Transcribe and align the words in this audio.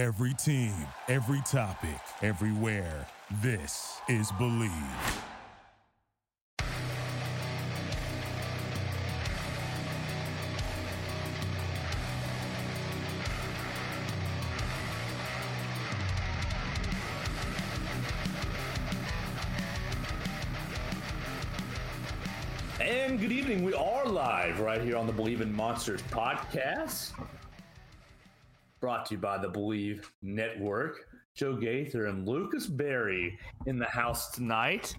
Every 0.00 0.32
team, 0.32 0.72
every 1.08 1.42
topic, 1.42 2.00
everywhere. 2.22 3.06
This 3.42 3.98
is 4.08 4.32
Believe. 4.38 4.70
And 22.80 23.20
good 23.20 23.32
evening. 23.32 23.64
We 23.64 23.74
are 23.74 24.06
live 24.06 24.60
right 24.60 24.80
here 24.80 24.96
on 24.96 25.06
the 25.06 25.12
Believe 25.12 25.42
in 25.42 25.54
Monsters 25.54 26.00
podcast. 26.10 27.12
Brought 28.80 29.04
to 29.06 29.14
you 29.14 29.20
by 29.20 29.36
the 29.36 29.48
Believe 29.48 30.10
Network. 30.22 31.06
Joe 31.34 31.54
Gaither 31.54 32.06
and 32.06 32.26
Lucas 32.26 32.66
Berry 32.66 33.38
in 33.66 33.78
the 33.78 33.84
house 33.84 34.30
tonight, 34.30 34.94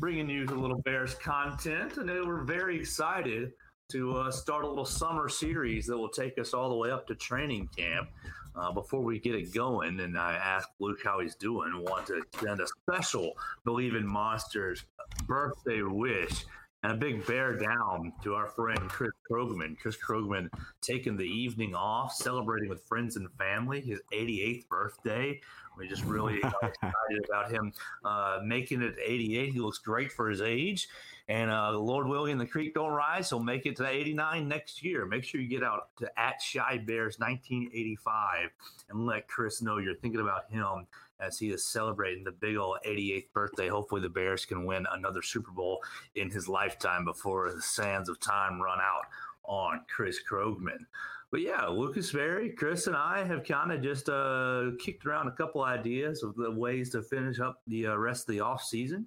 bringing 0.00 0.28
you 0.28 0.44
a 0.46 0.50
little 0.54 0.80
Bears 0.82 1.14
content. 1.14 1.96
And 1.96 2.08
we're 2.08 2.42
very 2.42 2.76
excited 2.76 3.52
to 3.92 4.16
uh, 4.16 4.30
start 4.32 4.64
a 4.64 4.68
little 4.68 4.84
summer 4.84 5.28
series 5.28 5.86
that 5.86 5.96
will 5.96 6.08
take 6.08 6.38
us 6.38 6.54
all 6.54 6.70
the 6.70 6.74
way 6.74 6.90
up 6.90 7.06
to 7.06 7.14
training 7.14 7.68
camp. 7.76 8.08
Uh, 8.56 8.72
before 8.72 9.00
we 9.00 9.20
get 9.20 9.36
it 9.36 9.54
going, 9.54 10.00
and 10.00 10.18
I 10.18 10.34
asked 10.34 10.70
Luke 10.80 10.98
how 11.04 11.20
he's 11.20 11.36
doing, 11.36 11.70
want 11.84 12.08
to 12.08 12.18
extend 12.18 12.60
a 12.60 12.66
special 12.66 13.34
Believe 13.64 13.94
in 13.94 14.04
Monsters 14.04 14.84
birthday 15.28 15.82
wish 15.82 16.44
and 16.82 16.92
a 16.92 16.94
big 16.94 17.26
bear 17.26 17.56
down 17.56 18.12
to 18.22 18.34
our 18.34 18.48
friend 18.48 18.80
Chris 18.88 19.12
Krogman. 19.30 19.78
Chris 19.78 19.96
Krogman 19.96 20.48
taking 20.80 21.16
the 21.16 21.26
evening 21.26 21.74
off, 21.74 22.14
celebrating 22.14 22.68
with 22.68 22.82
friends 22.86 23.16
and 23.16 23.28
family, 23.38 23.80
his 23.80 24.00
88th 24.12 24.68
birthday. 24.68 25.40
We're 25.76 25.88
just 25.88 26.04
really 26.04 26.36
excited 26.62 27.24
about 27.28 27.50
him 27.50 27.72
uh, 28.04 28.40
making 28.44 28.82
it 28.82 28.96
88. 29.02 29.52
He 29.52 29.60
looks 29.60 29.78
great 29.78 30.10
for 30.10 30.28
his 30.28 30.40
age. 30.40 30.88
And 31.28 31.50
uh, 31.50 31.78
Lord 31.78 32.08
willing, 32.08 32.38
the 32.38 32.46
creek 32.46 32.74
don't 32.74 32.92
rise. 32.92 33.28
He'll 33.28 33.40
make 33.40 33.64
it 33.64 33.76
to 33.76 33.86
89 33.86 34.48
next 34.48 34.82
year. 34.82 35.06
Make 35.06 35.22
sure 35.22 35.40
you 35.40 35.48
get 35.48 35.62
out 35.62 35.88
to 35.98 36.10
at 36.18 36.42
Shy 36.42 36.78
Bears 36.78 37.18
1985 37.18 38.50
and 38.88 39.06
let 39.06 39.28
Chris 39.28 39.62
know 39.62 39.78
you're 39.78 39.94
thinking 39.94 40.20
about 40.20 40.50
him 40.50 40.86
as 41.20 41.38
he 41.38 41.50
is 41.50 41.66
celebrating 41.66 42.24
the 42.24 42.32
big 42.32 42.56
old 42.56 42.78
88th 42.86 43.32
birthday. 43.32 43.68
Hopefully, 43.68 44.00
the 44.00 44.08
Bears 44.08 44.44
can 44.44 44.64
win 44.64 44.86
another 44.92 45.22
Super 45.22 45.50
Bowl 45.50 45.80
in 46.14 46.30
his 46.30 46.48
lifetime 46.48 47.04
before 47.04 47.52
the 47.52 47.62
sands 47.62 48.08
of 48.08 48.20
time 48.20 48.60
run 48.60 48.78
out 48.80 49.04
on 49.44 49.80
Chris 49.94 50.20
Krogman. 50.28 50.86
But 51.30 51.42
yeah, 51.42 51.66
Lucas 51.66 52.10
Berry, 52.10 52.50
Chris, 52.50 52.88
and 52.88 52.96
I 52.96 53.24
have 53.24 53.44
kind 53.44 53.70
of 53.70 53.82
just 53.82 54.08
uh, 54.08 54.70
kicked 54.80 55.06
around 55.06 55.28
a 55.28 55.32
couple 55.32 55.62
ideas 55.62 56.24
of 56.24 56.34
the 56.34 56.50
ways 56.50 56.90
to 56.90 57.02
finish 57.02 57.38
up 57.38 57.62
the 57.68 57.88
uh, 57.88 57.96
rest 57.96 58.28
of 58.28 58.34
the 58.34 58.40
off 58.40 58.64
season, 58.64 59.06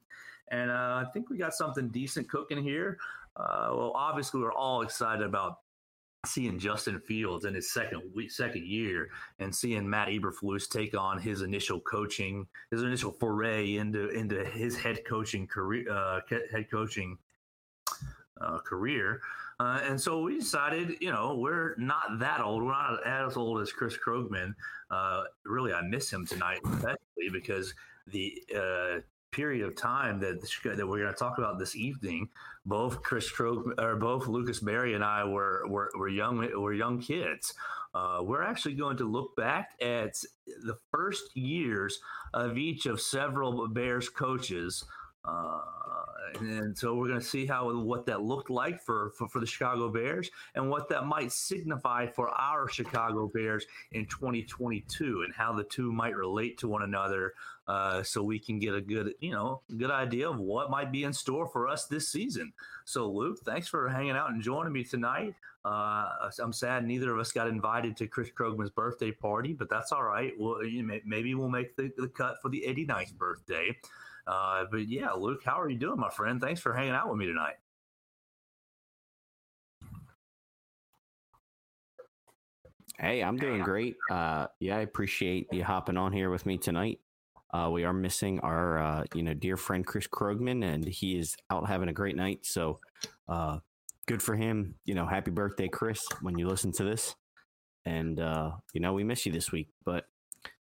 and 0.49 0.71
uh, 0.71 1.03
I 1.05 1.05
think 1.13 1.29
we 1.29 1.37
got 1.37 1.53
something 1.53 1.89
decent 1.89 2.29
cooking 2.29 2.63
here. 2.63 2.97
Uh, 3.35 3.69
well, 3.71 3.91
obviously, 3.93 4.39
we're 4.39 4.53
all 4.53 4.83
excited 4.83 5.25
about 5.25 5.59
seeing 6.25 6.57
Justin 6.57 6.99
Fields 6.99 7.45
in 7.45 7.53
his 7.53 7.71
second 7.71 8.01
week, 8.15 8.31
second 8.31 8.65
year, 8.65 9.09
and 9.39 9.53
seeing 9.53 9.89
Matt 9.89 10.07
Eberflus 10.07 10.69
take 10.69 10.97
on 10.97 11.19
his 11.19 11.41
initial 11.41 11.79
coaching, 11.81 12.47
his 12.71 12.83
initial 12.83 13.11
foray 13.11 13.75
into 13.75 14.09
into 14.09 14.43
his 14.45 14.77
head 14.77 14.99
coaching 15.05 15.47
career, 15.47 15.85
uh, 15.91 16.21
head 16.51 16.69
coaching 16.71 17.17
uh, 18.39 18.59
career. 18.59 19.21
Uh, 19.59 19.79
and 19.83 19.99
so 19.99 20.21
we 20.21 20.39
decided, 20.39 20.95
you 20.99 21.11
know, 21.11 21.35
we're 21.35 21.75
not 21.77 22.19
that 22.19 22.41
old. 22.41 22.63
We're 22.63 22.71
not 22.71 23.05
as 23.05 23.37
old 23.37 23.61
as 23.61 23.71
Chris 23.71 23.97
Krogman. 23.97 24.53
Uh, 24.89 25.23
really, 25.45 25.73
I 25.73 25.81
miss 25.81 26.11
him 26.11 26.25
tonight, 26.25 26.59
especially 26.65 27.29
because 27.31 27.73
the 28.07 28.43
uh, 28.55 28.99
period 29.33 29.65
of 29.65 29.75
time 29.75 30.19
that 30.19 30.41
that 30.63 30.87
we're 30.87 30.99
going 30.99 31.13
to 31.13 31.19
talk 31.19 31.37
about 31.37 31.59
this 31.59 31.75
evening, 31.75 32.29
both 32.65 33.01
Chris 33.01 33.31
Krog 33.31 33.79
or 33.79 33.95
both 33.95 34.27
Lucas 34.27 34.59
Berry 34.59 34.93
and 34.93 35.03
I 35.03 35.23
were 35.25 35.63
were, 35.67 35.91
were 35.97 36.09
young 36.09 36.37
were 36.37 36.73
young 36.73 37.01
kids. 37.01 37.53
Uh, 37.93 38.19
we're 38.23 38.41
actually 38.41 38.73
going 38.73 38.97
to 38.97 39.05
look 39.05 39.35
back 39.35 39.71
at 39.79 40.15
the 40.65 40.75
first 40.91 41.35
years 41.37 41.99
of 42.33 42.57
each 42.57 42.85
of 42.85 42.99
several 42.99 43.67
Bears 43.67 44.09
coaches. 44.09 44.83
Uh, 45.25 45.59
and 46.39 46.77
so 46.77 46.95
we're 46.95 47.07
going 47.07 47.19
to 47.19 47.25
see 47.25 47.45
how 47.45 47.71
what 47.71 48.05
that 48.07 48.21
looked 48.21 48.49
like 48.49 48.81
for, 48.81 49.11
for, 49.17 49.27
for 49.27 49.39
the 49.39 49.45
Chicago 49.45 49.89
Bears 49.89 50.29
and 50.55 50.69
what 50.69 50.89
that 50.89 51.05
might 51.05 51.31
signify 51.31 52.07
for 52.07 52.29
our 52.29 52.67
Chicago 52.67 53.29
Bears 53.33 53.65
in 53.91 54.05
2022 54.07 55.23
and 55.23 55.33
how 55.33 55.53
the 55.53 55.63
two 55.63 55.91
might 55.91 56.15
relate 56.15 56.57
to 56.57 56.67
one 56.67 56.81
another, 56.81 57.33
uh, 57.67 58.03
so 58.03 58.21
we 58.21 58.39
can 58.39 58.59
get 58.59 58.75
a 58.75 58.81
good 58.81 59.13
you 59.19 59.31
know 59.31 59.61
good 59.77 59.91
idea 59.91 60.29
of 60.29 60.39
what 60.39 60.69
might 60.69 60.91
be 60.91 61.03
in 61.03 61.13
store 61.13 61.47
for 61.47 61.67
us 61.67 61.85
this 61.85 62.09
season. 62.09 62.51
So 62.85 63.09
Luke, 63.09 63.39
thanks 63.45 63.67
for 63.67 63.87
hanging 63.89 64.11
out 64.11 64.31
and 64.31 64.41
joining 64.41 64.73
me 64.73 64.83
tonight. 64.83 65.35
Uh, 65.65 66.29
I'm 66.39 66.51
sad 66.51 66.85
neither 66.85 67.13
of 67.13 67.19
us 67.19 67.31
got 67.31 67.47
invited 67.47 67.95
to 67.97 68.07
Chris 68.07 68.29
Krogman's 68.29 68.69
birthday 68.69 69.11
party, 69.11 69.53
but 69.53 69.69
that's 69.69 69.93
all 69.93 70.03
right. 70.03 70.33
Well, 70.37 70.59
maybe 71.05 71.35
we'll 71.35 71.49
make 71.49 71.77
the, 71.77 71.89
the 71.97 72.09
cut 72.09 72.41
for 72.41 72.49
the 72.49 72.65
89th 72.67 73.15
birthday. 73.15 73.77
Uh, 74.27 74.65
but 74.69 74.89
yeah, 74.89 75.11
Luke, 75.11 75.41
how 75.45 75.59
are 75.59 75.69
you 75.69 75.77
doing, 75.77 75.99
my 75.99 76.09
friend? 76.09 76.41
Thanks 76.41 76.59
for 76.59 76.73
hanging 76.73 76.93
out 76.93 77.09
with 77.09 77.17
me 77.17 77.27
tonight. 77.27 77.55
Hey, 82.99 83.23
I'm 83.23 83.37
doing 83.37 83.63
great. 83.63 83.97
Uh, 84.09 84.47
yeah, 84.59 84.77
I 84.77 84.81
appreciate 84.81 85.47
you 85.51 85.63
hopping 85.63 85.97
on 85.97 86.13
here 86.13 86.29
with 86.29 86.45
me 86.45 86.57
tonight. 86.57 86.99
Uh, 87.53 87.69
we 87.69 87.83
are 87.83 87.93
missing 87.93 88.39
our, 88.39 88.79
uh, 88.79 89.03
you 89.13 89.21
know, 89.21 89.33
dear 89.33 89.57
friend 89.57 89.85
Chris 89.85 90.07
Krogman, 90.07 90.65
and 90.65 90.83
he 90.85 91.19
is 91.19 91.35
out 91.51 91.67
having 91.67 91.87
a 91.87 91.93
great 91.93 92.15
night. 92.15 92.39
So, 92.45 92.79
uh, 93.29 93.59
good 94.07 94.23
for 94.23 94.35
him. 94.35 94.75
You 94.85 94.95
know, 94.95 95.05
happy 95.05 95.29
birthday, 95.29 95.67
Chris, 95.67 96.03
when 96.21 96.37
you 96.37 96.47
listen 96.47 96.71
to 96.73 96.83
this. 96.83 97.15
And 97.85 98.19
uh, 98.19 98.51
you 98.73 98.81
know, 98.81 98.93
we 98.93 99.03
miss 99.03 99.25
you 99.25 99.31
this 99.31 99.51
week. 99.51 99.69
But 99.85 100.05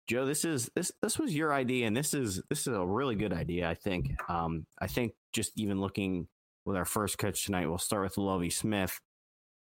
Joe, 0.07 0.25
this 0.25 0.44
is 0.44 0.69
this 0.75 0.91
this 1.02 1.18
was 1.18 1.34
your 1.34 1.53
idea, 1.53 1.88
and 1.88 1.96
this 1.96 2.13
is 2.13 2.41
this 2.50 2.68
is 2.68 2.74
a 2.74 2.85
really 2.85 3.16
good 3.16 3.31
idea. 3.34 3.69
I 3.69 3.75
think. 3.75 4.12
Um, 4.29 4.66
I 4.81 4.88
think 4.88 5.13
just 5.31 5.53
even 5.56 5.79
looking 5.79 6.28
with 6.66 6.75
our 6.75 6.85
first 6.85 7.18
coach 7.18 7.46
tonight, 7.46 7.68
we'll 7.68 7.78
start 7.78 8.03
with 8.03 8.18
Lovie 8.18 8.50
Smith. 8.50 9.00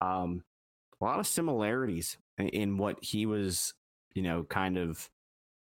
Um, 0.01 0.43
a 0.99 1.05
lot 1.05 1.19
of 1.19 1.27
similarities 1.27 2.17
in, 2.37 2.49
in 2.49 2.77
what 2.77 2.97
he 3.01 3.25
was, 3.25 3.73
you 4.13 4.21
know, 4.21 4.43
kind 4.43 4.77
of 4.77 5.09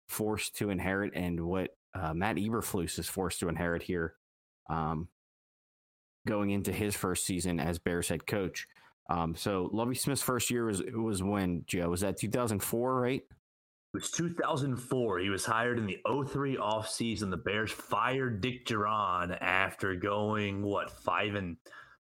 forced 0.09 0.57
to 0.57 0.71
inherit, 0.71 1.13
and 1.15 1.41
what 1.41 1.71
uh, 1.95 2.15
Matt 2.15 2.37
Eberflus 2.37 2.99
is 2.99 3.09
forced 3.09 3.41
to 3.41 3.49
inherit 3.49 3.83
here, 3.83 4.15
um, 4.69 5.09
going 6.27 6.51
into 6.51 6.73
his 6.73 6.95
first 6.95 7.25
season 7.25 7.61
as 7.61 7.79
Bears 7.79 8.09
head 8.09 8.27
coach. 8.27 8.67
Um, 9.09 9.35
so 9.37 9.71
Lovie 9.73 9.95
Smith's 9.95 10.23
first 10.23 10.51
year 10.51 10.67
was 10.67 10.83
was 10.93 11.23
when 11.23 11.65
Joe 11.67 11.91
was 11.91 12.01
that 12.01 12.19
2004, 12.19 13.01
right? 13.01 13.23
It 13.23 14.03
was 14.03 14.11
2004. 14.11 15.21
He 15.21 15.31
was 15.31 15.47
hired 15.47 15.79
in 15.79 15.87
the 15.87 15.99
03 16.07 16.57
offseason. 16.57 17.31
The 17.31 17.37
Bears 17.37 17.73
fired 17.73 18.41
Dick 18.41 18.67
Jauron 18.67 19.37
after 19.41 19.95
going 19.95 20.63
what 20.63 20.91
five 20.91 21.35
and 21.35 21.57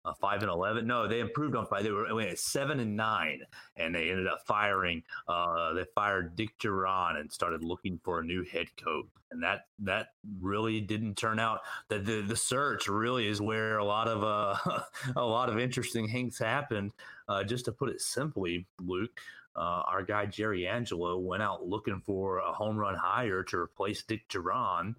uh, 0.07 0.13
five 0.13 0.41
and 0.41 0.51
eleven. 0.51 0.87
No, 0.87 1.07
they 1.07 1.19
improved 1.19 1.55
on 1.55 1.65
five. 1.65 1.83
They 1.83 1.91
were 1.91 2.13
wait, 2.13 2.29
at 2.29 2.39
seven 2.39 2.79
and 2.79 2.95
nine, 2.95 3.41
and 3.75 3.93
they 3.93 4.09
ended 4.09 4.27
up 4.27 4.45
firing. 4.45 5.03
Uh, 5.27 5.73
they 5.73 5.85
fired 5.93 6.35
Dick 6.35 6.57
Jauron 6.59 7.19
and 7.19 7.31
started 7.31 7.63
looking 7.63 7.99
for 8.03 8.19
a 8.19 8.23
new 8.23 8.43
head 8.43 8.67
coach. 8.81 9.05
And 9.31 9.43
that 9.43 9.65
that 9.79 10.07
really 10.39 10.79
didn't 10.79 11.15
turn 11.15 11.39
out. 11.39 11.59
That 11.89 12.05
the 12.05 12.21
the 12.21 12.35
search 12.35 12.87
really 12.87 13.27
is 13.27 13.41
where 13.41 13.77
a 13.77 13.85
lot 13.85 14.07
of 14.07 14.23
uh, 14.23 14.81
a 15.17 15.25
lot 15.25 15.49
of 15.49 15.59
interesting 15.59 16.07
things 16.07 16.39
happened. 16.39 16.93
Uh, 17.27 17.43
just 17.43 17.65
to 17.65 17.73
put 17.73 17.89
it 17.89 17.99
simply, 17.99 18.65
Luke, 18.79 19.19
uh, 19.57 19.83
our 19.85 20.03
guy 20.03 20.25
Jerry 20.25 20.65
Angelo 20.65 21.17
went 21.17 21.43
out 21.43 21.67
looking 21.67 22.01
for 22.05 22.37
a 22.37 22.53
home 22.53 22.77
run 22.77 22.95
hire 22.95 23.43
to 23.43 23.57
replace 23.57 24.03
Dick 24.03 24.25
Jauron 24.29 24.95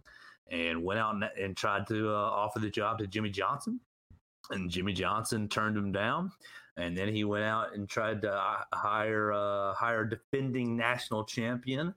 and 0.50 0.84
went 0.84 1.00
out 1.00 1.14
and, 1.14 1.24
and 1.40 1.56
tried 1.56 1.86
to 1.86 2.10
uh, 2.10 2.12
offer 2.12 2.58
the 2.58 2.70
job 2.70 2.98
to 2.98 3.06
Jimmy 3.06 3.30
Johnson. 3.30 3.80
And 4.50 4.70
Jimmy 4.70 4.92
Johnson 4.92 5.48
turned 5.48 5.76
him 5.76 5.92
down. 5.92 6.30
And 6.76 6.96
then 6.96 7.12
he 7.12 7.24
went 7.24 7.44
out 7.44 7.74
and 7.74 7.88
tried 7.88 8.22
to 8.22 8.40
hire 8.72 9.32
uh, 9.32 9.74
hire 9.74 10.04
defending 10.04 10.76
national 10.76 11.24
champion 11.24 11.94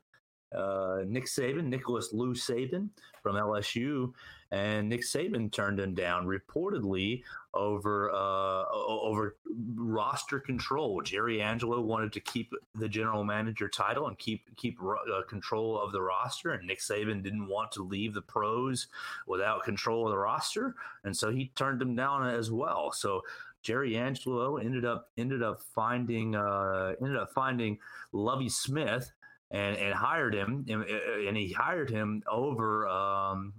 uh, 0.56 1.00
Nick 1.07 1.25
Saban, 1.25 1.65
Nicholas 1.65 2.12
Lou 2.12 2.33
Saban 2.33 2.89
from 3.21 3.36
LSU, 3.36 4.13
and 4.51 4.89
Nick 4.89 5.01
Saban 5.01 5.51
turned 5.51 5.80
him 5.80 5.94
down 5.94 6.25
reportedly 6.25 7.24
over 7.53 8.12
uh, 8.12 8.65
over 8.71 9.38
roster 9.75 10.39
control. 10.39 11.01
Jerry 11.01 11.42
Angelo 11.42 11.80
wanted 11.81 12.12
to 12.13 12.19
keep 12.19 12.51
the 12.75 12.89
general 12.89 13.24
manager 13.24 13.69
title 13.69 14.07
and 14.07 14.18
keep 14.18 14.44
keep 14.57 14.77
uh, 14.81 15.21
control 15.30 15.80
of 15.80 15.94
the 15.94 16.01
roster, 16.01 16.51
and 16.51 16.68
Nick 16.68 16.80
Saban 16.80 17.24
didn't 17.24 17.48
want 17.48 17.71
to 17.74 17.83
leave 17.83 18.13
the 18.13 18.21
pros 18.21 18.88
without 19.27 19.63
control 19.63 20.06
of 20.06 20.12
the 20.12 20.18
roster, 20.18 20.75
and 21.06 21.15
so 21.15 21.31
he 21.31 21.51
turned 21.56 21.81
him 21.81 21.95
down 21.95 22.27
as 22.27 22.51
well. 22.51 22.92
So 22.92 23.21
Jerry 23.62 23.95
Angelo 23.95 24.57
ended 24.57 24.86
up 24.86 25.09
ended 25.18 25.44
up 25.44 25.62
finding 25.74 26.36
uh, 26.36 26.94
ended 27.01 27.18
up 27.18 27.31
finding 27.33 27.77
Lovie 28.12 28.50
Smith 28.50 29.12
and 29.51 29.75
and 29.77 29.94
hired 29.94 30.33
him, 30.33 30.65
and, 30.69 30.83
and 30.83 31.38
he 31.38 31.51
hired 31.51 31.89
him 31.89 32.24
over. 32.30 32.88
Um, 32.88 33.53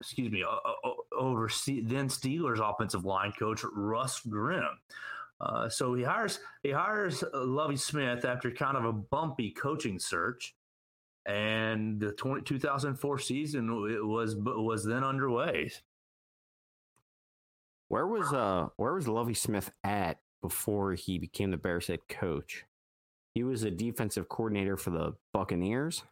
excuse 0.00 0.30
me, 0.32 0.44
over 1.16 1.48
then 1.66 2.08
Steelers 2.08 2.58
offensive 2.58 3.04
line 3.04 3.32
coach 3.38 3.64
Russ 3.74 4.20
Grimm. 4.20 4.78
Uh, 5.40 5.68
so 5.68 5.94
he 5.94 6.04
hires 6.04 6.38
he 6.62 6.70
hires 6.70 7.24
Lovie 7.32 7.76
Smith 7.76 8.24
after 8.24 8.50
kind 8.50 8.76
of 8.76 8.84
a 8.84 8.92
bumpy 8.92 9.50
coaching 9.50 9.98
search, 9.98 10.54
and 11.26 12.00
the 12.00 12.12
20, 12.12 12.42
2004 12.42 13.18
season 13.18 14.08
was 14.08 14.36
was 14.36 14.84
then 14.84 15.02
underway. 15.02 15.70
Where 17.88 18.06
was 18.06 18.32
uh 18.32 18.68
where 18.76 18.94
was 18.94 19.08
Lovie 19.08 19.34
Smith 19.34 19.70
at 19.82 20.18
before 20.42 20.94
he 20.94 21.18
became 21.18 21.50
the 21.50 21.56
Bears 21.56 21.88
head 21.88 22.00
coach? 22.08 22.64
He 23.34 23.44
was 23.44 23.62
a 23.62 23.70
defensive 23.70 24.28
coordinator 24.28 24.76
for 24.76 24.90
the 24.90 25.14
Buccaneers. 25.32 26.02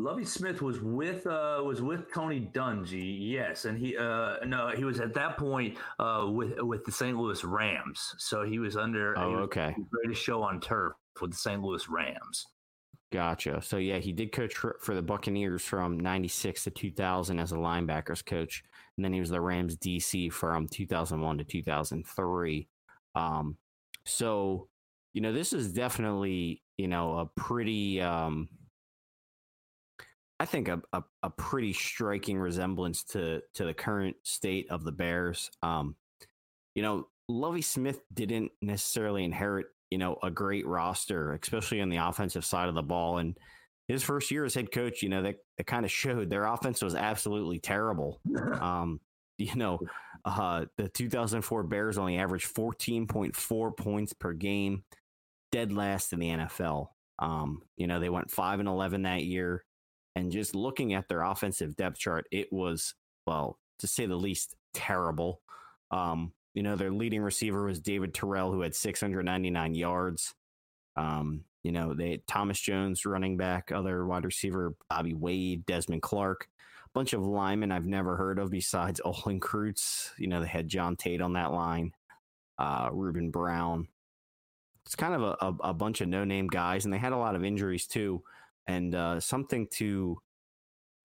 Lovie 0.00 0.24
Smith 0.24 0.62
was 0.62 0.80
with 0.80 1.26
uh, 1.26 1.60
was 1.62 1.82
with 1.82 2.12
Tony 2.12 2.48
Dungy, 2.54 3.18
yes, 3.20 3.66
and 3.66 3.78
he 3.78 3.96
uh, 3.96 4.36
no, 4.46 4.68
he 4.74 4.84
was 4.84 4.98
at 4.98 5.12
that 5.14 5.36
point 5.36 5.76
uh, 5.98 6.26
with 6.26 6.58
with 6.60 6.84
the 6.86 6.92
St. 6.92 7.18
Louis 7.18 7.44
Rams. 7.44 8.14
So 8.16 8.42
he 8.42 8.58
was 8.58 8.76
under. 8.76 9.16
Oh, 9.18 9.30
was 9.32 9.40
okay. 9.42 9.76
Greatest 9.90 10.22
show 10.22 10.42
on 10.42 10.58
turf 10.58 10.94
with 11.20 11.32
the 11.32 11.36
St. 11.36 11.60
Louis 11.60 11.86
Rams. 11.88 12.46
Gotcha. 13.12 13.60
So 13.60 13.76
yeah, 13.76 13.98
he 13.98 14.12
did 14.12 14.32
coach 14.32 14.54
for, 14.54 14.78
for 14.80 14.94
the 14.94 15.02
Buccaneers 15.02 15.62
from 15.62 16.00
'96 16.00 16.64
to 16.64 16.70
2000 16.70 17.38
as 17.38 17.52
a 17.52 17.56
linebackers 17.56 18.24
coach, 18.24 18.62
and 18.96 19.04
then 19.04 19.12
he 19.12 19.20
was 19.20 19.30
the 19.30 19.40
Rams 19.40 19.76
DC 19.76 20.32
from 20.32 20.66
2001 20.66 21.38
to 21.38 21.44
2003. 21.44 22.68
Um, 23.14 23.56
so 24.06 24.69
you 25.12 25.20
know, 25.20 25.32
this 25.32 25.52
is 25.52 25.72
definitely 25.72 26.62
you 26.76 26.88
know 26.88 27.18
a 27.18 27.40
pretty. 27.40 28.00
Um, 28.00 28.48
I 30.38 30.46
think 30.46 30.68
a, 30.68 30.80
a, 30.94 31.02
a, 31.22 31.28
pretty 31.28 31.74
striking 31.74 32.38
resemblance 32.38 33.04
to 33.04 33.42
to 33.54 33.64
the 33.64 33.74
current 33.74 34.16
state 34.22 34.70
of 34.70 34.84
the 34.84 34.92
Bears. 34.92 35.50
Um, 35.62 35.96
you 36.74 36.82
know, 36.82 37.08
Lovie 37.28 37.60
Smith 37.60 38.00
didn't 38.14 38.50
necessarily 38.62 39.24
inherit 39.24 39.66
you 39.90 39.98
know 39.98 40.16
a 40.22 40.30
great 40.30 40.66
roster, 40.66 41.32
especially 41.34 41.80
on 41.80 41.90
the 41.90 41.98
offensive 41.98 42.44
side 42.44 42.68
of 42.68 42.74
the 42.74 42.82
ball. 42.82 43.18
And 43.18 43.36
his 43.88 44.02
first 44.02 44.30
year 44.30 44.44
as 44.44 44.54
head 44.54 44.72
coach, 44.72 45.02
you 45.02 45.08
know, 45.08 45.22
that 45.22 45.36
that 45.58 45.66
kind 45.66 45.84
of 45.84 45.90
showed 45.90 46.30
their 46.30 46.46
offense 46.46 46.80
was 46.82 46.94
absolutely 46.94 47.58
terrible. 47.58 48.20
um, 48.60 49.00
you 49.40 49.54
know, 49.56 49.80
uh, 50.24 50.66
the 50.76 50.88
2004 50.88 51.62
Bears 51.64 51.98
only 51.98 52.18
averaged 52.18 52.54
14.4 52.54 53.76
points 53.76 54.12
per 54.12 54.32
game, 54.32 54.84
dead 55.50 55.72
last 55.72 56.12
in 56.12 56.20
the 56.20 56.28
NFL. 56.28 56.88
Um, 57.18 57.62
you 57.76 57.86
know, 57.86 58.00
they 58.00 58.08
went 58.08 58.30
five 58.30 58.60
and 58.60 58.68
11 58.68 59.02
that 59.02 59.24
year. 59.24 59.64
And 60.16 60.32
just 60.32 60.54
looking 60.54 60.94
at 60.94 61.08
their 61.08 61.22
offensive 61.22 61.76
depth 61.76 61.98
chart, 61.98 62.26
it 62.32 62.52
was, 62.52 62.94
well, 63.26 63.58
to 63.78 63.86
say 63.86 64.06
the 64.06 64.16
least, 64.16 64.56
terrible. 64.74 65.40
Um, 65.90 66.32
you 66.54 66.62
know, 66.62 66.76
their 66.76 66.90
leading 66.90 67.22
receiver 67.22 67.64
was 67.64 67.80
David 67.80 68.12
Terrell, 68.12 68.52
who 68.52 68.60
had 68.62 68.74
699 68.74 69.74
yards. 69.74 70.34
Um, 70.96 71.44
you 71.62 71.72
know, 71.72 71.94
they 71.94 72.12
had 72.12 72.26
Thomas 72.26 72.58
Jones 72.58 73.06
running 73.06 73.36
back, 73.36 73.70
other 73.70 74.04
wide 74.06 74.24
receiver, 74.24 74.74
Bobby 74.88 75.14
Wade, 75.14 75.64
Desmond 75.66 76.02
Clark, 76.02 76.48
a 76.84 76.88
bunch 76.92 77.12
of 77.12 77.24
linemen 77.24 77.70
I've 77.70 77.86
never 77.86 78.16
heard 78.16 78.38
of 78.38 78.50
besides 78.50 79.00
Olin 79.04 79.40
Kreutz. 79.40 80.10
You 80.18 80.26
know, 80.26 80.40
they 80.40 80.48
had 80.48 80.68
John 80.68 80.96
Tait 80.96 81.20
on 81.20 81.34
that 81.34 81.52
line, 81.52 81.92
uh, 82.58 82.90
Ruben 82.92 83.30
Brown. 83.30 83.88
It's 84.90 84.96
kind 84.96 85.14
of 85.14 85.22
a, 85.22 85.36
a, 85.40 85.70
a 85.70 85.74
bunch 85.74 86.00
of 86.00 86.08
no 86.08 86.24
name 86.24 86.48
guys, 86.48 86.84
and 86.84 86.92
they 86.92 86.98
had 86.98 87.12
a 87.12 87.16
lot 87.16 87.36
of 87.36 87.44
injuries 87.44 87.86
too 87.86 88.22
and 88.70 88.94
uh, 88.94 89.20
something 89.20 89.66
to 89.72 90.20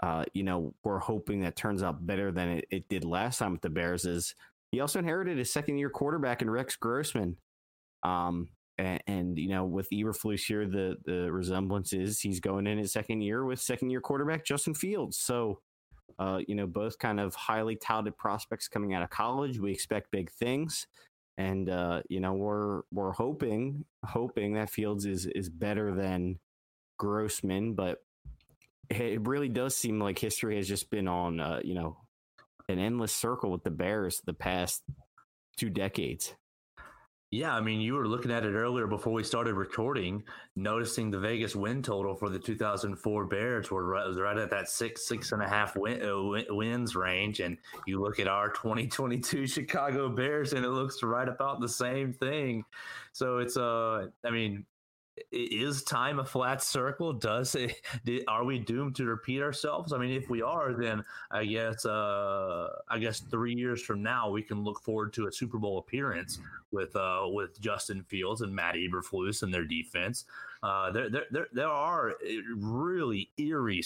uh, 0.04 0.24
you 0.34 0.44
know 0.44 0.74
we're 0.84 1.00
hoping 1.00 1.42
that 1.42 1.56
turns 1.56 1.82
out 1.82 2.06
better 2.06 2.32
than 2.32 2.50
it, 2.50 2.66
it, 2.70 2.90
did 2.90 3.04
last 3.04 3.40
time 3.40 3.54
with 3.54 3.62
the 3.62 3.70
Bears 3.70 4.06
is 4.06 4.36
he 4.72 4.82
also 4.82 5.00
inherited 5.00 5.40
a 5.40 5.46
second 5.46 5.78
year 5.78 5.90
quarterback 5.90 6.42
in 6.42 6.50
Rex 6.50 6.76
Grossman. 6.76 7.38
Um, 8.04 8.50
and, 8.78 9.02
and, 9.08 9.40
you 9.40 9.50
know 9.50 9.64
with 9.64 9.90
Eberflus 9.90 10.46
here, 10.46 10.68
the 10.68 10.98
the 11.06 11.32
resemblance 11.32 11.94
is 11.94 12.20
he's 12.20 12.40
going 12.40 12.68
in 12.68 12.78
his 12.78 12.92
second 12.92 13.22
year 13.22 13.46
with 13.46 13.62
second 13.62 13.90
year 13.90 14.02
quarterback 14.02 14.46
Justin 14.46 14.74
Fields. 14.74 15.18
So. 15.18 15.60
Uh, 16.20 16.40
you 16.48 16.56
know, 16.56 16.68
both 16.68 16.98
kind 17.00 17.20
of 17.20 17.36
highly 17.36 17.76
touted 17.76 18.16
prospects 18.16 18.70
coming 18.70 18.94
out 18.94 19.04
of 19.04 19.10
college. 19.10 19.60
We 19.60 19.72
expect 19.72 20.12
big 20.12 20.32
things, 20.32 20.88
and 21.38 21.70
uh, 21.70 22.02
you 22.10 22.20
know, 22.20 22.34
we're 22.34 22.82
we're 22.92 23.12
hoping 23.12 23.86
hoping 24.04 24.54
that 24.54 24.70
Fields 24.70 25.06
is 25.06 25.26
is 25.26 25.50
better 25.50 25.94
than 25.94 26.40
Grossman, 26.98 27.74
but 27.74 28.04
it 28.90 29.28
really 29.28 29.50
does 29.50 29.76
seem 29.76 30.00
like 30.00 30.20
history 30.20 30.58
has 30.58 30.68
just 30.68 30.90
been 30.90 31.08
on, 31.08 31.40
uh, 31.40 31.60
you 31.64 31.74
know, 31.74 31.98
an 32.70 32.80
endless 32.80 33.14
circle 33.14 33.52
with 33.52 33.64
the 33.64 33.72
Bears 33.72 34.22
the 34.26 34.34
past 34.34 34.84
two 35.58 35.70
decades. 35.70 36.34
Yeah, 37.36 37.54
I 37.54 37.60
mean, 37.60 37.82
you 37.82 37.96
were 37.96 38.08
looking 38.08 38.32
at 38.32 38.46
it 38.46 38.54
earlier 38.54 38.88
before 38.88 39.12
we 39.12 39.22
started 39.22 39.56
recording, 39.56 40.24
noticing 40.56 41.12
the 41.12 41.20
Vegas 41.20 41.54
win 41.54 41.84
total 41.84 42.16
for 42.16 42.30
the 42.30 42.40
2004 42.40 43.26
Bears 43.26 43.70
were 43.70 43.86
right, 43.86 44.08
right 44.16 44.38
at 44.38 44.50
that 44.52 44.70
six, 44.70 45.06
six 45.06 45.34
and 45.34 45.44
a 45.44 45.48
half 45.48 45.76
win, 45.76 46.02
uh, 46.02 46.54
wins 46.54 46.96
range. 46.96 47.42
And 47.42 47.58
you 47.86 48.02
look 48.02 48.22
at 48.22 48.30
our 48.30 48.52
2022 48.52 49.48
Chicago 49.48 50.08
Bears, 50.08 50.54
and 50.54 50.64
it 50.64 50.70
looks 50.70 51.04
right 51.04 51.28
about 51.28 51.60
the 51.60 51.68
same 51.68 52.14
thing. 52.14 52.64
So 53.12 53.40
it's, 53.40 53.58
uh, 53.58 54.06
I 54.24 54.30
mean, 54.32 54.66
is 55.32 55.84
time 55.84 56.20
a 56.20 56.26
flat 56.26 56.62
circle? 56.62 57.14
Does 57.14 57.56
it? 57.56 57.82
Are 58.28 58.44
we 58.44 58.60
doomed 58.60 58.96
to 58.98 59.06
repeat 59.06 59.42
ourselves? 59.42 59.94
I 59.94 59.98
mean, 59.98 60.12
if 60.12 60.30
we 60.30 60.42
are, 60.42 60.74
then 60.74 61.04
I 61.32 61.46
guess 61.46 61.86
uh, 61.86 62.68
I 62.90 63.00
guess 63.00 63.20
three 63.20 63.54
years 63.54 63.82
from 63.82 64.04
now 64.04 64.30
we 64.30 64.42
can 64.42 64.64
look 64.64 64.82
forward 64.82 65.14
to 65.14 65.28
a 65.28 65.32
Super 65.32 65.58
Bowl 65.58 65.78
appearance 65.78 66.40
with 66.72 66.96
uh, 66.96 67.22
with 67.26 67.60
Justin 67.62 68.04
Fields 68.04 68.42
and 68.42 68.54
Matt 68.54 68.76
Eberflus 68.76 69.44
and 69.44 69.54
their 69.54 69.66
defense. 69.66 70.26
Uh, 70.64 70.92
there, 70.92 71.10
there, 71.10 71.48
there, 71.54 71.68
are 71.68 72.12
uh, 72.12 72.16
really 72.58 73.30
eerie 73.38 73.84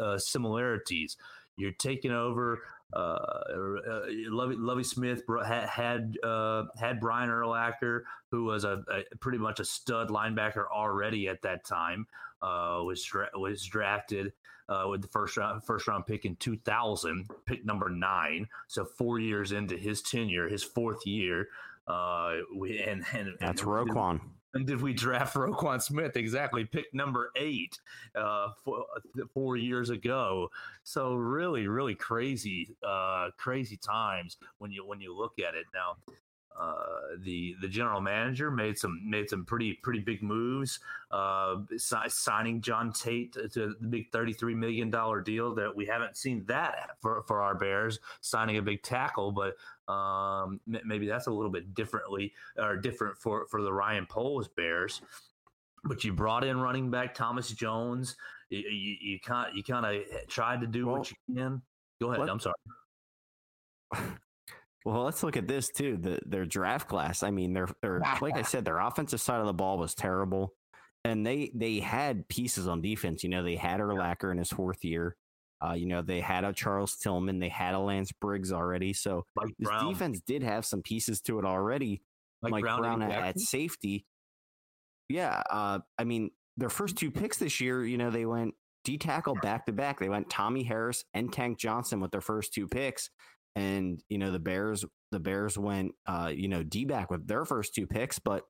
uh, 0.00 0.18
similarities. 0.18 1.16
You're 1.56 1.72
taking 1.72 2.12
over 2.12 2.62
uh, 2.92 2.96
uh, 2.96 4.00
Lovie, 4.28 4.56
Lovie 4.56 4.84
Smith 4.84 5.22
had 5.46 5.68
had, 5.68 6.16
uh, 6.22 6.64
had 6.78 7.00
Brian 7.00 7.30
Urlacher, 7.30 8.02
who 8.30 8.44
was 8.44 8.64
a, 8.64 8.82
a, 8.88 9.16
pretty 9.16 9.38
much 9.38 9.60
a 9.60 9.64
stud 9.64 10.08
linebacker 10.08 10.64
already 10.72 11.28
at 11.28 11.42
that 11.42 11.64
time. 11.64 12.06
Uh, 12.42 12.80
was 12.84 13.04
dra- 13.04 13.28
was 13.34 13.64
drafted 13.64 14.32
uh, 14.68 14.86
with 14.88 15.02
the 15.02 15.08
first 15.08 15.36
round 15.36 15.62
first 15.64 15.86
round 15.86 16.06
pick 16.06 16.24
in 16.24 16.36
2000, 16.36 17.28
pick 17.44 17.64
number 17.64 17.90
nine. 17.90 18.48
So 18.68 18.84
four 18.84 19.18
years 19.18 19.52
into 19.52 19.76
his 19.76 20.00
tenure, 20.00 20.48
his 20.48 20.62
fourth 20.62 21.06
year, 21.06 21.48
uh, 21.86 22.36
we, 22.54 22.78
and, 22.80 23.04
and 23.12 23.34
that's 23.40 23.62
and, 23.62 23.70
Roquan. 23.70 24.20
And 24.54 24.66
did 24.66 24.80
we 24.80 24.92
draft 24.92 25.34
Roquan 25.36 25.80
Smith? 25.80 26.16
Exactly, 26.16 26.64
pick 26.64 26.92
number 26.92 27.30
eight 27.36 27.78
uh, 28.14 28.48
four, 28.64 28.84
four 29.32 29.56
years 29.56 29.90
ago. 29.90 30.50
So 30.82 31.14
really, 31.14 31.68
really 31.68 31.94
crazy, 31.94 32.76
uh, 32.86 33.30
crazy 33.36 33.76
times 33.76 34.36
when 34.58 34.70
you 34.70 34.84
when 34.86 35.00
you 35.00 35.16
look 35.16 35.38
at 35.38 35.54
it 35.54 35.66
now. 35.74 35.96
Uh, 36.58 37.16
the 37.22 37.54
the 37.62 37.68
general 37.68 38.02
manager 38.02 38.50
made 38.50 38.76
some 38.76 39.00
made 39.08 39.30
some 39.30 39.46
pretty 39.46 39.74
pretty 39.74 40.00
big 40.00 40.22
moves, 40.22 40.80
uh, 41.10 41.56
signing 41.78 42.60
John 42.60 42.92
Tait 42.92 43.32
to 43.32 43.48
the 43.48 43.74
big 43.88 44.10
thirty 44.10 44.34
three 44.34 44.54
million 44.54 44.90
dollar 44.90 45.22
deal 45.22 45.54
that 45.54 45.74
we 45.74 45.86
haven't 45.86 46.18
seen 46.18 46.44
that 46.48 46.96
for 47.00 47.22
for 47.26 47.40
our 47.40 47.54
Bears 47.54 48.00
signing 48.20 48.58
a 48.58 48.62
big 48.62 48.82
tackle, 48.82 49.30
but 49.32 49.54
um, 49.90 50.60
maybe 50.66 51.06
that's 51.06 51.26
a 51.26 51.30
little 51.30 51.50
bit 51.50 51.74
differently 51.74 52.32
or 52.56 52.76
different 52.76 53.16
for 53.18 53.46
for 53.50 53.62
the 53.62 53.72
Ryan 53.72 54.06
Poles 54.06 54.48
Bears. 54.48 55.02
But 55.84 56.04
you 56.04 56.12
brought 56.12 56.44
in 56.44 56.60
running 56.60 56.90
back 56.90 57.14
Thomas 57.14 57.50
Jones. 57.50 58.16
You 58.50 58.58
you, 58.58 58.96
you 59.00 59.20
kind 59.20 59.54
you 59.54 59.62
kind 59.62 59.86
of 59.86 60.28
tried 60.28 60.60
to 60.60 60.66
do 60.66 60.86
well, 60.86 60.98
what 60.98 61.10
you 61.10 61.16
can. 61.34 61.62
Go 62.00 62.12
ahead. 62.12 62.28
I'm 62.28 62.40
sorry. 62.40 62.54
Well, 64.84 65.02
let's 65.02 65.22
look 65.22 65.36
at 65.36 65.46
this 65.46 65.68
too. 65.68 65.98
The 65.98 66.18
their 66.24 66.46
draft 66.46 66.88
class. 66.88 67.22
I 67.22 67.30
mean, 67.30 67.52
they're 67.52 67.68
they're 67.82 68.00
like 68.20 68.36
I 68.36 68.42
said, 68.42 68.64
their 68.64 68.78
offensive 68.78 69.20
side 69.20 69.40
of 69.40 69.46
the 69.46 69.52
ball 69.52 69.78
was 69.78 69.94
terrible, 69.94 70.54
and 71.04 71.26
they 71.26 71.50
they 71.54 71.80
had 71.80 72.28
pieces 72.28 72.66
on 72.66 72.80
defense. 72.80 73.22
You 73.22 73.28
know, 73.28 73.42
they 73.42 73.56
had 73.56 73.80
Urlacher 73.80 74.32
in 74.32 74.38
his 74.38 74.48
fourth 74.48 74.84
year. 74.84 75.16
Uh, 75.62 75.74
you 75.74 75.86
know, 75.86 76.02
they 76.02 76.20
had 76.20 76.44
a 76.44 76.52
Charles 76.52 76.96
Tillman, 76.96 77.38
they 77.38 77.48
had 77.48 77.74
a 77.74 77.78
Lance 77.78 78.12
Briggs 78.20 78.52
already. 78.52 78.92
So 78.92 79.24
Mike 79.36 79.54
this 79.58 79.68
Brown. 79.68 79.88
defense 79.88 80.20
did 80.26 80.42
have 80.42 80.64
some 80.64 80.82
pieces 80.82 81.20
to 81.22 81.38
it 81.38 81.44
already. 81.44 82.02
Mike, 82.42 82.52
Mike 82.52 82.62
Brown, 82.62 82.80
Brown 82.80 83.02
at, 83.02 83.10
at, 83.10 83.40
safety. 83.40 84.06
Yeah, 85.08 85.42
uh, 85.50 85.80
I 85.98 86.04
mean, 86.04 86.30
their 86.56 86.70
first 86.70 86.96
two 86.96 87.10
picks 87.10 87.38
this 87.38 87.60
year, 87.60 87.84
you 87.84 87.98
know, 87.98 88.10
they 88.10 88.24
went 88.24 88.54
D 88.84 88.96
tackle 88.96 89.34
back 89.34 89.66
to 89.66 89.72
back. 89.72 89.98
They 89.98 90.08
went 90.08 90.30
Tommy 90.30 90.62
Harris 90.62 91.04
and 91.12 91.32
Tank 91.32 91.58
Johnson 91.58 92.00
with 92.00 92.12
their 92.12 92.20
first 92.20 92.54
two 92.54 92.66
picks 92.66 93.10
and 93.56 94.02
you 94.08 94.18
know 94.18 94.30
the 94.30 94.38
Bears 94.38 94.84
the 95.10 95.20
Bears 95.20 95.58
went 95.58 95.92
uh, 96.06 96.30
you 96.34 96.48
know 96.48 96.62
D 96.62 96.84
back 96.84 97.10
with 97.10 97.26
their 97.26 97.44
first 97.44 97.74
two 97.74 97.86
picks, 97.86 98.18
but 98.18 98.44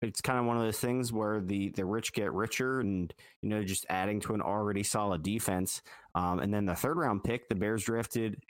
it's 0.00 0.20
kind 0.20 0.38
of 0.38 0.44
one 0.44 0.56
of 0.56 0.62
those 0.62 0.78
things 0.78 1.12
where 1.12 1.40
the 1.40 1.70
the 1.70 1.84
rich 1.84 2.12
get 2.12 2.32
richer, 2.32 2.80
and 2.80 3.12
you 3.42 3.48
know, 3.48 3.62
just 3.64 3.86
adding 3.88 4.20
to 4.20 4.34
an 4.34 4.40
already 4.40 4.82
solid 4.82 5.22
defense. 5.22 5.82
Um, 6.14 6.38
and 6.40 6.52
then 6.52 6.66
the 6.66 6.74
third 6.74 6.96
round 6.96 7.24
pick, 7.24 7.48
the 7.48 7.54
Bears 7.54 7.84
drafted 7.84 8.42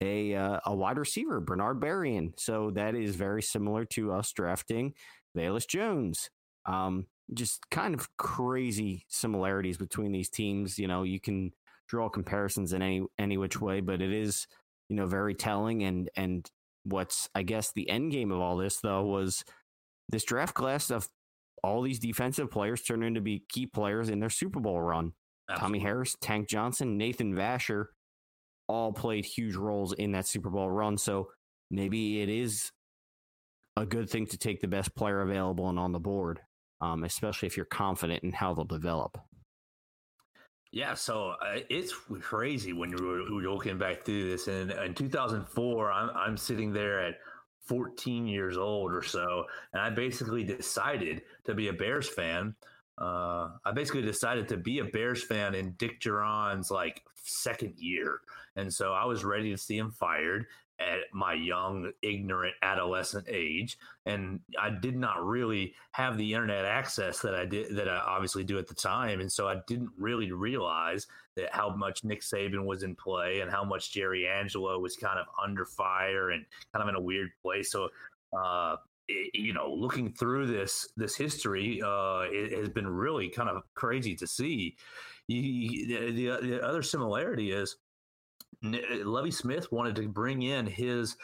a 0.00 0.34
uh, 0.34 0.60
a 0.66 0.74
wide 0.74 0.98
receiver, 0.98 1.40
Bernard 1.40 1.80
Berrian. 1.80 2.32
So 2.38 2.70
that 2.72 2.94
is 2.94 3.16
very 3.16 3.42
similar 3.42 3.84
to 3.86 4.12
us 4.12 4.32
drafting 4.32 4.94
Velus 5.36 5.66
Jones. 5.66 6.30
Um, 6.66 7.06
just 7.34 7.68
kind 7.70 7.94
of 7.94 8.16
crazy 8.16 9.04
similarities 9.08 9.76
between 9.78 10.12
these 10.12 10.28
teams. 10.28 10.78
You 10.78 10.88
know, 10.88 11.02
you 11.02 11.20
can 11.20 11.52
draw 11.88 12.08
comparisons 12.08 12.72
in 12.72 12.82
any 12.82 13.02
any 13.18 13.38
which 13.38 13.60
way, 13.60 13.80
but 13.80 14.02
it 14.02 14.12
is 14.12 14.46
you 14.88 14.96
know 14.96 15.06
very 15.06 15.34
telling. 15.34 15.84
And 15.84 16.10
and 16.16 16.50
what's 16.84 17.28
I 17.34 17.42
guess 17.42 17.72
the 17.72 17.88
end 17.88 18.12
game 18.12 18.30
of 18.32 18.40
all 18.40 18.56
this 18.56 18.78
though 18.80 19.04
was 19.04 19.44
this 20.08 20.24
draft 20.24 20.54
class 20.54 20.90
of 20.90 21.08
all 21.62 21.82
these 21.82 21.98
defensive 21.98 22.50
players 22.50 22.82
turned 22.82 23.04
into 23.04 23.20
be 23.20 23.44
key 23.48 23.66
players 23.66 24.08
in 24.08 24.20
their 24.20 24.30
Super 24.30 24.60
Bowl 24.60 24.80
run. 24.80 25.12
Absolutely. 25.48 25.60
Tommy 25.60 25.84
Harris, 25.84 26.16
Tank 26.20 26.48
Johnson, 26.48 26.96
Nathan 26.96 27.34
Vasher 27.34 27.86
all 28.68 28.92
played 28.92 29.24
huge 29.24 29.54
roles 29.54 29.92
in 29.92 30.12
that 30.12 30.26
Super 30.26 30.50
Bowl 30.50 30.70
run. 30.70 30.98
So 30.98 31.28
maybe 31.70 32.20
it 32.20 32.28
is 32.28 32.72
a 33.76 33.86
good 33.86 34.08
thing 34.08 34.26
to 34.26 34.38
take 34.38 34.60
the 34.60 34.68
best 34.68 34.94
player 34.94 35.20
available 35.20 35.68
and 35.68 35.78
on 35.78 35.92
the 35.92 36.00
board, 36.00 36.40
um, 36.80 37.04
especially 37.04 37.46
if 37.46 37.56
you're 37.56 37.66
confident 37.66 38.24
in 38.24 38.32
how 38.32 38.54
they'll 38.54 38.64
develop. 38.64 39.18
Yeah, 40.72 40.94
so 40.94 41.34
uh, 41.40 41.60
it's 41.70 41.94
crazy 42.20 42.72
when 42.72 42.90
you're, 42.90 43.28
you're 43.40 43.52
looking 43.52 43.78
back 43.78 44.04
through 44.04 44.30
this. 44.30 44.48
And 44.48 44.70
in 44.72 44.94
2004, 44.94 45.92
I'm, 45.92 46.10
I'm 46.10 46.36
sitting 46.36 46.72
there 46.72 47.00
at 47.00 47.14
14 47.66 48.26
years 48.26 48.56
old 48.56 48.92
or 48.92 49.02
so, 49.02 49.44
and 49.72 49.82
I 49.82 49.90
basically 49.90 50.44
decided 50.44 51.22
to 51.44 51.54
be 51.54 51.68
a 51.68 51.72
Bears 51.72 52.08
fan. 52.08 52.54
Uh, 52.98 53.50
I 53.64 53.72
basically 53.74 54.02
decided 54.02 54.48
to 54.48 54.56
be 54.56 54.78
a 54.78 54.84
Bears 54.84 55.22
fan 55.22 55.54
in 55.54 55.72
Dick 55.72 56.00
Jauron's 56.00 56.70
like 56.70 57.02
second 57.22 57.74
year, 57.78 58.20
and 58.56 58.72
so 58.72 58.92
I 58.92 59.04
was 59.04 59.24
ready 59.24 59.50
to 59.50 59.58
see 59.58 59.76
him 59.76 59.90
fired 59.90 60.46
at 60.78 60.98
my 61.12 61.32
young, 61.32 61.90
ignorant 62.02 62.54
adolescent 62.62 63.26
age, 63.28 63.78
and 64.04 64.40
I 64.60 64.70
did 64.70 64.96
not 64.96 65.24
really 65.24 65.74
have 65.92 66.18
the 66.18 66.34
internet 66.34 66.64
access 66.64 67.20
that 67.20 67.34
I 67.34 67.46
did 67.46 67.76
that 67.76 67.88
I 67.88 67.96
obviously 67.96 68.44
do 68.44 68.58
at 68.58 68.66
the 68.66 68.74
time, 68.74 69.20
and 69.20 69.32
so 69.32 69.48
I 69.48 69.56
didn't 69.66 69.90
really 69.98 70.32
realize 70.32 71.06
how 71.50 71.74
much 71.74 72.04
Nick 72.04 72.22
Saban 72.22 72.64
was 72.64 72.82
in 72.82 72.94
play 72.94 73.40
and 73.40 73.50
how 73.50 73.64
much 73.64 73.92
Jerry 73.92 74.26
Angelo 74.26 74.78
was 74.78 74.96
kind 74.96 75.18
of 75.18 75.26
under 75.42 75.64
fire 75.64 76.30
and 76.30 76.44
kind 76.72 76.82
of 76.82 76.88
in 76.88 76.94
a 76.94 77.00
weird 77.00 77.30
place. 77.42 77.70
So, 77.70 77.88
uh, 78.36 78.76
it, 79.08 79.30
you 79.34 79.52
know, 79.52 79.72
looking 79.72 80.12
through 80.12 80.46
this 80.46 80.88
this 80.96 81.16
history, 81.16 81.82
uh, 81.84 82.24
it 82.30 82.52
has 82.52 82.68
been 82.68 82.88
really 82.88 83.28
kind 83.28 83.48
of 83.48 83.62
crazy 83.74 84.14
to 84.16 84.26
see. 84.26 84.76
You, 85.28 85.86
the, 85.88 86.12
the, 86.12 86.46
the 86.46 86.64
other 86.64 86.82
similarity 86.82 87.50
is 87.52 87.76
Lovie 88.62 89.30
Smith 89.30 89.70
wanted 89.72 89.96
to 89.96 90.08
bring 90.08 90.42
in 90.42 90.66
his 90.66 91.16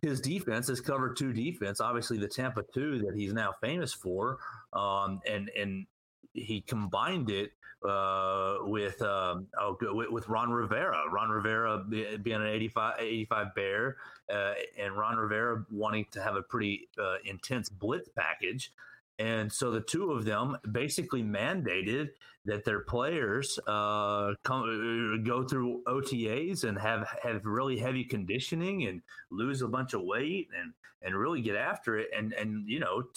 his 0.00 0.20
defense, 0.20 0.66
his 0.66 0.80
cover 0.80 1.14
two 1.14 1.32
defense, 1.32 1.80
obviously 1.80 2.18
the 2.18 2.26
Tampa 2.28 2.62
two 2.74 2.98
that 2.98 3.14
he's 3.14 3.32
now 3.32 3.54
famous 3.60 3.92
for, 3.92 4.38
um, 4.72 5.20
and 5.28 5.50
and 5.56 5.86
he 6.34 6.60
combined 6.60 7.30
it 7.30 7.52
uh, 7.84 8.58
with 8.62 9.00
um, 9.02 9.46
oh, 9.60 9.76
with 10.10 10.28
Ron 10.28 10.50
Rivera. 10.50 11.02
Ron 11.10 11.30
Rivera 11.30 11.84
being 11.88 12.36
an 12.36 12.46
85, 12.46 12.94
85 13.00 13.54
Bear, 13.54 13.96
uh, 14.32 14.54
and 14.78 14.96
Ron 14.96 15.16
Rivera 15.16 15.64
wanting 15.70 16.06
to 16.12 16.22
have 16.22 16.36
a 16.36 16.42
pretty 16.42 16.88
uh, 16.98 17.16
intense 17.24 17.68
blitz 17.68 18.08
package. 18.16 18.72
And 19.18 19.52
so 19.52 19.70
the 19.70 19.80
two 19.80 20.12
of 20.12 20.24
them 20.24 20.56
basically 20.70 21.22
mandated 21.22 22.10
that 22.44 22.64
their 22.64 22.80
players 22.80 23.58
uh, 23.66 24.34
come 24.42 24.62
uh, 24.62 25.24
go 25.24 25.44
through 25.44 25.82
OTAs 25.86 26.64
and 26.64 26.78
have 26.78 27.08
have 27.22 27.44
really 27.44 27.78
heavy 27.78 28.04
conditioning 28.04 28.84
and 28.84 29.02
lose 29.30 29.62
a 29.62 29.68
bunch 29.68 29.92
of 29.92 30.02
weight 30.02 30.48
and 30.58 30.72
and 31.02 31.16
really 31.16 31.40
get 31.40 31.56
after 31.56 31.98
it. 31.98 32.08
And 32.16 32.32
and 32.32 32.68
you 32.68 32.80
know. 32.80 33.04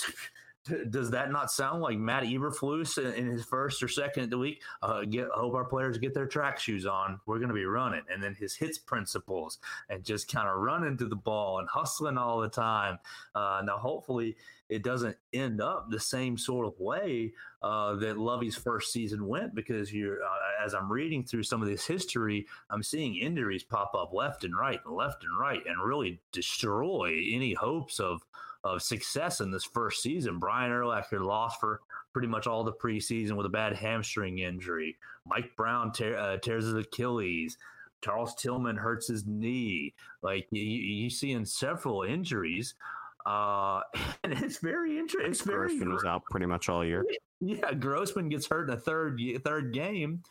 does 0.90 1.12
that 1.12 1.32
not 1.32 1.52
sound 1.52 1.82
like 1.82 1.98
Matt 1.98 2.24
Eberflus 2.24 2.98
in 2.98 3.28
his 3.28 3.46
first 3.46 3.84
or 3.84 3.88
second 3.88 4.24
of 4.24 4.30
the 4.32 4.38
week? 4.38 4.62
Uh, 4.82 5.02
get, 5.04 5.28
hope 5.30 5.54
our 5.54 5.66
players 5.66 5.98
get 5.98 6.14
their 6.14 6.26
track 6.26 6.60
shoes 6.60 6.86
on. 6.86 7.20
We're 7.26 7.38
going 7.38 7.50
to 7.50 7.56
be 7.56 7.66
running, 7.66 8.02
and 8.12 8.22
then 8.22 8.36
his 8.36 8.56
hits 8.56 8.78
principles 8.78 9.60
and 9.90 10.04
just 10.04 10.32
kind 10.32 10.48
of 10.48 10.58
running 10.58 10.98
to 10.98 11.08
the 11.08 11.16
ball 11.16 11.60
and 11.60 11.70
hustling 11.70 12.18
all 12.18 12.42
the 12.42 12.50
time. 12.50 13.00
Uh, 13.36 13.62
now, 13.64 13.78
hopefully, 13.78 14.36
it 14.70 14.84
doesn't 14.84 15.16
end 15.34 15.62
up 15.62 15.92
the 15.92 16.00
same 16.00 16.38
sort 16.38 16.66
of 16.66 16.74
way 16.80 17.34
uh, 17.62 17.96
that 17.96 18.18
Lovie's 18.18 18.56
first 18.56 18.92
season 18.92 19.28
went 19.28 19.54
because 19.54 19.94
you're 19.94 20.24
uh, 20.24 20.66
as 20.66 20.74
I'm 20.74 20.92
reading 20.92 21.24
through 21.24 21.44
some 21.44 21.62
of 21.62 21.68
this 21.68 21.86
history, 21.86 22.48
I'm 22.72 22.82
seeing 22.82 23.16
injuries 23.16 23.64
pop 23.64 23.94
up 23.94 24.14
left 24.14 24.44
and 24.44 24.58
right 24.58 24.80
and 24.84 24.96
left 24.96 25.24
and 25.24 25.40
right 25.40 25.62
and 25.68 25.84
really 25.84 26.20
destroy 26.32 27.10
any 27.32 27.54
hopes 27.54 28.00
of 28.00 28.24
of 28.66 28.82
success 28.82 29.40
in 29.40 29.52
this 29.52 29.64
first 29.64 30.02
season. 30.02 30.40
Brian 30.40 30.72
Urlacher 30.72 31.24
lost 31.24 31.60
for 31.60 31.82
pretty 32.12 32.28
much 32.28 32.48
all 32.48 32.64
the 32.64 32.74
preseason 32.74 33.34
with 33.34 33.46
a 33.46 33.50
bad 33.50 33.76
hamstring 33.76 34.40
injury. 34.40 34.98
Mike 35.26 35.56
Brown 35.56 35.92
tear, 35.92 36.18
uh, 36.18 36.38
tears 36.38 36.66
his 36.66 36.74
Achilles. 36.74 37.58
Charles 38.04 38.36
Tillman 38.36 38.76
hurts 38.76 39.08
his 39.08 39.26
knee. 39.26 39.94
Like 40.22 40.48
you, 40.52 40.62
you 40.62 41.10
see 41.10 41.32
in 41.32 41.46
several 41.46 42.04
injuries. 42.04 42.74
Uh, 43.26 43.82
and 44.24 44.34
it's 44.34 44.58
very 44.58 44.98
interesting. 44.98 45.32
It's 45.32 45.42
very 45.42 45.68
Grossman 45.68 45.94
was 45.94 46.06
out 46.06 46.24
pretty 46.26 46.48
much 46.48 46.68
all 46.68 46.84
year. 46.84 47.06
Yeah, 47.42 47.74
Grossman 47.74 48.30
gets 48.30 48.48
hurt 48.48 48.70
in 48.70 48.76
a 48.76 48.80
third 48.80 49.22
third 49.44 49.74
game, 49.74 50.24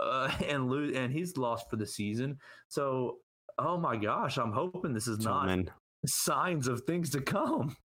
uh, 0.00 0.32
and 0.48 0.70
lose, 0.70 0.96
and 0.96 1.12
he's 1.12 1.36
lost 1.36 1.68
for 1.68 1.76
the 1.76 1.86
season. 1.86 2.38
So, 2.68 3.18
oh 3.58 3.76
my 3.76 3.94
gosh, 3.96 4.38
I'm 4.38 4.52
hoping 4.52 4.94
this 4.94 5.06
is 5.06 5.18
Tillman. 5.18 5.66
not 5.66 5.74
signs 6.06 6.68
of 6.68 6.82
things 6.82 7.10
to 7.10 7.20
come. 7.20 7.76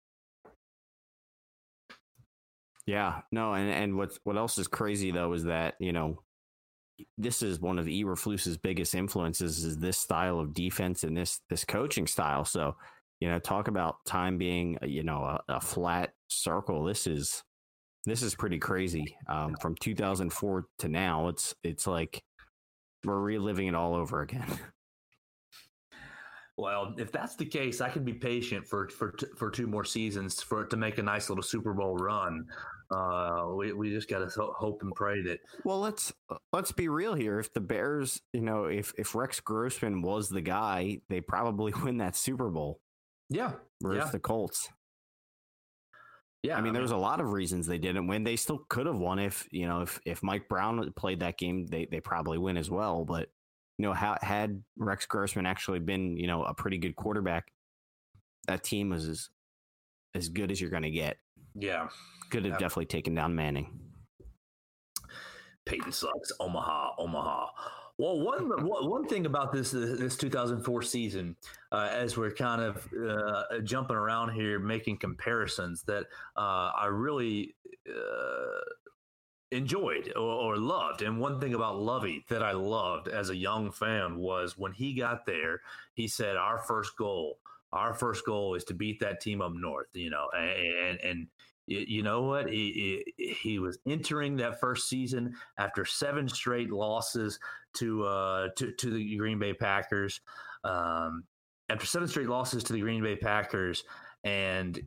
Yeah, 2.90 3.20
no, 3.34 3.52
and 3.52 3.70
and 3.70 3.98
what 3.98 4.18
what 4.24 4.38
else 4.38 4.58
is 4.58 4.70
crazy 4.70 5.12
though 5.12 5.34
is 5.34 5.44
that 5.44 5.76
you 5.78 5.92
know 5.92 6.24
this 7.18 7.42
is 7.42 7.60
one 7.60 7.80
of 7.80 7.86
Eberflus's 7.86 8.58
biggest 8.58 8.96
influences 8.96 9.64
is 9.64 9.78
this 9.78 9.98
style 9.98 10.40
of 10.40 10.54
defense 10.54 11.04
and 11.04 11.16
this 11.16 11.42
this 11.50 11.66
coaching 11.66 12.08
style. 12.08 12.46
So 12.46 12.78
you 13.20 13.30
know, 13.30 13.40
talk 13.40 13.68
about 13.68 14.06
time 14.06 14.38
being 14.38 14.78
you 14.84 15.04
know 15.04 15.22
a, 15.22 15.56
a 15.56 15.62
flat 15.62 16.14
circle. 16.30 16.84
This 16.86 17.08
is 17.08 17.44
this 18.06 18.22
is 18.22 18.36
pretty 18.36 18.60
crazy. 18.60 19.18
Um, 19.28 19.56
from 19.62 19.76
2004 19.76 20.66
to 20.80 20.88
now, 20.88 21.28
it's 21.28 21.54
it's 21.64 21.88
like 21.88 22.24
we're 23.04 23.20
reliving 23.20 23.68
it 23.68 23.76
all 23.76 23.96
over 23.96 24.22
again. 24.22 24.48
Well, 26.58 26.96
if 26.98 27.12
that's 27.12 27.36
the 27.36 27.46
case, 27.46 27.82
I 27.82 27.90
can 27.90 28.04
be 28.04 28.14
patient 28.14 28.68
for 28.68 28.90
for 28.90 29.16
for 29.38 29.52
two 29.52 29.68
more 29.68 29.86
seasons 29.86 30.42
for 30.42 30.66
to 30.66 30.76
make 30.76 30.98
a 30.98 31.04
nice 31.04 31.30
little 31.30 31.44
Super 31.44 31.74
Bowl 31.74 31.96
run. 31.96 32.48
Uh, 32.90 33.50
we 33.56 33.74
we 33.74 33.92
just 33.92 34.10
got 34.10 34.28
to 34.28 34.42
hope 34.58 34.82
and 34.82 34.92
pray 34.96 35.22
that. 35.22 35.40
Well, 35.64 35.80
let's 35.80 36.12
let's 36.52 36.72
be 36.72 36.90
real 36.90 37.14
here. 37.14 37.40
If 37.40 37.54
the 37.54 37.60
Bears, 37.60 38.22
you 38.34 38.42
know, 38.42 38.66
if 38.66 38.92
if 38.98 39.14
Rex 39.14 39.40
Grossman 39.40 40.02
was 40.02 40.30
the 40.30 40.42
guy, 40.42 41.02
they 41.10 41.22
probably 41.22 41.74
win 41.84 41.98
that 41.98 42.16
Super 42.16 42.50
Bowl. 42.50 42.80
Yeah, 43.30 43.52
versus 43.84 44.06
yeah. 44.06 44.12
the 44.12 44.20
Colts. 44.20 44.70
Yeah, 46.42 46.54
I 46.54 46.56
mean, 46.58 46.60
I 46.60 46.64
mean, 46.66 46.74
there's 46.74 46.92
a 46.92 46.98
lot 46.98 47.20
of 47.20 47.34
reasons 47.34 47.68
they 47.68 47.78
didn't 47.78 48.08
win. 48.08 48.24
They 48.24 48.36
still 48.36 48.62
could 48.70 48.86
have 48.86 48.98
won 48.98 49.20
if 49.20 49.48
you 49.52 49.68
know 49.68 49.82
if 49.82 50.00
if 50.06 50.24
Mike 50.24 50.50
Brown 50.50 50.92
played 50.96 51.20
that 51.20 51.38
game, 51.38 51.68
they 51.68 51.86
they 51.86 52.00
probably 52.00 52.40
win 52.40 52.58
as 52.58 52.72
well. 52.72 53.06
But 53.06 53.30
you 53.78 53.86
know, 53.86 53.94
how, 53.94 54.18
had 54.22 54.64
Rex 54.78 55.06
Grossman 55.06 55.46
actually 55.46 55.80
been, 55.80 56.18
you 56.18 56.28
know, 56.28 56.44
a 56.44 56.54
pretty 56.54 56.78
good 56.78 56.96
quarterback, 56.96 57.52
that 58.48 58.64
team 58.64 58.90
was 58.90 59.08
as, 59.08 59.30
as 60.16 60.30
good 60.30 60.52
as 60.52 60.60
you're 60.60 60.70
going 60.70 60.84
to 60.84 60.92
get. 60.92 61.18
Yeah. 61.56 61.88
Could 62.32 62.46
have 62.46 62.54
yeah. 62.54 62.60
definitely 62.60 62.86
taken 62.86 63.14
down 63.14 63.36
Manning. 63.36 63.80
Peyton 65.66 65.92
sucks. 65.92 66.32
Omaha, 66.40 66.92
Omaha. 66.98 67.48
Well, 67.98 68.20
one 68.20 68.50
one 68.66 69.08
thing 69.08 69.26
about 69.26 69.52
this 69.52 69.72
this 69.72 70.18
2004 70.18 70.82
season, 70.82 71.36
uh, 71.72 71.90
as 71.92 72.16
we're 72.16 72.32
kind 72.32 72.62
of 72.62 72.88
uh, 72.94 73.60
jumping 73.64 73.96
around 73.96 74.34
here, 74.34 74.60
making 74.60 74.98
comparisons, 74.98 75.84
that 75.84 76.06
uh, 76.36 76.72
I 76.78 76.88
really 76.88 77.56
uh, 77.90 78.62
enjoyed 79.52 80.12
or, 80.16 80.22
or, 80.22 80.58
loved. 80.58 81.02
And 81.02 81.20
one 81.20 81.40
thing 81.40 81.54
about 81.54 81.80
Lovie 81.80 82.26
that 82.30 82.44
I 82.44 82.52
loved 82.52 83.08
as 83.08 83.30
a 83.30 83.36
young 83.36 83.72
fan 83.72 84.18
was 84.18 84.58
when 84.58 84.74
he 84.74 84.94
got 84.94 85.26
there, 85.26 85.62
he 85.94 86.08
said, 86.08 86.36
"Our 86.36 86.60
first 86.60 86.98
goal, 86.98 87.40
our 87.72 87.94
first 87.94 88.26
goal 88.26 88.56
is 88.56 88.64
to 88.66 88.74
beat 88.74 89.00
that 89.00 89.22
team 89.22 89.42
up 89.42 89.54
north." 89.54 89.88
You 89.94 90.10
know, 90.10 90.28
and 90.36 91.00
and 91.02 91.28
you 91.68 92.02
know 92.02 92.24
what? 92.24 92.50
He, 92.50 93.04
he, 93.18 93.60
was 93.60 93.78
entering 93.86 94.38
that 94.38 94.62
first 94.62 94.88
season 94.88 95.36
after 95.58 95.84
seven 95.84 96.30
straight 96.30 96.72
losses 96.72 97.40
to 97.74 98.06
uh 98.06 98.48
to 98.56 98.72
to 98.72 98.90
the 98.90 99.18
Green 99.18 99.38
Bay 99.38 99.54
Packers. 99.54 100.22
Um, 100.64 101.26
after 101.70 101.86
seven 101.86 102.08
straight 102.08 102.30
losses 102.30 102.64
to 102.66 102.74
the 102.74 102.80
Green 102.80 103.04
Bay 103.04 103.18
Packers, 103.18 103.84
and 104.24 104.80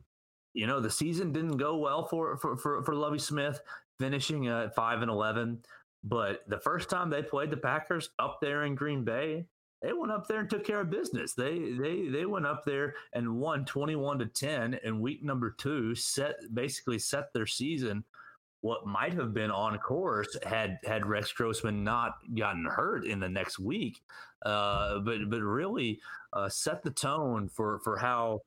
you 0.53 0.67
know, 0.67 0.79
the 0.79 0.89
season 0.89 1.31
didn't 1.31 1.57
go 1.57 1.77
well 1.77 2.05
for 2.07 2.37
for 2.37 2.57
for, 2.57 2.83
for 2.83 2.95
Lovie 2.95 3.19
Smith, 3.19 3.61
finishing 4.01 4.47
at 4.47 4.75
five 4.75 5.01
and 5.01 5.11
eleven. 5.11 5.59
But 6.03 6.41
the 6.47 6.59
first 6.59 6.89
time 6.89 7.09
they 7.09 7.21
played 7.21 7.51
the 7.51 7.57
Packers 7.57 8.09
up 8.17 8.39
there 8.41 8.63
in 8.63 8.73
Green 8.75 9.03
Bay, 9.03 9.45
they 9.81 9.93
went 9.93 10.11
up 10.11 10.27
there 10.27 10.39
and 10.39 10.49
took 10.49 10.65
care 10.65 10.81
of 10.81 10.89
business. 10.89 11.33
They 11.33 11.73
they 11.73 12.07
they 12.09 12.25
went 12.25 12.45
up 12.45 12.63
there 12.65 12.95
and 13.13 13.37
won 13.37 13.65
21 13.65 14.19
to 14.19 14.25
10 14.25 14.79
in 14.83 14.99
week 14.99 15.23
number 15.23 15.55
2, 15.57 15.95
set 15.95 16.35
basically 16.53 16.99
set 16.99 17.31
their 17.33 17.45
season 17.45 18.03
what 18.61 18.85
might 18.85 19.13
have 19.13 19.33
been 19.33 19.51
on 19.51 19.77
course 19.79 20.37
had 20.43 20.77
had 20.85 21.05
Rex 21.05 21.31
Grossman 21.31 21.83
not 21.83 22.17
gotten 22.35 22.65
hurt 22.65 23.05
in 23.05 23.19
the 23.19 23.29
next 23.29 23.59
week. 23.59 24.01
Uh, 24.45 24.99
but 24.99 25.29
but 25.29 25.41
really 25.41 25.99
uh, 26.33 26.47
set 26.47 26.83
the 26.83 26.91
tone 26.91 27.49
for 27.49 27.79
for 27.79 27.97
how 27.97 28.41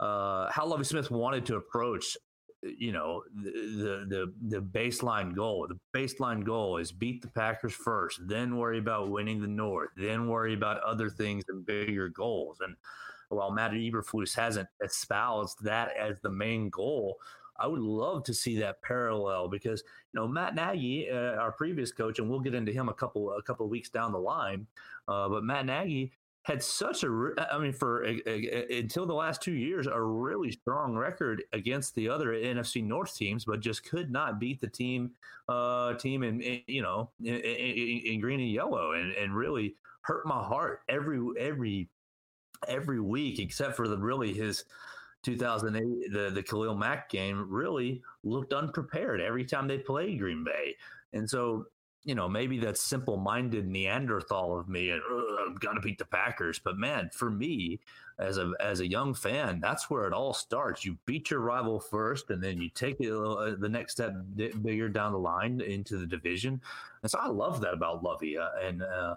uh, 0.00 0.50
how 0.50 0.66
Lovie 0.66 0.84
Smith 0.84 1.10
wanted 1.10 1.46
to 1.46 1.56
approach 1.56 2.16
you 2.62 2.90
know 2.90 3.22
the 3.34 4.04
the 4.08 4.32
the 4.48 4.60
baseline 4.60 5.34
goal 5.34 5.68
the 5.68 5.78
baseline 5.96 6.44
goal 6.44 6.76
is 6.78 6.90
beat 6.90 7.22
the 7.22 7.28
packers 7.28 7.72
first 7.72 8.20
then 8.26 8.56
worry 8.56 8.78
about 8.78 9.10
winning 9.10 9.40
the 9.40 9.46
north 9.46 9.90
then 9.96 10.28
worry 10.28 10.54
about 10.54 10.80
other 10.80 11.08
things 11.08 11.44
and 11.48 11.64
bigger 11.64 12.08
goals. 12.08 12.58
And 12.60 12.74
while 13.28 13.50
matt 13.50 13.72
eberflus 13.72 14.34
hasn't 14.34 14.68
espoused 14.82 15.62
that 15.62 15.96
as 15.96 16.18
the 16.20 16.30
main 16.30 16.70
goal 16.70 17.18
i 17.58 17.66
would 17.66 17.80
love 17.80 18.24
to 18.24 18.34
see 18.34 18.58
that 18.58 18.82
parallel 18.82 19.48
because 19.48 19.82
you 20.12 20.20
know 20.20 20.26
matt 20.26 20.54
nagy 20.54 21.08
uh, 21.10 21.36
our 21.36 21.52
previous 21.52 21.92
coach 21.92 22.18
and 22.18 22.28
we'll 22.28 22.40
get 22.40 22.54
into 22.54 22.72
him 22.72 22.88
a 22.88 22.94
couple 22.94 23.32
a 23.32 23.42
couple 23.42 23.68
weeks 23.68 23.90
down 23.90 24.12
the 24.12 24.18
line 24.18 24.66
uh, 25.08 25.28
but 25.28 25.44
matt 25.44 25.66
nagy 25.66 26.10
had 26.48 26.62
such 26.62 27.04
a, 27.04 27.30
I 27.52 27.58
mean, 27.58 27.74
for 27.74 28.06
a, 28.06 28.22
a, 28.26 28.78
until 28.78 29.04
the 29.04 29.12
last 29.12 29.42
two 29.42 29.52
years, 29.52 29.86
a 29.86 30.00
really 30.00 30.50
strong 30.50 30.96
record 30.96 31.42
against 31.52 31.94
the 31.94 32.08
other 32.08 32.28
NFC 32.28 32.82
North 32.82 33.14
teams, 33.14 33.44
but 33.44 33.60
just 33.60 33.84
could 33.84 34.10
not 34.10 34.40
beat 34.40 34.58
the 34.58 34.66
team, 34.66 35.10
uh, 35.50 35.92
team 35.94 36.22
in, 36.22 36.40
in 36.40 36.62
you 36.66 36.80
know, 36.80 37.10
in, 37.22 37.34
in, 37.34 38.00
in, 38.14 38.20
green 38.20 38.40
and 38.40 38.50
yellow, 38.50 38.92
and 38.92 39.12
and 39.12 39.36
really 39.36 39.74
hurt 40.00 40.24
my 40.24 40.42
heart 40.42 40.80
every 40.88 41.20
every 41.38 41.90
every 42.66 43.00
week, 43.00 43.40
except 43.40 43.76
for 43.76 43.86
the 43.86 43.98
really 43.98 44.32
his 44.32 44.64
2008 45.24 46.12
the 46.14 46.30
the 46.30 46.42
Khalil 46.42 46.76
Mack 46.76 47.10
game 47.10 47.46
really 47.50 48.00
looked 48.24 48.54
unprepared 48.54 49.20
every 49.20 49.44
time 49.44 49.68
they 49.68 49.76
played 49.76 50.18
Green 50.18 50.44
Bay, 50.44 50.74
and 51.12 51.28
so 51.28 51.66
you 52.04 52.14
know, 52.14 52.28
maybe 52.28 52.58
that 52.60 52.78
simple 52.78 53.16
minded 53.16 53.66
Neanderthal 53.66 54.58
of 54.58 54.68
me 54.68 54.90
and 54.90 55.02
I'm 55.46 55.54
gonna 55.56 55.80
beat 55.80 55.98
the 55.98 56.04
Packers. 56.04 56.58
But 56.58 56.78
man, 56.78 57.10
for 57.12 57.30
me, 57.30 57.80
as 58.18 58.38
a 58.38 58.52
as 58.60 58.80
a 58.80 58.88
young 58.88 59.14
fan, 59.14 59.60
that's 59.60 59.90
where 59.90 60.06
it 60.06 60.12
all 60.12 60.34
starts. 60.34 60.84
You 60.84 60.96
beat 61.06 61.30
your 61.30 61.40
rival 61.40 61.78
first, 61.78 62.30
and 62.30 62.42
then 62.42 62.60
you 62.60 62.68
take 62.70 63.00
uh, 63.00 63.54
the 63.58 63.68
next 63.68 63.92
step 63.92 64.12
bigger 64.36 64.88
down 64.88 65.12
the 65.12 65.18
line 65.18 65.60
into 65.60 65.98
the 65.98 66.06
division. 66.06 66.60
And 67.02 67.10
so 67.10 67.18
I 67.18 67.28
love 67.28 67.60
that 67.60 67.74
about 67.74 68.02
Lovie, 68.02 68.38
Uh, 68.38 68.50
and 68.62 68.82
uh, 68.82 69.14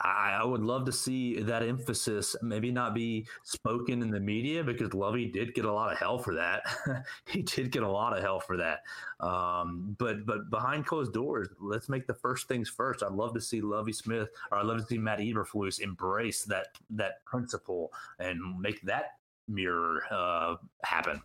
I, 0.00 0.38
I, 0.40 0.44
would 0.44 0.62
love 0.62 0.84
to 0.86 0.92
see 0.92 1.40
that 1.40 1.62
emphasis 1.62 2.34
maybe 2.42 2.72
not 2.72 2.94
be 2.94 3.26
spoken 3.44 4.02
in 4.02 4.10
the 4.10 4.18
media 4.18 4.64
because 4.64 4.92
Lovie 4.92 5.26
did 5.26 5.54
get 5.54 5.64
a 5.64 5.72
lot 5.72 5.92
of 5.92 5.98
hell 5.98 6.18
for 6.18 6.34
that. 6.34 6.62
he 7.26 7.42
did 7.42 7.70
get 7.70 7.82
a 7.82 7.88
lot 7.88 8.16
of 8.16 8.22
hell 8.22 8.40
for 8.40 8.56
that. 8.56 8.80
Um, 9.20 9.94
but 9.98 10.26
but 10.26 10.50
behind 10.50 10.86
closed 10.86 11.12
doors, 11.12 11.48
let's 11.60 11.88
make 11.88 12.06
the 12.06 12.14
first 12.14 12.48
things 12.48 12.68
first. 12.68 13.02
I'd 13.02 13.12
love 13.12 13.34
to 13.34 13.40
see 13.40 13.60
Lovie 13.60 13.92
Smith 13.92 14.30
or 14.50 14.58
I'd 14.58 14.66
love 14.66 14.78
to 14.78 14.86
see 14.86 14.98
Matt 14.98 15.20
Eberflus 15.20 15.80
embrace 15.80 16.42
that 16.44 16.68
that 16.90 17.24
principle 17.24 17.92
and 18.18 18.60
make 18.60 18.80
that 18.82 19.18
mirror 19.46 20.02
uh, 20.10 20.56
happen. 20.82 21.22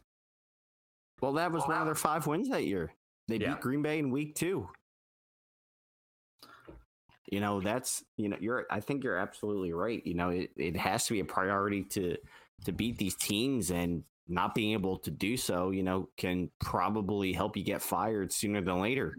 Well, 1.21 1.33
that 1.33 1.51
was 1.51 1.63
one 1.63 1.77
of 1.77 1.85
their 1.85 1.95
five 1.95 2.27
wins 2.27 2.49
that 2.49 2.65
year. 2.65 2.93
They 3.27 3.37
yeah. 3.37 3.53
beat 3.53 3.61
Green 3.61 3.81
Bay 3.81 3.99
in 3.99 4.11
week 4.11 4.35
two 4.35 4.69
you 7.31 7.39
know 7.39 7.61
that's 7.61 8.03
you 8.17 8.27
know 8.27 8.37
you're 8.39 8.65
i 8.71 8.79
think 8.79 9.03
you're 9.03 9.17
absolutely 9.17 9.71
right 9.71 10.01
you 10.05 10.15
know 10.15 10.29
it, 10.29 10.49
it 10.57 10.75
has 10.75 11.05
to 11.05 11.13
be 11.13 11.19
a 11.19 11.25
priority 11.25 11.83
to 11.83 12.17
to 12.65 12.71
beat 12.71 12.97
these 12.97 13.15
teams 13.15 13.71
and 13.71 14.03
not 14.27 14.53
being 14.53 14.73
able 14.73 14.97
to 14.97 15.11
do 15.11 15.37
so 15.37 15.71
you 15.71 15.83
know 15.83 16.09
can 16.17 16.49
probably 16.59 17.33
help 17.33 17.55
you 17.55 17.63
get 17.63 17.81
fired 17.81 18.31
sooner 18.31 18.61
than 18.61 18.79
later. 18.79 19.15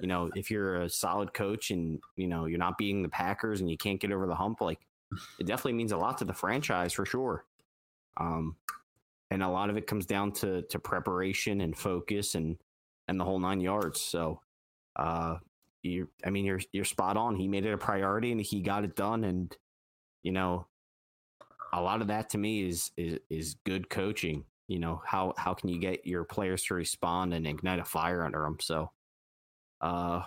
You 0.00 0.08
know 0.08 0.30
if 0.34 0.50
you're 0.50 0.82
a 0.82 0.88
solid 0.88 1.34
coach 1.34 1.70
and 1.70 1.98
you 2.16 2.26
know 2.26 2.46
you're 2.46 2.58
not 2.58 2.78
beating 2.78 3.02
the 3.02 3.08
packers 3.08 3.60
and 3.60 3.70
you 3.70 3.76
can't 3.76 4.00
get 4.00 4.12
over 4.12 4.26
the 4.26 4.34
hump 4.34 4.60
like 4.60 4.78
it 5.38 5.46
definitely 5.46 5.74
means 5.74 5.92
a 5.92 5.96
lot 5.96 6.18
to 6.18 6.24
the 6.24 6.32
franchise 6.32 6.92
for 6.92 7.04
sure. 7.04 7.44
Um 8.18 8.56
and 9.30 9.42
a 9.42 9.48
lot 9.48 9.70
of 9.70 9.76
it 9.76 9.86
comes 9.86 10.06
down 10.06 10.32
to 10.32 10.62
to 10.62 10.78
preparation 10.78 11.60
and 11.60 11.76
focus 11.76 12.34
and 12.34 12.56
and 13.08 13.18
the 13.18 13.24
whole 13.24 13.38
nine 13.38 13.60
yards 13.60 14.00
so 14.00 14.40
uh 14.96 15.36
you 15.82 16.08
I 16.24 16.30
mean 16.30 16.44
you're 16.44 16.60
you're 16.72 16.84
spot 16.84 17.16
on. 17.16 17.36
He 17.36 17.48
made 17.48 17.64
it 17.64 17.72
a 17.72 17.78
priority 17.78 18.32
and 18.32 18.40
he 18.40 18.60
got 18.60 18.84
it 18.84 18.96
done 18.96 19.24
and 19.24 19.54
you 20.22 20.32
know 20.32 20.66
a 21.72 21.80
lot 21.80 22.00
of 22.00 22.08
that 22.08 22.30
to 22.30 22.38
me 22.38 22.68
is 22.68 22.90
is 22.96 23.18
is 23.28 23.56
good 23.64 23.88
coaching. 23.88 24.44
You 24.68 24.78
know, 24.78 25.02
how 25.04 25.34
how 25.36 25.54
can 25.54 25.68
you 25.68 25.80
get 25.80 26.06
your 26.06 26.24
players 26.24 26.62
to 26.64 26.74
respond 26.74 27.34
and 27.34 27.46
ignite 27.46 27.78
a 27.78 27.84
fire 27.84 28.24
under 28.24 28.42
them? 28.42 28.58
So 28.60 28.90
uh 29.80 30.22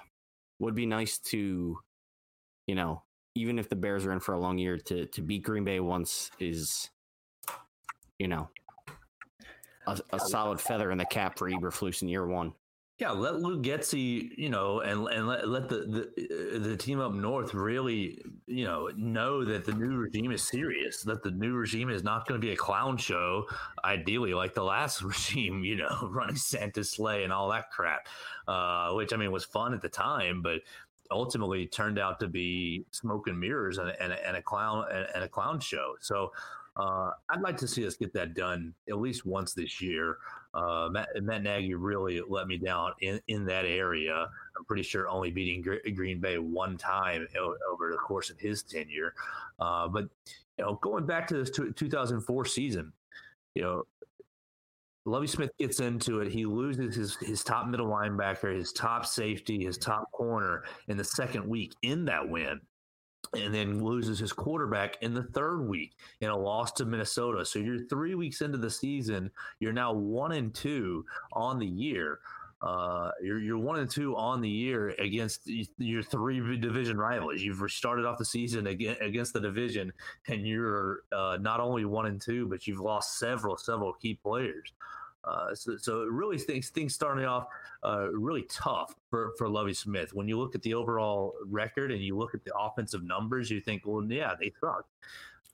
would 0.60 0.76
be 0.76 0.86
nice 0.86 1.18
to 1.20 1.78
you 2.68 2.76
know, 2.76 3.04
even 3.36 3.60
if 3.60 3.68
the 3.68 3.76
Bears 3.76 4.06
are 4.06 4.14
in 4.14 4.20
for 4.20 4.34
a 4.34 4.40
long 4.40 4.58
year 4.58 4.78
to 4.78 5.06
to 5.08 5.22
beat 5.22 5.44
Green 5.44 5.64
Bay 5.64 5.80
once 5.80 6.32
is 6.40 6.90
you 8.20 8.28
know 8.28 8.50
a, 9.88 10.00
a 10.14 10.20
solid 10.20 10.62
feather 10.62 10.92
in 10.92 10.98
the 10.98 11.06
cap 11.06 11.38
for 11.38 11.50
Eberflus 11.50 12.02
in 12.02 12.08
year 12.08 12.26
one. 12.26 12.54
Yeah, 13.04 13.12
let 13.12 13.42
Luke 13.42 13.64
Getsy, 13.64 14.30
you 14.38 14.48
know, 14.48 14.80
and 14.80 15.06
and 15.10 15.28
let, 15.28 15.46
let 15.46 15.68
the, 15.68 16.10
the 16.16 16.60
the 16.60 16.78
team 16.78 17.02
up 17.02 17.12
north 17.12 17.54
really, 17.54 18.24
you 18.48 18.64
know, 18.64 18.92
know 18.96 19.44
that 19.44 19.66
the 19.66 19.74
new 19.74 19.98
regime 19.98 20.32
is 20.32 20.42
serious. 20.42 21.02
That 21.02 21.22
the 21.22 21.32
new 21.32 21.54
regime 21.54 21.90
is 21.90 22.02
not 22.02 22.26
going 22.26 22.40
to 22.40 22.48
be 22.48 22.54
a 22.54 22.56
clown 22.56 22.96
show. 22.96 23.44
Ideally, 23.84 24.34
like 24.34 24.54
the 24.54 24.64
last 24.64 25.02
regime, 25.04 25.66
you 25.66 25.76
know, 25.76 26.08
running 26.14 26.38
Santa's 26.38 26.92
sleigh 26.92 27.26
and 27.26 27.34
all 27.34 27.50
that 27.50 27.72
crap, 27.72 28.08
uh, 28.48 28.94
which 28.94 29.12
I 29.12 29.18
mean 29.18 29.34
was 29.34 29.44
fun 29.44 29.74
at 29.74 29.82
the 29.82 29.90
time, 29.90 30.42
but 30.42 30.62
ultimately 31.12 31.68
turned 31.68 32.00
out 32.00 32.22
to 32.22 32.30
be 32.30 32.86
smoke 32.92 33.28
and 33.28 33.38
mirrors 33.38 33.80
and, 33.80 33.94
and, 34.00 34.14
and 34.14 34.38
a 34.38 34.42
clown 34.42 34.86
and 35.14 35.26
a 35.26 35.28
clown 35.28 35.60
show. 35.60 35.96
So 36.00 36.32
uh, 36.78 37.12
I'd 37.30 37.42
like 37.42 37.58
to 37.58 37.68
see 37.68 37.86
us 37.86 37.96
get 37.96 38.14
that 38.14 38.34
done 38.34 38.74
at 38.90 38.98
least 38.98 39.26
once 39.26 39.54
this 39.54 39.82
year. 39.82 40.20
Uh, 40.54 40.90
Matt, 40.92 41.10
Matt, 41.22 41.44
Nagy 41.44 41.74
really 41.74 42.22
let 42.28 42.48
me 42.48 42.58
down 42.58 42.92
in, 43.02 43.20
in 43.28 43.46
that 43.46 43.66
area. 43.66 44.30
I'm 44.58 44.66
pretty 44.66 44.84
sure 44.84 45.10
only 45.10 45.32
beating 45.32 45.64
Green 45.96 46.20
Bay 46.20 46.38
one 46.38 46.78
time 46.78 47.28
over 47.72 47.92
the 47.92 47.98
course 47.98 48.30
of 48.30 48.40
his 48.40 48.62
tenure. 48.62 49.14
Uh, 49.60 49.88
but 49.88 50.10
you 50.58 50.66
know, 50.66 50.80
going 50.82 51.06
back 51.06 51.28
to 51.28 51.38
this 51.38 51.50
2004 51.50 52.46
season, 52.46 52.94
you 53.56 53.64
know, 53.64 53.84
Lovie 55.06 55.28
Smith 55.28 55.52
gets 55.60 55.80
into 55.80 56.22
it. 56.22 56.32
He 56.32 56.46
loses 56.46 56.96
his 56.96 57.16
his 57.18 57.44
top 57.44 57.68
middle 57.68 57.88
linebacker, 57.88 58.56
his 58.56 58.72
top 58.72 59.06
safety, 59.06 59.66
his 59.66 59.78
top 59.78 60.10
corner 60.12 60.64
in 60.88 60.96
the 60.96 61.04
second 61.04 61.48
week 61.48 61.74
in 61.82 62.06
that 62.06 62.28
win 62.28 62.62
and 63.36 63.54
then 63.54 63.84
loses 63.84 64.20
his 64.20 64.32
quarterback 64.32 64.98
in 65.02 65.14
the 65.14 65.24
third 65.24 65.68
week 65.68 65.96
in 66.22 66.30
a 66.30 66.38
loss 66.38 66.72
to 66.74 66.86
Minnesota. 66.86 67.46
So 67.46 67.60
you're 67.60 67.86
three 67.88 68.16
weeks 68.16 68.42
into 68.42 68.58
the 68.58 68.70
season. 68.70 69.32
You're 69.60 69.74
now 69.74 69.94
one 69.94 70.34
and 70.34 70.54
two 70.54 71.06
on 71.34 71.60
the 71.60 71.68
year. 71.68 72.20
Uh, 72.62 73.12
you're, 73.22 73.40
you're 73.40 73.58
one 73.58 73.80
and 73.80 73.90
two 73.90 74.16
on 74.16 74.40
the 74.40 74.50
year 74.50 74.90
against 75.00 75.42
your 75.78 76.02
three 76.02 76.58
division 76.58 76.98
rivals. 76.98 77.42
You've 77.42 77.70
started 77.70 78.06
off 78.06 78.18
the 78.18 78.24
season 78.24 78.68
against 78.68 79.34
the 79.34 79.42
division, 79.42 79.92
and 80.30 80.48
you're 80.48 81.00
uh, 81.12 81.38
not 81.42 81.60
only 81.60 81.84
one 81.84 82.06
and 82.06 82.22
two, 82.22 82.48
but 82.48 82.66
you've 82.66 82.80
lost 82.80 83.20
several, 83.20 83.58
several 83.58 83.92
key 83.94 84.18
players. 84.24 84.72
Uh, 85.24 85.56
so, 85.56 85.78
so 85.78 86.04
really 86.04 86.38
things 86.38 86.70
things 86.70 86.94
starting 86.94 87.26
off 87.26 87.48
uh, 87.84 88.10
really 88.12 88.44
tough 88.44 88.96
for 89.10 89.34
for 89.38 89.48
Lovie 89.48 89.74
Smith. 89.74 90.14
When 90.14 90.28
you 90.28 90.38
look 90.38 90.56
at 90.56 90.62
the 90.62 90.74
overall 90.74 91.34
record 91.46 91.92
and 91.92 92.02
you 92.02 92.18
look 92.18 92.34
at 92.34 92.44
the 92.44 92.56
offensive 92.58 93.04
numbers, 93.04 93.50
you 93.50 93.62
think, 93.62 93.84
well, 93.86 94.04
yeah, 94.04 94.34
they 94.40 94.52
suck. 94.60 94.86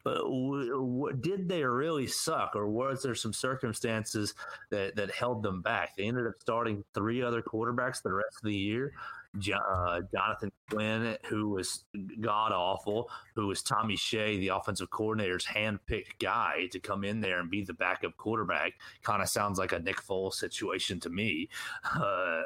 But 0.04 0.20
w- 0.20 0.72
w- 0.72 1.16
did 1.18 1.50
they 1.50 1.64
really 1.64 2.08
suck, 2.08 2.56
or 2.56 2.68
was 2.70 3.04
there 3.04 3.16
some 3.16 3.34
circumstances 3.34 4.34
that 4.70 4.96
that 4.96 5.12
held 5.12 5.44
them 5.44 5.62
back? 5.62 5.96
They 5.96 6.06
ended 6.06 6.26
up 6.26 6.36
starting 6.40 6.84
three 6.94 7.22
other 7.22 7.42
quarterbacks 7.42 8.02
the 8.02 8.14
rest 8.14 8.38
of 8.38 8.48
the 8.48 8.56
year 8.56 8.94
uh, 9.36 10.02
Jonathan 10.12 10.52
Quinn, 10.70 11.18
who 11.28 11.50
was 11.50 11.84
god 12.20 12.52
awful, 12.52 13.10
who 13.36 13.48
was 13.48 13.62
Tommy 13.62 13.96
Shea, 13.96 14.38
the 14.38 14.50
offensive 14.50 14.90
coordinator's 14.90 15.46
hand-picked 15.46 16.20
guy 16.20 16.68
to 16.72 16.80
come 16.80 17.04
in 17.04 17.22
there 17.22 17.40
and 17.40 17.50
be 17.50 17.64
the 17.64 17.74
backup 17.74 18.18
quarterback. 18.18 18.74
Kind 19.04 19.22
of 19.22 19.30
sounds 19.30 19.60
like 19.60 19.72
a 19.72 19.80
Nick 19.80 20.02
Foles 20.02 20.34
situation 20.34 21.00
to 21.02 21.10
me. 21.10 21.50
Uh, 21.96 22.44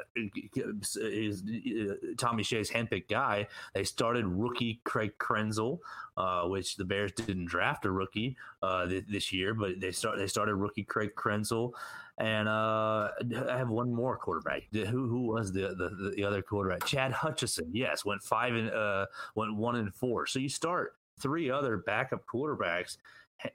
is, 0.96 1.42
uh, 1.42 1.94
Tommy 2.18 2.42
Shea's 2.42 2.70
hand-picked 2.70 3.10
guy. 3.10 3.46
They 3.74 3.84
started 3.84 4.26
rookie 4.26 4.80
Craig 4.84 5.12
Krenzel, 5.18 5.78
uh, 6.16 6.44
which 6.44 6.76
the 6.76 6.84
Bears 6.84 7.12
didn't 7.12 7.46
draft 7.46 7.84
a 7.84 7.90
rookie 7.90 8.36
uh, 8.62 8.86
th- 8.86 9.04
this 9.08 9.32
year, 9.32 9.54
but 9.54 9.80
they 9.80 9.90
start 9.90 10.18
they 10.18 10.26
started 10.26 10.54
rookie 10.54 10.84
Craig 10.84 11.14
Krenzel 11.16 11.72
And 12.18 12.48
uh, 12.48 13.08
I 13.48 13.56
have 13.56 13.70
one 13.70 13.92
more 13.92 14.16
quarterback. 14.16 14.62
Who 14.72 15.08
who 15.08 15.26
was 15.26 15.52
the, 15.52 15.74
the 15.74 16.12
the 16.14 16.24
other 16.24 16.42
quarterback? 16.42 16.86
Chad 16.86 17.10
Hutchison. 17.12 17.70
Yes, 17.72 18.04
went 18.04 18.22
five 18.22 18.54
and 18.54 18.70
uh 18.70 19.06
went 19.34 19.56
one 19.56 19.76
and 19.76 19.92
four. 19.92 20.26
So 20.26 20.38
you 20.38 20.48
start 20.48 20.94
three 21.20 21.50
other 21.50 21.76
backup 21.76 22.24
quarterbacks, 22.26 22.98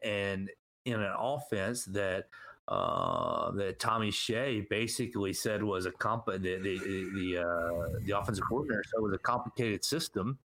and 0.03 0.49
in 0.83 1.01
an 1.01 1.13
offense 1.17 1.85
that 1.85 2.27
uh, 2.67 3.51
that 3.51 3.79
Tommy 3.79 4.11
Shea 4.11 4.61
basically 4.69 5.33
said 5.33 5.63
was 5.63 5.85
a 5.85 5.91
comp 5.91 6.25
the 6.25 6.37
the 6.37 6.57
the, 6.57 7.37
uh, 7.41 7.99
the 8.05 8.19
offensive 8.19 8.43
coordinator 8.47 8.83
said 8.83 9.01
was 9.01 9.13
a 9.13 9.19
complicated 9.19 9.83
system, 9.83 10.37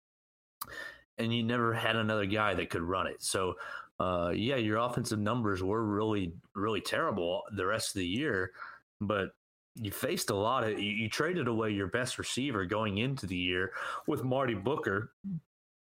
and 1.18 1.34
you 1.34 1.42
never 1.42 1.74
had 1.74 1.96
another 1.96 2.26
guy 2.26 2.54
that 2.54 2.70
could 2.70 2.82
run 2.82 3.06
it. 3.06 3.22
So 3.22 3.54
uh, 4.02 4.30
yeah, 4.30 4.56
your 4.56 4.78
offensive 4.78 5.20
numbers 5.20 5.62
were 5.62 5.84
really, 5.84 6.32
really 6.54 6.80
terrible 6.80 7.42
the 7.56 7.66
rest 7.66 7.94
of 7.94 8.00
the 8.00 8.06
year, 8.06 8.52
but 9.00 9.28
you 9.76 9.90
faced 9.90 10.30
a 10.30 10.34
lot 10.34 10.64
of, 10.64 10.78
you, 10.78 10.90
you 10.90 11.08
traded 11.08 11.48
away 11.48 11.70
your 11.70 11.88
best 11.88 12.18
receiver 12.18 12.66
going 12.66 12.98
into 12.98 13.26
the 13.26 13.36
year 13.36 13.72
with 14.06 14.24
Marty 14.24 14.54
Booker. 14.54 15.12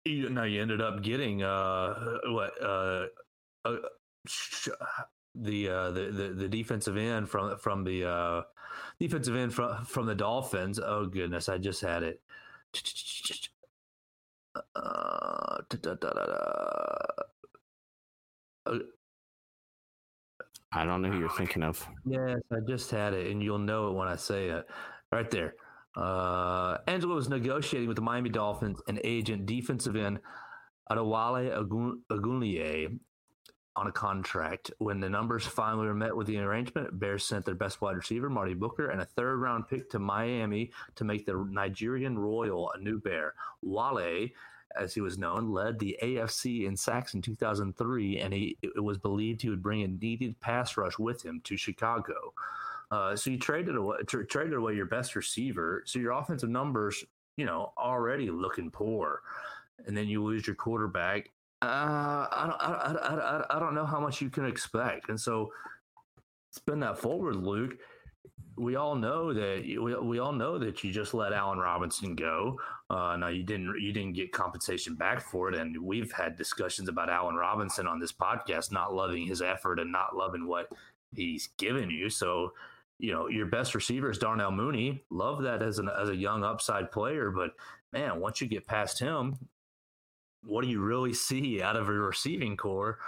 You, 0.05 0.29
now 0.29 0.45
you 0.45 0.61
ended 0.62 0.81
up 0.81 1.03
getting, 1.03 1.43
uh, 1.43 2.19
what, 2.27 2.53
uh, 2.62 3.07
uh, 3.64 3.77
the, 5.35 5.69
uh, 5.69 5.90
the, 5.90 6.11
the 6.12 6.29
the 6.29 6.49
defensive 6.49 6.97
end 6.97 7.29
from 7.29 7.59
from 7.59 7.85
the 7.85 8.05
uh, 8.09 8.43
defensive 9.01 9.35
end 9.35 9.53
from 9.53 9.85
from 9.85 10.07
the 10.07 10.14
Dolphins. 10.14 10.79
Oh 10.79 11.07
goodness, 11.07 11.49
I 11.49 11.59
just 11.59 11.81
had 11.81 12.03
it. 12.03 12.23
Uh, 14.77 15.59
I 20.72 20.85
don't 20.85 21.03
know 21.03 21.11
who 21.11 21.20
you're 21.20 21.31
thinking 21.31 21.62
of. 21.62 21.87
Yes, 22.05 22.38
I 22.53 22.57
just 22.66 22.90
had 22.90 23.14
it, 23.14 23.31
and 23.31 23.42
you'll 23.42 23.59
know 23.59 23.88
it 23.88 23.94
when 23.94 24.09
I 24.09 24.16
say 24.16 24.48
it. 24.48 24.66
Right 25.12 25.31
there. 25.31 25.55
Uh, 25.96 26.79
Angelo 26.88 27.14
was 27.14 27.29
negotiating 27.29 27.87
with 27.87 27.96
the 27.96 28.03
Miami 28.03 28.29
Dolphins 28.29 28.83
and 28.88 29.00
agent 29.05 29.46
defensive 29.46 29.94
end 29.94 30.18
Adewale 30.90 31.57
Ogunleye 32.11 32.98
on 33.77 33.87
a 33.87 33.92
contract. 33.92 34.72
When 34.79 35.00
the 35.00 35.09
numbers 35.09 35.46
finally 35.46 35.87
were 35.87 35.94
met 35.94 36.16
with 36.16 36.27
the 36.27 36.38
arrangement, 36.38 36.98
Bears 36.98 37.24
sent 37.24 37.44
their 37.44 37.55
best 37.55 37.81
wide 37.81 37.96
receiver, 37.96 38.29
Marty 38.29 38.55
Booker, 38.55 38.90
and 38.90 39.00
a 39.00 39.05
third 39.05 39.38
round 39.38 39.68
pick 39.68 39.90
to 39.90 39.98
Miami 39.98 40.72
to 40.96 41.05
make 41.05 41.27
the 41.27 41.46
Nigerian 41.50 42.18
Royal 42.18 42.70
a 42.72 42.79
new 42.79 43.00
Bear. 43.00 43.35
Wale 43.62 44.29
as 44.79 44.95
he 44.95 45.01
was 45.01 45.19
known, 45.19 45.53
led 45.53 45.79
the 45.79 45.97
AFC 46.03 46.67
in 46.67 46.77
sacks 46.77 47.15
in 47.15 47.23
2003, 47.23 48.19
and 48.19 48.35
he 48.35 48.57
it 48.63 48.83
was 48.83 48.99
believed 48.99 49.43
he 49.43 49.51
would 49.51 49.63
bring 49.63 49.83
a 49.83 49.89
needed 49.89 50.39
pass 50.41 50.77
rush 50.77 50.99
with 50.99 51.25
him 51.25 51.41
to 51.45 51.57
Chicago. 51.57 52.33
Uh, 52.91 53.17
so 53.17 53.31
you 53.31 53.39
traded 53.39 53.77
away 53.77 53.99
tra- 54.07 54.27
traded 54.27 54.55
away 54.55 54.75
your 54.75 54.87
best 54.87 55.17
receiver, 55.17 55.83
so 55.87 55.99
your 55.99 56.13
offensive 56.13 56.51
numbers, 56.51 57.05
you 57.37 57.45
know, 57.45 57.73
already 57.79 58.31
looking 58.31 58.71
poor, 58.71 59.23
and 59.87 59.97
then 59.97 60.07
you 60.07 60.23
lose 60.23 60.47
your 60.47 60.57
quarterback. 60.57 61.31
Uh, 61.63 62.27
I 62.31 62.47
don't, 62.49 62.63
I, 62.63 63.09
I, 63.09 63.15
I, 63.15 63.57
I 63.57 63.59
don't 63.59 63.75
know 63.75 63.87
how 63.87 64.01
much 64.01 64.21
you 64.21 64.31
can 64.31 64.45
expect, 64.45 65.09
and 65.09 65.21
so 65.21 65.53
spin 66.53 66.81
that 66.81 66.99
forward, 66.99 67.37
Luke 67.37 67.79
we 68.57 68.77
all 68.77 68.95
know 68.95 69.33
that 69.33 69.62
we, 69.64 69.95
we 69.97 70.19
all 70.19 70.33
know 70.33 70.59
that 70.59 70.85
you 70.85 70.93
just 70.93 71.14
let 71.14 71.33
Allen 71.33 71.59
Robinson 71.59 72.14
go. 72.14 72.59
Uh, 72.88 73.17
now 73.17 73.29
you 73.29 73.43
didn't 73.43 73.81
you 73.81 73.93
didn't 73.93 74.14
get 74.14 74.33
compensation 74.33 74.95
back 74.95 75.21
for 75.21 75.49
it, 75.49 75.55
and 75.55 75.77
we've 75.83 76.12
had 76.12 76.37
discussions 76.37 76.88
about 76.88 77.11
Allen 77.11 77.35
Robinson 77.35 77.87
on 77.87 77.99
this 77.99 78.12
podcast, 78.12 78.73
not 78.73 78.95
loving 78.95 79.27
his 79.27 79.43
effort 79.43 79.81
and 79.81 79.90
not 79.90 80.17
loving 80.17 80.47
what 80.47 80.69
he's 81.14 81.49
given 81.59 81.90
you. 81.90 82.09
So, 82.11 82.53
you 82.99 83.12
know, 83.12 83.29
your 83.29 83.47
best 83.47 83.75
receiver 83.75 84.11
is 84.11 84.19
Darnell 84.19 84.53
Mooney. 84.53 85.03
Love 85.11 85.43
that 85.43 85.62
as 85.62 85.79
an 85.79 85.88
as 85.88 86.09
a 86.09 86.17
young 86.17 86.45
upside 86.45 86.93
player, 86.93 87.31
but 87.31 87.53
man, 87.93 88.21
once 88.21 88.40
you 88.40 88.47
get 88.47 88.67
past 88.67 89.01
him, 89.01 89.37
what 90.45 90.62
do 90.62 90.71
you 90.71 90.81
really 90.81 91.14
see 91.14 91.61
out 91.61 91.77
of 91.77 91.88
a 91.88 91.93
receiving 91.93 92.57
corps? 92.57 92.99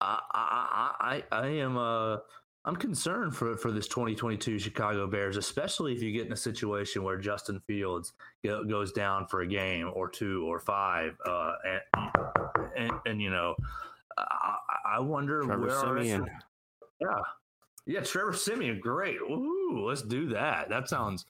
I 0.00 0.20
I 0.32 1.22
I, 1.32 1.36
I 1.36 1.46
am 1.48 1.76
a 1.76 2.14
uh, 2.14 2.18
I'm 2.64 2.76
concerned 2.76 3.34
for 3.34 3.56
for 3.56 3.72
this 3.72 3.88
2022 3.88 4.58
Chicago 4.58 5.06
Bears, 5.06 5.36
especially 5.36 5.94
if 5.94 6.02
you 6.02 6.12
get 6.12 6.26
in 6.26 6.32
a 6.32 6.36
situation 6.36 7.02
where 7.02 7.16
Justin 7.16 7.60
Fields 7.66 8.12
go, 8.44 8.64
goes 8.64 8.92
down 8.92 9.26
for 9.26 9.40
a 9.40 9.46
game 9.46 9.90
or 9.94 10.10
two 10.10 10.44
or 10.46 10.60
five, 10.60 11.16
uh, 11.26 11.52
and, 11.94 12.10
and, 12.76 12.92
and 13.06 13.22
you 13.22 13.30
know, 13.30 13.54
I, 14.18 14.56
I 14.96 15.00
wonder 15.00 15.40
Trevor 15.42 15.66
where. 15.66 15.80
Siemian. 15.80 16.26
Yeah, 17.00 17.20
yeah, 17.86 18.00
Trevor 18.00 18.34
Siemian, 18.34 18.78
great. 18.78 19.16
Ooh, 19.16 19.84
let's 19.86 20.02
do 20.02 20.28
that. 20.28 20.68
That 20.68 20.88
sounds 20.88 21.24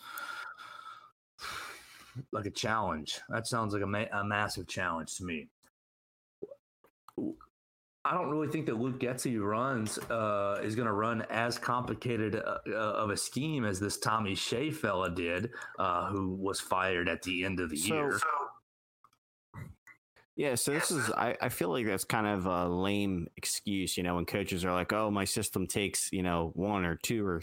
like 2.32 2.46
a 2.46 2.50
challenge. 2.50 3.20
That 3.28 3.46
sounds 3.46 3.72
like 3.72 3.82
a, 3.82 3.86
ma- 3.86 4.06
a 4.12 4.24
massive 4.24 4.66
challenge 4.66 5.16
to 5.16 5.24
me. 5.24 5.48
I 8.04 8.14
don't 8.14 8.30
really 8.30 8.48
think 8.48 8.64
that 8.66 8.78
Luke 8.78 8.98
Getsy 8.98 9.38
runs 9.38 9.98
uh, 10.10 10.58
is 10.62 10.74
going 10.74 10.86
to 10.86 10.92
run 10.92 11.22
as 11.28 11.58
complicated 11.58 12.34
uh, 12.34 12.58
uh, 12.66 12.72
of 12.72 13.10
a 13.10 13.16
scheme 13.16 13.66
as 13.66 13.78
this 13.78 13.98
Tommy 13.98 14.34
Shea 14.34 14.70
fella 14.70 15.10
did, 15.10 15.50
uh, 15.78 16.08
who 16.08 16.34
was 16.34 16.60
fired 16.60 17.08
at 17.08 17.22
the 17.22 17.44
end 17.44 17.60
of 17.60 17.68
the 17.70 17.76
So- 17.76 17.94
year. 17.94 18.18
Yeah, 20.36 20.54
so 20.54 20.72
this 20.72 20.90
is 20.90 21.10
I, 21.10 21.36
I 21.42 21.48
feel 21.50 21.68
like 21.68 21.84
that's 21.84 22.04
kind 22.04 22.26
of 22.26 22.46
a 22.46 22.66
lame 22.66 23.26
excuse, 23.36 23.98
you 23.98 24.02
know, 24.02 24.14
when 24.14 24.24
coaches 24.24 24.64
are 24.64 24.72
like, 24.72 24.90
Oh, 24.90 25.10
my 25.10 25.24
system 25.26 25.66
takes, 25.66 26.10
you 26.12 26.22
know, 26.22 26.52
one 26.54 26.86
or 26.86 26.96
two 26.96 27.26
or 27.26 27.42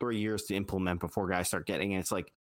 three 0.00 0.18
years 0.18 0.44
to 0.44 0.54
implement 0.54 1.00
before 1.00 1.28
guys 1.28 1.48
start 1.48 1.66
getting 1.66 1.92
it. 1.92 1.98
It's 1.98 2.12
like 2.12 2.32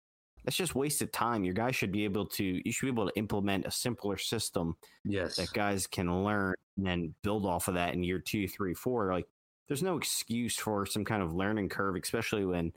that's 0.46 0.56
just 0.56 0.76
wasted 0.76 1.12
time. 1.12 1.44
Your 1.44 1.54
guys 1.54 1.74
should 1.74 1.90
be 1.90 2.04
able 2.04 2.24
to 2.26 2.62
you 2.64 2.72
should 2.72 2.86
be 2.86 2.92
able 2.92 3.08
to 3.08 3.18
implement 3.18 3.66
a 3.66 3.70
simpler 3.70 4.16
system 4.16 4.76
Yes, 5.04 5.36
that 5.36 5.52
guys 5.52 5.88
can 5.88 6.24
learn 6.24 6.54
and 6.76 6.86
then 6.86 7.14
build 7.22 7.44
off 7.44 7.66
of 7.66 7.74
that 7.74 7.94
in 7.94 8.04
year 8.04 8.20
two, 8.20 8.46
three, 8.46 8.72
four. 8.72 9.12
Like 9.12 9.26
there's 9.66 9.82
no 9.82 9.96
excuse 9.96 10.56
for 10.56 10.86
some 10.86 11.04
kind 11.04 11.20
of 11.20 11.34
learning 11.34 11.68
curve, 11.68 11.96
especially 12.00 12.44
when 12.44 12.72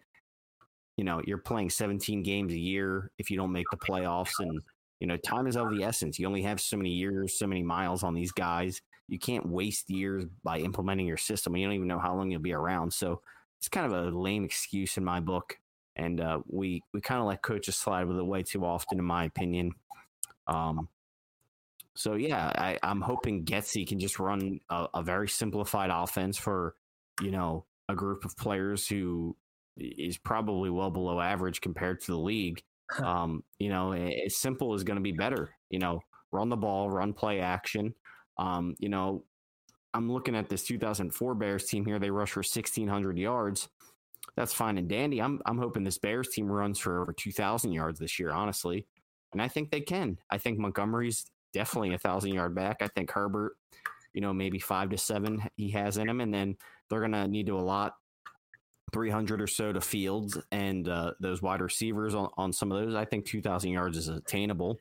you 0.97 1.03
know 1.03 1.21
you're 1.25 1.37
playing 1.37 1.69
17 1.69 2.23
games 2.23 2.51
a 2.53 2.59
year 2.59 3.11
if 3.19 3.29
you 3.29 3.37
don't 3.37 3.51
make 3.51 3.67
the 3.69 3.77
playoffs 3.77 4.33
and 4.39 4.59
you 4.99 5.05
know 5.05 5.17
time 5.17 5.45
is 5.45 5.55
of 5.55 5.69
the 5.69 5.83
essence. 5.83 6.17
You 6.17 6.25
only 6.25 6.41
have 6.41 6.59
so 6.59 6.75
many 6.75 6.89
years 6.89 7.37
so 7.37 7.45
many 7.45 7.61
miles 7.61 8.01
on 8.01 8.15
these 8.15 8.31
guys. 8.31 8.81
You 9.07 9.19
can't 9.19 9.45
waste 9.45 9.91
years 9.91 10.25
by 10.43 10.57
implementing 10.57 11.05
your 11.05 11.17
system. 11.17 11.55
You 11.55 11.67
don't 11.67 11.75
even 11.75 11.87
know 11.87 11.99
how 11.99 12.15
long 12.15 12.31
you'll 12.31 12.41
be 12.41 12.53
around. 12.53 12.91
So 12.91 13.21
it's 13.59 13.67
kind 13.69 13.91
of 13.91 14.07
a 14.07 14.17
lame 14.17 14.43
excuse 14.43 14.97
in 14.97 15.03
my 15.03 15.19
book 15.19 15.55
and 15.99 16.19
uh, 16.21 16.39
we 16.47 16.81
we 16.93 17.01
kind 17.01 17.21
of 17.21 17.27
let 17.27 17.41
coaches 17.41 17.75
slide 17.75 18.07
with 18.07 18.17
it 18.17 18.25
way 18.25 18.41
too 18.41 18.65
often 18.65 18.97
in 18.97 19.05
my 19.05 19.25
opinion 19.25 19.71
um, 20.47 20.87
so 21.99 22.15
yeah, 22.15 22.47
I, 22.55 22.79
I'm 22.81 23.01
hoping 23.01 23.43
Getsy 23.43 23.85
can 23.85 23.99
just 23.99 24.19
run 24.19 24.61
a, 24.69 24.87
a 24.95 25.03
very 25.03 25.27
simplified 25.27 25.89
offense 25.91 26.37
for 26.37 26.75
you 27.21 27.29
know 27.29 27.65
a 27.89 27.95
group 27.95 28.23
of 28.23 28.37
players 28.37 28.87
who 28.87 29.35
is 29.75 30.17
probably 30.17 30.69
well 30.69 30.91
below 30.91 31.19
average 31.19 31.59
compared 31.59 31.99
to 32.01 32.11
the 32.11 32.19
league. 32.19 32.63
Um, 32.97 33.43
you 33.59 33.69
know, 33.69 33.93
as 33.93 34.35
simple 34.35 34.73
is 34.73 34.83
going 34.83 34.95
to 34.97 35.03
be 35.03 35.11
better. 35.11 35.51
You 35.69 35.77
know, 35.77 36.01
run 36.31 36.49
the 36.49 36.57
ball, 36.57 36.89
run 36.89 37.13
play 37.13 37.39
action. 37.39 37.93
Um, 38.39 38.73
you 38.79 38.89
know, 38.89 39.25
I'm 39.93 40.11
looking 40.11 40.35
at 40.35 40.49
this 40.49 40.63
2004 40.63 41.35
Bears 41.35 41.65
team 41.65 41.85
here. 41.85 41.99
They 41.99 42.09
rush 42.09 42.31
for 42.31 42.39
1,600 42.39 43.19
yards. 43.19 43.69
That's 44.39 44.53
fine 44.53 44.77
and 44.77 44.87
dandy. 44.87 45.21
I'm 45.21 45.41
I'm 45.45 45.57
hoping 45.57 45.83
this 45.83 45.97
Bears 45.97 46.29
team 46.29 46.49
runs 46.49 46.79
for 46.79 47.01
over 47.01 47.11
2,000 47.11 47.73
yards 47.73 47.99
this 47.99 48.17
year, 48.17 48.31
honestly, 48.31 48.87
and 49.33 49.41
I 49.41 49.49
think 49.49 49.69
they 49.69 49.81
can. 49.81 50.17
I 50.31 50.37
think 50.37 50.57
Montgomery's 50.57 51.25
definitely 51.51 51.93
a 51.93 51.97
thousand 51.97 52.33
yard 52.33 52.55
back. 52.55 52.77
I 52.79 52.87
think 52.87 53.11
Herbert, 53.11 53.57
you 54.13 54.21
know, 54.21 54.31
maybe 54.31 54.57
five 54.57 54.91
to 54.91 54.97
seven 54.97 55.43
he 55.57 55.71
has 55.71 55.97
in 55.97 56.07
him, 56.07 56.21
and 56.21 56.33
then 56.33 56.55
they're 56.89 57.01
gonna 57.01 57.27
need 57.27 57.47
to 57.47 57.57
allot 57.57 57.95
300 58.93 59.41
or 59.41 59.47
so 59.47 59.73
to 59.73 59.81
Fields 59.81 60.37
and 60.53 60.87
uh, 60.87 61.11
those 61.19 61.41
wide 61.41 61.59
receivers 61.59 62.15
on, 62.15 62.29
on 62.37 62.53
some 62.53 62.71
of 62.71 62.81
those. 62.81 62.95
I 62.95 63.03
think 63.03 63.25
2,000 63.25 63.71
yards 63.71 63.97
is 63.97 64.07
attainable, 64.07 64.79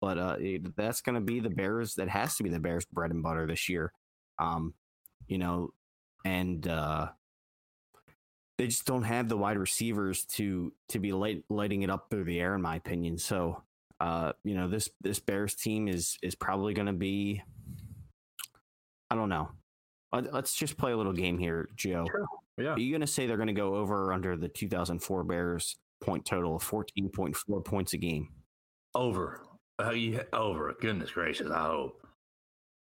but 0.00 0.18
uh, 0.18 0.36
it, 0.38 0.76
that's 0.76 1.00
going 1.00 1.16
to 1.16 1.20
be 1.20 1.40
the 1.40 1.50
Bears. 1.50 1.96
That 1.96 2.08
has 2.08 2.36
to 2.36 2.44
be 2.44 2.48
the 2.48 2.60
Bears' 2.60 2.84
bread 2.84 3.10
and 3.10 3.24
butter 3.24 3.48
this 3.48 3.68
year. 3.68 3.92
Um, 4.38 4.72
you 5.26 5.38
know, 5.38 5.70
and 6.24 6.66
uh, 6.68 7.08
they 8.60 8.66
just 8.66 8.84
don't 8.84 9.04
have 9.04 9.26
the 9.30 9.38
wide 9.38 9.56
receivers 9.56 10.26
to 10.26 10.70
to 10.90 10.98
be 10.98 11.12
light, 11.12 11.42
lighting 11.48 11.80
it 11.80 11.88
up 11.88 12.10
through 12.10 12.24
the 12.24 12.38
air, 12.38 12.54
in 12.54 12.60
my 12.60 12.76
opinion. 12.76 13.16
So, 13.16 13.62
uh, 14.00 14.32
you 14.44 14.54
know, 14.54 14.68
this 14.68 14.90
this 15.00 15.18
Bears 15.18 15.54
team 15.54 15.88
is 15.88 16.18
is 16.22 16.34
probably 16.34 16.74
going 16.74 16.86
to 16.86 16.92
be. 16.92 17.42
I 19.10 19.14
don't 19.14 19.30
know. 19.30 19.48
Let- 20.12 20.34
Let's 20.34 20.54
just 20.54 20.76
play 20.76 20.92
a 20.92 20.96
little 20.96 21.14
game 21.14 21.38
here, 21.38 21.70
Joe. 21.74 22.06
yeah. 22.58 22.74
Are 22.74 22.78
you 22.78 22.90
going 22.92 23.00
to 23.00 23.06
say 23.06 23.26
they're 23.26 23.38
going 23.38 23.46
to 23.46 23.54
go 23.54 23.76
over 23.76 24.08
or 24.08 24.12
under 24.12 24.36
the 24.36 24.48
2004 24.48 25.24
Bears 25.24 25.78
point 26.02 26.26
total 26.26 26.56
of 26.56 26.62
14.4 26.62 27.64
points 27.64 27.94
a 27.94 27.96
game? 27.96 28.28
Over. 28.94 29.40
Uh, 29.82 29.92
you, 29.92 30.20
over. 30.34 30.74
Goodness 30.82 31.12
gracious, 31.12 31.50
I 31.50 31.62
hope. 31.62 31.99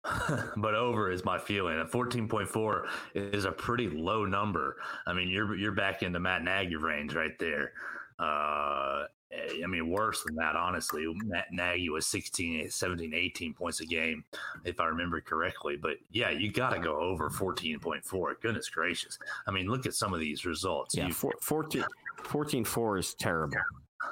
but 0.57 0.75
over 0.75 1.11
is 1.11 1.25
my 1.25 1.39
feeling. 1.39 1.79
At 1.79 1.91
14.4 1.91 2.87
is 3.15 3.45
a 3.45 3.53
pretty 3.53 3.89
low 3.89 4.25
number. 4.25 4.77
I 5.07 5.13
mean, 5.13 5.29
you're 5.29 5.57
you're 5.57 5.73
back 5.73 6.03
into 6.03 6.19
Matt 6.19 6.43
Nagy 6.43 6.77
range 6.77 7.15
right 7.15 7.39
there. 7.39 7.73
Uh, 8.19 9.05
I 9.33 9.67
mean, 9.67 9.89
worse 9.89 10.23
than 10.25 10.35
that, 10.37 10.57
honestly. 10.57 11.07
Matt 11.25 11.47
Nagy 11.53 11.89
was 11.89 12.07
16, 12.07 12.69
17, 12.69 13.15
18 13.15 13.55
points 13.55 13.81
a 13.81 13.87
game, 13.87 14.25
if 14.65 14.79
I 14.79 14.87
remember 14.87 15.21
correctly. 15.21 15.77
But 15.77 15.97
yeah, 16.11 16.31
you 16.31 16.53
got 16.53 16.71
to 16.71 16.79
go 16.79 16.97
over 16.99 17.31
14.4. 17.31 18.35
Goodness 18.43 18.69
gracious. 18.69 19.19
I 19.47 19.51
mean, 19.51 19.69
look 19.69 19.87
at 19.87 19.95
some 19.95 20.13
of 20.13 20.21
these 20.21 20.45
results. 20.45 20.97
Yeah, 20.97 21.11
14, 21.11 21.85
14 22.25 22.65
4 22.65 22.99
is 22.99 23.15
terrible. 23.15 23.57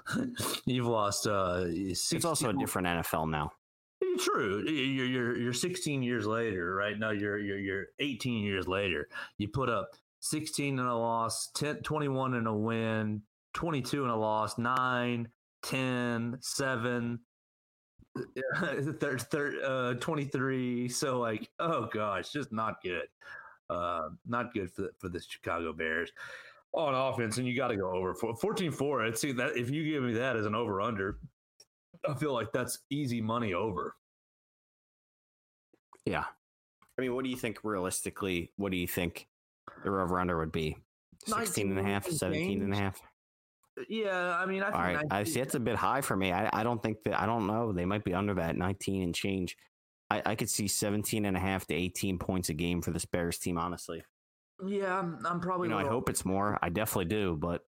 You've 0.64 0.86
lost. 0.86 1.26
Uh, 1.26 1.64
it's 1.66 2.24
also 2.24 2.50
a 2.50 2.54
different 2.54 2.86
NFL 2.86 3.28
now. 3.28 3.52
True. 4.18 4.64
You're, 4.66 5.06
you're, 5.06 5.36
you're 5.38 5.52
16 5.52 6.02
years 6.02 6.26
later, 6.26 6.74
right? 6.74 6.98
now 6.98 7.10
you're, 7.10 7.38
you're, 7.38 7.58
you're 7.58 7.86
18 7.98 8.44
years 8.44 8.68
later. 8.68 9.08
You 9.38 9.48
put 9.48 9.68
up 9.68 9.90
16 10.20 10.78
in 10.78 10.84
a 10.84 10.98
loss, 10.98 11.50
10, 11.54 11.76
21 11.76 12.34
in 12.34 12.46
a 12.46 12.56
win, 12.56 13.22
22 13.54 14.04
in 14.04 14.10
a 14.10 14.16
loss, 14.16 14.58
9, 14.58 15.28
10, 15.62 16.38
7, 16.40 17.18
third, 19.00 19.22
third, 19.22 19.54
uh, 19.64 19.94
23. 19.94 20.88
So, 20.88 21.18
like, 21.18 21.48
oh 21.58 21.88
gosh, 21.92 22.32
just 22.32 22.52
not 22.52 22.82
good. 22.82 23.06
Uh, 23.68 24.08
not 24.26 24.52
good 24.52 24.70
for 24.72 24.82
the, 24.82 24.90
for 24.98 25.08
the 25.08 25.20
Chicago 25.20 25.72
Bears 25.72 26.10
on 26.72 26.94
offense. 26.94 27.38
And 27.38 27.46
you 27.46 27.56
got 27.56 27.68
to 27.68 27.76
go 27.76 27.90
over 27.90 28.14
14 28.14 28.72
4. 28.72 29.06
I'd 29.06 29.18
see 29.18 29.32
that 29.32 29.56
if 29.56 29.70
you 29.70 29.90
give 29.90 30.02
me 30.02 30.14
that 30.14 30.36
as 30.36 30.46
an 30.46 30.54
over 30.54 30.80
under, 30.80 31.18
I 32.08 32.14
feel 32.14 32.32
like 32.32 32.52
that's 32.52 32.80
easy 32.90 33.20
money 33.20 33.54
over. 33.54 33.94
Yeah. 36.06 36.24
I 36.98 37.02
mean, 37.02 37.14
what 37.14 37.24
do 37.24 37.30
you 37.30 37.36
think 37.36 37.60
realistically? 37.62 38.52
What 38.56 38.72
do 38.72 38.78
you 38.78 38.86
think 38.86 39.26
the 39.84 39.90
over 39.90 40.18
under 40.18 40.38
would 40.38 40.52
be? 40.52 40.76
16 41.26 41.70
and 41.70 41.78
a 41.78 41.82
half, 41.82 42.06
17 42.06 42.62
and 42.62 42.72
a 42.72 42.76
half? 42.76 43.00
Uh, 43.78 43.82
yeah, 43.88 44.36
I 44.38 44.46
mean, 44.46 44.62
I 44.62 44.66
all 44.66 44.80
right. 44.80 44.94
19, 44.94 45.08
I 45.10 45.24
see 45.24 45.40
it's 45.40 45.54
a 45.54 45.60
bit 45.60 45.76
high 45.76 46.00
for 46.00 46.16
me. 46.16 46.32
I, 46.32 46.50
I 46.52 46.62
don't 46.62 46.82
think 46.82 47.02
that 47.04 47.20
I 47.20 47.26
don't 47.26 47.46
know. 47.46 47.72
They 47.72 47.84
might 47.84 48.04
be 48.04 48.14
under 48.14 48.34
that 48.34 48.56
19 48.56 49.02
and 49.02 49.14
change. 49.14 49.56
I, 50.10 50.22
I 50.26 50.34
could 50.34 50.50
see 50.50 50.66
17 50.66 51.24
and 51.24 51.36
a 51.36 51.40
half 51.40 51.66
to 51.66 51.74
18 51.74 52.18
points 52.18 52.48
a 52.48 52.54
game 52.54 52.82
for 52.82 52.90
this 52.90 53.04
Bears 53.04 53.38
team, 53.38 53.58
honestly. 53.58 54.02
Yeah, 54.66 54.98
I'm, 54.98 55.18
I'm 55.24 55.40
probably. 55.40 55.68
You 55.68 55.74
know. 55.74 55.80
I 55.80 55.86
hope 55.86 56.10
it's 56.10 56.24
more. 56.24 56.58
I 56.60 56.68
definitely 56.68 57.06
do, 57.06 57.36
but 57.36 57.62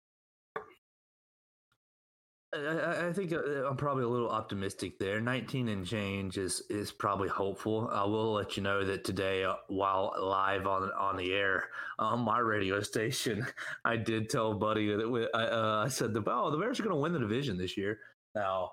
I, 2.52 3.08
I, 3.08 3.12
think 3.12 3.32
uh, 3.32 3.68
I'm 3.68 3.76
probably 3.76 4.02
a 4.02 4.08
little 4.08 4.28
optimistic 4.28 4.98
there. 4.98 5.20
19 5.20 5.68
and 5.68 5.86
change 5.86 6.36
is 6.36 6.62
is 6.68 6.90
probably 6.90 7.28
hopeful. 7.28 7.88
I 7.92 8.04
will 8.04 8.32
let 8.32 8.56
you 8.56 8.62
know 8.62 8.84
that 8.84 9.04
today, 9.04 9.44
uh, 9.44 9.54
while 9.68 10.12
live 10.20 10.66
on 10.66 10.90
on 10.98 11.16
the 11.16 11.32
air 11.32 11.68
on 11.98 12.20
my 12.20 12.40
radio 12.40 12.80
station, 12.80 13.46
I 13.84 13.96
did 13.96 14.28
tell 14.30 14.54
Buddy 14.54 14.88
that 14.88 15.28
I, 15.32 15.42
uh, 15.44 15.82
I 15.84 15.88
said 15.88 16.12
the 16.12 16.22
oh 16.26 16.50
the 16.50 16.58
Bears 16.58 16.80
are 16.80 16.82
going 16.82 16.94
to 16.94 17.00
win 17.00 17.12
the 17.12 17.20
division 17.20 17.56
this 17.56 17.76
year. 17.76 18.00
Now, 18.34 18.72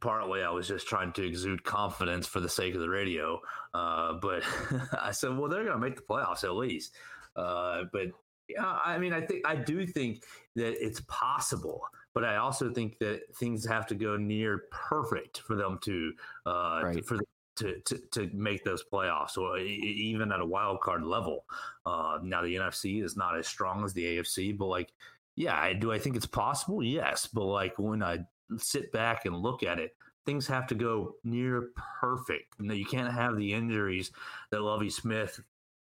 partly 0.00 0.42
I 0.42 0.50
was 0.50 0.66
just 0.66 0.88
trying 0.88 1.12
to 1.12 1.24
exude 1.24 1.62
confidence 1.62 2.26
for 2.26 2.40
the 2.40 2.48
sake 2.48 2.74
of 2.74 2.80
the 2.80 2.88
radio, 2.88 3.40
uh, 3.72 4.14
but 4.14 4.42
I 5.00 5.12
said, 5.12 5.36
well, 5.36 5.48
they're 5.48 5.64
going 5.64 5.80
to 5.80 5.86
make 5.86 5.96
the 5.96 6.02
playoffs 6.02 6.42
at 6.42 6.54
least. 6.54 6.92
Uh, 7.36 7.84
but 7.92 8.08
yeah, 8.48 8.78
I 8.84 8.98
mean, 8.98 9.12
I 9.12 9.20
think 9.20 9.46
I 9.46 9.54
do 9.54 9.86
think 9.86 10.24
that 10.56 10.84
it's 10.84 11.02
possible 11.06 11.82
but 12.14 12.24
I 12.24 12.36
also 12.36 12.72
think 12.72 12.98
that 12.98 13.22
things 13.36 13.64
have 13.66 13.86
to 13.88 13.94
go 13.94 14.16
near 14.16 14.64
perfect 14.70 15.38
for 15.40 15.56
them 15.56 15.78
to 15.82 16.12
uh, 16.46 16.80
right. 16.84 17.04
for 17.04 17.18
to, 17.56 17.80
to 17.80 17.98
to 18.12 18.30
make 18.32 18.64
those 18.64 18.84
playoffs, 18.84 19.36
or 19.36 19.58
even 19.58 20.32
at 20.32 20.40
a 20.40 20.46
wild 20.46 20.80
card 20.80 21.04
level. 21.04 21.44
Uh, 21.86 22.18
now 22.22 22.42
the 22.42 22.56
NFC 22.56 23.02
is 23.02 23.16
not 23.16 23.36
as 23.36 23.46
strong 23.46 23.84
as 23.84 23.92
the 23.92 24.18
AFC, 24.18 24.56
but 24.56 24.66
like, 24.66 24.92
yeah, 25.36 25.58
I, 25.58 25.72
do 25.72 25.92
I 25.92 25.98
think 25.98 26.16
it's 26.16 26.26
possible? 26.26 26.82
Yes, 26.82 27.26
but 27.26 27.44
like 27.44 27.78
when 27.78 28.02
I 28.02 28.20
sit 28.58 28.92
back 28.92 29.26
and 29.26 29.36
look 29.36 29.62
at 29.62 29.78
it, 29.78 29.96
things 30.24 30.46
have 30.46 30.66
to 30.68 30.74
go 30.74 31.14
near 31.24 31.70
perfect. 32.00 32.54
You, 32.58 32.66
know, 32.66 32.74
you 32.74 32.86
can't 32.86 33.12
have 33.12 33.36
the 33.36 33.52
injuries 33.52 34.10
that 34.50 34.62
Lovie 34.62 34.90
Smith 34.90 35.40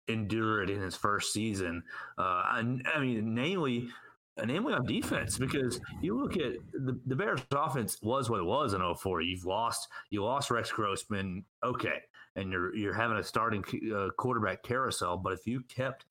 endured 0.08 0.70
in 0.70 0.82
his 0.82 0.96
first 0.96 1.34
season. 1.34 1.84
Uh, 2.18 2.22
I, 2.22 2.80
I 2.94 3.00
mean, 3.00 3.34
namely 3.34 3.90
namely 4.46 4.74
on 4.74 4.86
defense, 4.86 5.38
because 5.38 5.80
you 6.02 6.20
look 6.20 6.38
at 6.38 6.54
the, 6.74 7.00
the 7.06 7.16
Bears' 7.16 7.42
offense 7.52 7.98
was 8.02 8.30
what 8.30 8.40
it 8.40 8.46
was 8.46 8.74
in 8.74 8.82
04. 8.96 9.22
You've 9.22 9.46
lost 9.46 9.88
you 10.10 10.24
lost 10.24 10.52
Rex 10.52 10.72
Grossman, 10.72 11.44
okay, 11.64 12.02
and 12.36 12.52
you're 12.52 12.76
you're 12.76 12.94
having 12.94 13.18
a 13.18 13.24
starting 13.24 13.64
uh, 13.96 14.10
quarterback 14.18 14.64
carousel. 14.64 15.18
But 15.18 15.34
if 15.34 15.48
you 15.48 15.62
kept 15.62 16.06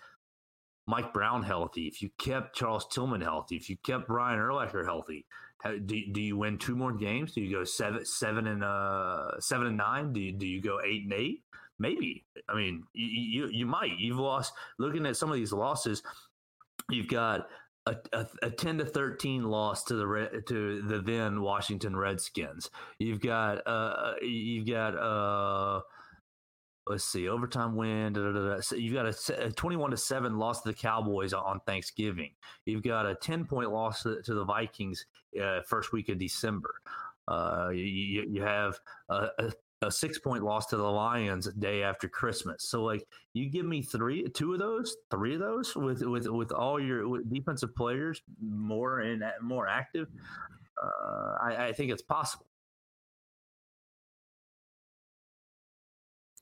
Mike 0.87 1.13
Brown 1.13 1.43
healthy, 1.43 1.87
if 1.87 2.03
you 2.03 2.11
kept 2.19 2.55
Charles 2.55 2.87
Tillman 2.89 3.21
healthy, 3.21 3.57
if 3.57 3.69
you 3.69 3.77
kept 3.85 4.09
Brian 4.09 4.39
Urlacher 4.39 4.85
healthy, 4.85 5.27
how, 5.59 5.73
do, 5.73 6.01
do 6.13 6.21
you 6.21 6.37
win 6.37 6.59
two 6.59 6.77
more 6.77 6.93
games? 6.93 7.33
Do 7.33 7.41
you 7.41 7.57
go 7.57 7.65
seven 7.65 8.05
seven 8.05 8.47
and 8.47 8.63
uh 8.63 9.41
seven 9.41 9.69
and 9.69 9.77
nine? 9.77 10.13
Do 10.13 10.21
you, 10.21 10.33
do 10.33 10.47
you 10.47 10.61
go 10.61 10.81
eight 10.85 11.05
and 11.05 11.13
eight? 11.13 11.43
Maybe. 11.79 12.25
I 12.49 12.55
mean, 12.55 12.85
you, 12.93 13.07
you 13.07 13.49
you 13.49 13.67
might. 13.67 13.99
You've 13.99 14.19
lost. 14.19 14.53
Looking 14.79 15.07
at 15.07 15.17
some 15.17 15.31
of 15.31 15.37
these 15.37 15.53
losses, 15.53 16.03
you've 16.91 17.09
got 17.09 17.49
a, 17.87 17.97
a, 18.13 18.27
a, 18.43 18.51
10 18.51 18.79
to 18.79 18.85
13 18.85 19.45
loss 19.45 19.85
to 19.85 19.95
the 19.95 20.43
to 20.49 20.83
the 20.83 20.99
then 21.01 21.41
Washington 21.41 21.97
Redskins. 21.97 22.71
You've 22.99 23.21
got 23.21 23.67
uh 23.67 24.15
you've 24.21 24.67
got 24.67 24.97
uh 24.97 25.81
let's 26.87 27.05
see 27.05 27.29
overtime 27.29 27.77
win. 27.77 28.13
Da, 28.13 28.33
da, 28.33 28.33
da, 28.33 28.61
so 28.61 28.77
you've 28.77 28.95
got 28.95 29.07
a, 29.07 29.47
a 29.47 29.51
21 29.51 29.91
to 29.91 29.97
7 29.97 30.39
loss 30.39 30.63
to 30.63 30.69
the 30.69 30.75
Cowboys 30.75 31.33
on 31.33 31.61
Thanksgiving. 31.67 32.31
You've 32.65 32.83
got 32.83 33.07
a 33.07 33.15
10 33.15 33.45
point 33.45 33.73
loss 33.73 34.03
to, 34.03 34.23
to 34.23 34.35
the 34.35 34.45
Vikings 34.45 35.07
uh, 35.43 35.63
first 35.63 35.93
week 35.93 36.09
of 36.09 36.19
December. 36.19 36.75
Uh, 37.29 37.71
you, 37.73 38.25
you 38.29 38.43
have 38.43 38.79
a, 39.09 39.29
a 39.83 39.91
six 39.91 40.19
point 40.19 40.43
loss 40.43 40.67
to 40.67 40.77
the 40.77 40.83
Lions 40.83 41.47
day 41.59 41.83
after 41.83 42.09
Christmas. 42.09 42.69
So 42.69 42.83
like 42.83 43.07
you 43.35 43.51
give 43.51 43.67
me 43.67 43.83
three, 43.83 44.27
two 44.29 44.53
of 44.53 44.59
those, 44.59 44.97
three 45.11 45.35
of 45.35 45.41
those 45.41 45.75
with 45.77 46.03
with 46.03 46.27
with 46.29 46.53
all 46.53 46.81
your 46.81 47.09
with 47.09 47.31
defensive 47.33 47.75
players 47.75 48.23
more 48.41 49.01
and 49.01 49.23
more 49.43 49.69
active. 49.69 50.09
Uh, 50.83 51.37
I, 51.43 51.67
I 51.69 51.73
think 51.73 51.91
it's 51.91 52.03
possible. 52.03 52.47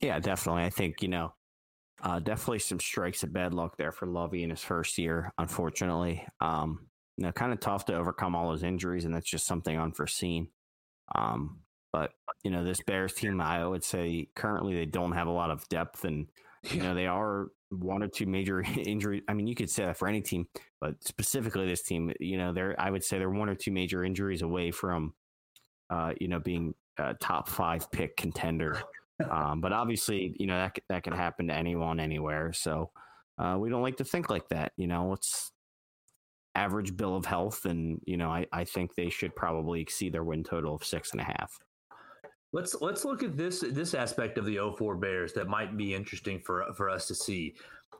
Yeah, 0.01 0.19
definitely. 0.21 0.65
I 0.65 0.71
think 0.71 1.03
you 1.03 1.09
know, 1.09 1.35
uh, 2.03 2.21
definitely 2.21 2.59
some 2.61 2.81
strikes 2.81 3.23
of 3.23 3.33
bad 3.33 3.55
luck 3.55 3.77
there 3.77 3.93
for 3.93 4.07
Lovie 4.07 4.43
in 4.43 4.51
his 4.51 4.61
first 4.61 4.99
year. 4.99 5.33
Unfortunately, 5.39 6.25
um, 6.41 6.87
you 7.17 7.25
know, 7.25 7.33
kind 7.33 7.53
of 7.53 7.61
tough 7.61 7.87
to 7.87 7.97
overcome 7.97 8.37
all 8.37 8.51
those 8.51 8.63
injuries, 8.65 9.05
and 9.05 9.15
that's 9.15 9.29
just 9.29 9.47
something 9.47 9.79
unforeseen. 9.79 10.49
Um, 11.15 11.61
but 11.93 12.11
you 12.45 12.51
know, 12.51 12.63
this 12.63 12.81
Bears 12.87 13.15
team, 13.15 13.41
I 13.41 13.67
would 13.67 13.83
say 13.83 14.29
currently 14.37 14.75
they 14.75 14.85
don't 14.85 15.13
have 15.13 15.27
a 15.27 15.33
lot 15.33 15.51
of 15.51 15.67
depth, 15.69 16.05
and 16.05 16.27
you 16.71 16.83
know 16.83 16.95
they 16.95 17.07
are 17.07 17.49
one 17.71 18.03
or 18.03 18.09
two 18.09 18.27
major 18.27 18.61
injuries. 18.77 19.23
I 19.27 19.35
mean, 19.35 19.47
you 19.47 19.55
could 19.55 19.71
say 19.71 19.87
that 19.87 19.97
for 19.97 20.07
any 20.07 20.21
team, 20.21 20.47
but 20.81 21.03
specifically 21.03 21.67
this 21.67 21.83
team, 21.83 22.13
you 22.21 22.37
know, 22.37 22.53
they're 22.53 22.79
I 22.79 22.91
would 22.91 23.03
say 23.03 23.19
they're 23.19 23.31
one 23.31 23.49
or 23.49 23.55
two 23.55 23.73
major 23.73 24.05
injuries 24.05 24.43
away 24.43 24.71
from, 24.71 25.15
uh, 25.89 26.13
you 26.21 26.29
know, 26.29 26.39
being 26.39 26.75
a 26.99 27.15
top 27.15 27.49
five 27.49 27.91
pick 27.91 28.17
contender. 28.17 28.81
Um, 29.31 29.61
but 29.61 29.73
obviously, 29.73 30.35
you 30.41 30.49
know 30.49 30.57
that 30.57 30.77
that 30.89 31.05
can 31.05 31.13
happen 31.13 31.47
to 31.47 31.55
anyone, 31.55 32.01
anywhere. 32.01 32.53
So 32.53 32.91
uh, 33.39 33.57
we 33.61 33.71
don't 33.71 33.81
like 33.81 33.99
to 33.99 34.05
think 34.05 34.29
like 34.29 34.49
that. 34.49 34.73
You 34.77 34.89
know, 34.89 35.13
it's 35.13 35.53
average 36.57 36.97
bill 36.97 37.15
of 37.15 37.25
health, 37.25 37.65
and 37.65 38.01
you 38.07 38.17
know, 38.17 38.29
I 38.29 38.47
I 38.53 38.65
think 38.65 38.97
they 38.97 39.11
should 39.11 39.37
probably 39.37 39.81
exceed 39.81 40.13
their 40.13 40.25
win 40.25 40.43
total 40.43 40.75
of 40.75 40.83
six 40.83 41.13
and 41.13 41.21
a 41.21 41.25
half. 41.25 41.61
Let's 42.55 42.81
let's 42.81 43.05
look 43.05 43.25
at 43.25 43.37
this 43.37 43.65
this 43.69 43.95
aspect 43.95 44.39
of 44.39 44.47
the 44.47 44.59
04 44.79 44.95
Bears 44.95 45.33
that 45.33 45.49
might 45.49 45.77
be 45.77 45.93
interesting 45.93 46.39
for 46.39 46.65
for 46.77 46.89
us 46.89 47.09
to 47.09 47.15
see. 47.15 47.57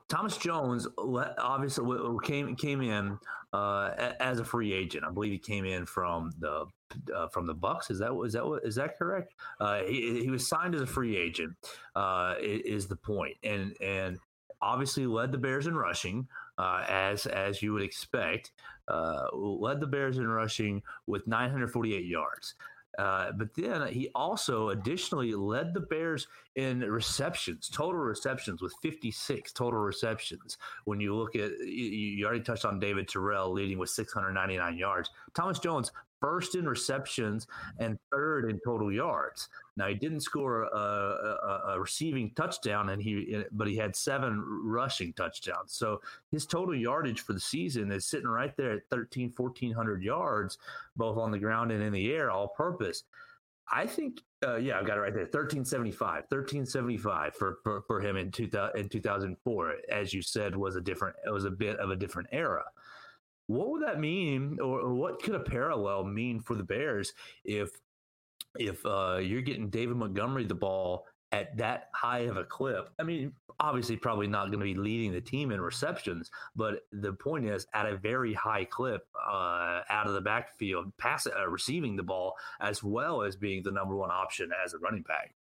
Thomas 0.07 0.37
Jones 0.37 0.87
obviously 0.97 1.85
came 2.23 2.55
came 2.55 2.81
in 2.81 3.19
uh, 3.51 4.13
as 4.21 4.39
a 4.39 4.45
free 4.45 4.71
agent. 4.71 5.03
I 5.03 5.11
believe 5.11 5.33
he 5.33 5.39
came 5.39 5.65
in 5.65 5.85
from 5.85 6.31
the 6.39 6.67
uh, 7.13 7.27
from 7.27 7.47
the 7.47 7.53
Bucks. 7.53 7.91
Is 7.91 7.99
that 7.99 8.17
is 8.25 8.31
that 8.31 8.61
is 8.63 8.75
that 8.75 8.97
correct? 8.97 9.33
Uh, 9.59 9.81
he, 9.83 10.21
he 10.23 10.29
was 10.29 10.47
signed 10.47 10.73
as 10.73 10.81
a 10.81 10.87
free 10.87 11.17
agent. 11.17 11.53
Uh, 11.93 12.35
is 12.39 12.87
the 12.87 12.95
point 12.95 13.35
and 13.43 13.75
and 13.81 14.19
obviously 14.61 15.05
led 15.05 15.33
the 15.33 15.37
Bears 15.37 15.67
in 15.67 15.75
rushing 15.75 16.27
uh, 16.57 16.85
as 16.87 17.25
as 17.25 17.61
you 17.61 17.73
would 17.73 17.83
expect. 17.83 18.51
Uh, 18.87 19.25
led 19.33 19.81
the 19.81 19.87
Bears 19.87 20.17
in 20.17 20.27
rushing 20.27 20.81
with 21.07 21.27
948 21.27 22.05
yards. 22.05 22.53
Uh, 22.97 23.31
but 23.33 23.53
then 23.55 23.87
he 23.87 24.09
also 24.15 24.69
additionally 24.69 25.33
led 25.33 25.73
the 25.73 25.81
Bears 25.81 26.27
in 26.55 26.79
receptions, 26.79 27.69
total 27.69 27.99
receptions 27.99 28.61
with 28.61 28.73
56 28.81 29.51
total 29.51 29.79
receptions. 29.79 30.57
When 30.85 30.99
you 30.99 31.15
look 31.15 31.35
at, 31.35 31.51
you, 31.59 31.65
you 31.67 32.25
already 32.25 32.43
touched 32.43 32.65
on 32.65 32.79
David 32.79 33.07
Terrell 33.07 33.51
leading 33.51 33.77
with 33.77 33.89
699 33.89 34.77
yards. 34.77 35.09
Thomas 35.33 35.59
Jones 35.59 35.91
first 36.21 36.55
in 36.55 36.67
receptions 36.67 37.47
and 37.79 37.97
third 38.11 38.49
in 38.49 38.59
total 38.65 38.91
yards. 38.91 39.49
Now 39.77 39.87
he 39.87 39.95
didn't 39.95 40.21
score 40.21 40.63
a, 40.63 40.77
a, 40.77 41.61
a, 41.73 41.79
receiving 41.79 42.31
touchdown, 42.35 42.89
and 42.89 43.01
he 43.01 43.43
but 43.51 43.67
he 43.67 43.75
had 43.75 43.95
seven 43.95 44.43
rushing 44.63 45.13
touchdowns. 45.13 45.73
So 45.73 46.01
his 46.31 46.45
total 46.45 46.75
yardage 46.75 47.21
for 47.21 47.33
the 47.33 47.39
season 47.39 47.91
is 47.91 48.05
sitting 48.05 48.27
right 48.27 48.55
there 48.55 48.73
at 48.73 48.89
13, 48.89 49.33
1400 49.35 50.03
yards, 50.03 50.57
both 50.95 51.17
on 51.17 51.31
the 51.31 51.39
ground 51.39 51.71
and 51.71 51.83
in 51.83 51.91
the 51.93 52.11
air, 52.13 52.31
all 52.31 52.47
purpose. 52.47 53.03
I 53.71 53.87
think, 53.87 54.21
uh, 54.45 54.57
yeah, 54.57 54.77
I've 54.77 54.85
got 54.85 54.97
it 54.97 55.01
right 55.01 55.13
there. 55.13 55.23
1375, 55.23 56.25
1375 56.29 57.35
for, 57.35 57.57
for, 57.63 57.81
for 57.87 57.99
him 57.99 58.15
in, 58.15 58.31
two, 58.31 58.47
in 58.75 58.89
2004, 58.89 59.75
as 59.91 60.13
you 60.13 60.21
said, 60.21 60.55
was 60.55 60.75
a 60.75 60.81
different, 60.81 61.15
it 61.25 61.31
was 61.31 61.45
a 61.45 61.51
bit 61.51 61.77
of 61.79 61.89
a 61.89 61.95
different 61.95 62.29
era. 62.31 62.63
What 63.47 63.69
would 63.69 63.83
that 63.83 63.99
mean, 63.99 64.59
or, 64.59 64.93
what 64.93 65.21
could 65.21 65.35
a 65.35 65.39
parallel 65.39 66.03
mean 66.03 66.39
for 66.39 66.55
the 66.55 66.63
Bears 66.63 67.13
if 67.43 67.69
if 68.57 68.85
uh, 68.85 69.17
you're 69.21 69.41
getting 69.41 69.69
David 69.69 69.97
Montgomery 69.97 70.45
the 70.45 70.55
ball 70.55 71.05
at 71.31 71.57
that 71.57 71.89
high 71.93 72.19
of 72.19 72.37
a 72.37 72.43
clip? 72.43 72.89
I 72.97 73.03
mean, 73.03 73.33
obviously, 73.59 73.97
probably 73.97 74.27
not 74.27 74.47
going 74.47 74.59
to 74.59 74.65
be 74.65 74.73
leading 74.73 75.11
the 75.11 75.21
team 75.21 75.51
in 75.51 75.61
receptions, 75.61 76.31
but 76.55 76.81
the 76.91 77.13
point 77.13 77.45
is, 77.45 77.67
at 77.73 77.85
a 77.85 77.97
very 77.97 78.33
high 78.33 78.65
clip 78.65 79.05
uh, 79.15 79.81
out 79.89 80.07
of 80.07 80.13
the 80.13 80.21
backfield, 80.21 80.97
pass 80.97 81.27
uh, 81.27 81.47
receiving 81.47 81.97
the 81.97 82.03
ball 82.03 82.33
as 82.59 82.83
well 82.83 83.21
as 83.21 83.35
being 83.35 83.61
the 83.63 83.71
number 83.71 83.95
one 83.95 84.11
option 84.11 84.49
as 84.65 84.73
a 84.73 84.79
running 84.79 85.03
back. 85.03 85.34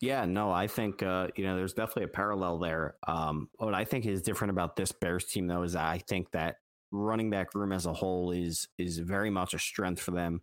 Yeah, 0.00 0.24
no, 0.26 0.52
I 0.52 0.68
think 0.68 1.02
uh, 1.02 1.28
you 1.34 1.44
know 1.44 1.56
there's 1.56 1.72
definitely 1.72 2.04
a 2.04 2.08
parallel 2.08 2.58
there. 2.58 2.96
Um, 3.06 3.48
what 3.56 3.74
I 3.74 3.84
think 3.84 4.06
is 4.06 4.22
different 4.22 4.52
about 4.52 4.76
this 4.76 4.92
Bears 4.92 5.24
team, 5.24 5.46
though, 5.48 5.62
is 5.62 5.74
I 5.74 5.98
think 5.98 6.30
that 6.32 6.56
running 6.92 7.30
back 7.30 7.54
room 7.54 7.72
as 7.72 7.86
a 7.86 7.92
whole 7.92 8.30
is 8.30 8.68
is 8.78 8.98
very 8.98 9.30
much 9.30 9.54
a 9.54 9.58
strength 9.58 10.00
for 10.00 10.12
them. 10.12 10.40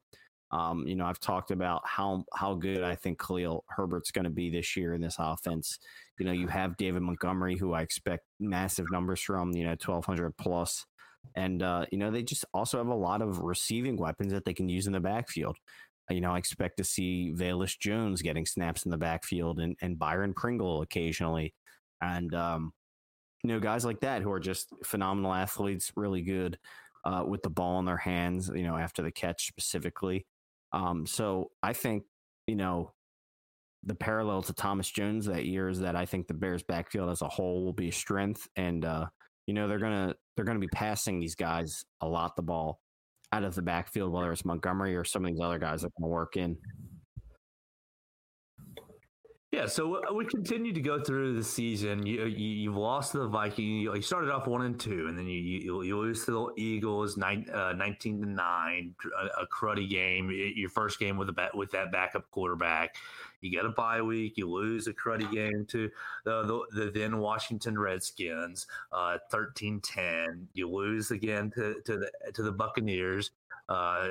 Um, 0.52 0.86
you 0.88 0.96
know, 0.96 1.06
I've 1.06 1.22
talked 1.22 1.52
about 1.52 1.82
how 1.86 2.26
how 2.34 2.56
good 2.56 2.84
I 2.84 2.96
think 2.96 3.20
Khalil 3.20 3.64
Herbert's 3.70 4.12
going 4.12 4.26
to 4.26 4.30
be 4.30 4.50
this 4.50 4.76
year 4.76 4.94
in 4.94 5.02
this 5.02 5.16
offense. 5.20 5.80
You 6.20 6.26
know, 6.26 6.34
you 6.34 6.48
have 6.48 6.76
David 6.78 7.02
Montgomery, 7.04 7.58
who 7.58 7.74
I 7.74 7.82
expect 7.82 8.26
massive 8.42 8.88
numbers 8.92 9.22
from. 9.22 9.54
You 9.54 9.66
know, 9.68 9.76
twelve 9.76 10.06
hundred 10.06 10.36
plus, 10.38 10.86
and 11.36 11.64
uh, 11.64 11.86
you 11.92 11.98
know 11.98 12.12
they 12.12 12.24
just 12.24 12.44
also 12.54 12.78
have 12.78 12.88
a 12.88 12.94
lot 12.96 13.22
of 13.22 13.40
receiving 13.40 13.96
weapons 13.98 14.34
that 14.34 14.44
they 14.44 14.54
can 14.54 14.68
use 14.68 14.86
in 14.88 14.94
the 14.94 15.00
backfield 15.00 15.58
you 16.10 16.22
know, 16.22 16.32
I 16.32 16.38
expect 16.38 16.78
to 16.78 16.84
see 16.84 17.34
Velus 17.36 17.78
Jones 17.80 18.22
getting 18.22 18.46
snaps 18.46 18.86
in 18.86 18.92
the 18.92 18.98
backfield 18.98 19.60
and, 19.60 19.76
and 19.82 19.98
Byron 19.98 20.34
Pringle 20.34 20.82
occasionally. 20.82 21.54
And, 22.02 22.34
um, 22.36 22.74
you 23.44 23.50
know, 23.50 23.60
guys 23.60 23.86
like 23.86 24.02
that 24.02 24.22
who 24.22 24.32
are 24.32 24.40
just 24.40 24.74
phenomenal 24.84 25.34
athletes, 25.34 25.92
really 25.96 26.22
good 26.22 26.58
uh, 27.06 27.24
with 27.28 27.42
the 27.42 27.50
ball 27.50 27.80
in 27.80 27.86
their 27.86 27.98
hands, 27.98 28.52
you 28.54 28.64
know, 28.64 28.78
after 28.78 29.02
the 29.02 29.12
catch 29.12 29.48
specifically. 29.48 30.26
Um, 30.74 31.06
so 31.06 31.52
I 31.64 31.74
think, 31.74 32.04
you 32.48 32.56
know, 32.56 32.92
the 33.84 33.96
parallel 33.96 34.42
to 34.44 34.54
Thomas 34.54 34.90
Jones 34.90 35.28
that 35.28 35.46
year 35.46 35.70
is 35.70 35.80
that 35.80 35.96
I 35.96 36.06
think 36.06 36.28
the 36.28 36.34
Bears 36.34 36.64
backfield 36.64 37.10
as 37.10 37.22
a 37.22 37.28
whole 37.28 37.64
will 37.64 37.74
be 37.74 37.90
a 37.90 37.94
strength. 37.94 38.48
And, 38.56 38.84
uh, 38.84 39.06
you 39.46 39.54
know, 39.54 39.68
they're 39.68 39.80
going 39.80 40.10
to, 40.10 40.16
they're 40.36 40.46
going 40.46 40.60
to 40.60 40.68
be 40.68 40.72
passing 40.74 41.20
these 41.20 41.36
guys 41.36 41.86
a 42.02 42.08
lot 42.08 42.36
the 42.36 42.42
ball 42.42 42.80
out 43.36 43.44
of 43.44 43.56
the 43.56 43.62
backfield, 43.62 44.12
whether 44.12 44.32
it's 44.32 44.46
Montgomery 44.46 44.96
or 44.96 45.04
some 45.04 45.26
of 45.26 45.32
these 45.32 45.42
other 45.42 45.60
guys 45.60 45.82
that 45.82 45.94
can 45.96 46.08
work 46.08 46.38
in. 46.38 46.58
Yeah, 49.52 49.68
so 49.68 50.14
we 50.14 50.26
continue 50.26 50.74
to 50.74 50.82
go 50.82 51.02
through 51.02 51.38
the 51.38 51.44
season. 51.44 52.06
You, 52.06 52.26
you 52.26 52.72
have 52.72 52.78
lost 52.78 53.14
to 53.14 53.20
the 53.20 53.28
Vikings. 53.28 53.84
You, 53.84 54.02
started 54.02 54.30
off 54.30 54.48
one 54.48 54.64
and 54.64 54.78
two, 54.78 55.06
and 55.08 55.18
then 55.18 55.28
you 55.28 55.40
you, 55.40 55.82
you 55.82 55.98
lose 55.98 56.26
to 56.26 56.32
the 56.32 56.62
Eagles 56.62 57.16
nine, 57.16 57.46
uh, 57.54 57.72
nineteen 57.72 58.22
to 58.22 58.28
nine, 58.28 58.94
a, 59.18 59.44
a, 59.44 59.48
cruddy 59.48 59.90
game. 59.90 60.30
Your 60.58 60.70
first 60.70 61.00
game 61.00 61.16
with 61.16 61.30
a 61.30 61.50
with 61.54 61.72
that 61.72 61.90
backup 61.90 62.30
quarterback. 62.32 62.98
You 63.46 63.52
get 63.52 63.66
a 63.66 63.70
bye 63.70 64.02
week. 64.02 64.34
You 64.38 64.50
lose 64.50 64.88
a 64.88 64.94
cruddy 64.94 65.32
game 65.32 65.66
to 65.70 65.90
the 66.24 66.44
the, 66.44 66.86
the 66.86 66.92
then 66.92 67.20
Washington 67.20 67.78
Redskins, 67.78 68.68
uh, 68.92 69.18
13-10. 69.32 70.48
You 70.54 70.70
lose 70.70 71.12
again 71.12 71.52
to, 71.56 71.82
to 71.86 71.98
the 71.98 72.12
to 72.34 72.44
the 72.44 72.52
Buccaneers 72.52 73.32
uh, 73.70 74.10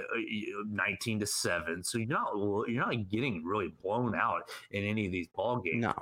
19 0.68 1.20
to 1.20 1.26
7 1.26 1.84
so 1.84 1.98
you're 1.98 2.08
not 2.08 2.32
you're 2.36 2.84
not 2.84 3.08
getting 3.08 3.44
really 3.44 3.72
blown 3.82 4.12
out 4.14 4.50
in 4.72 4.82
any 4.82 5.06
of 5.06 5.12
these 5.12 5.28
ball 5.28 5.60
games 5.60 5.80
no 5.80 5.94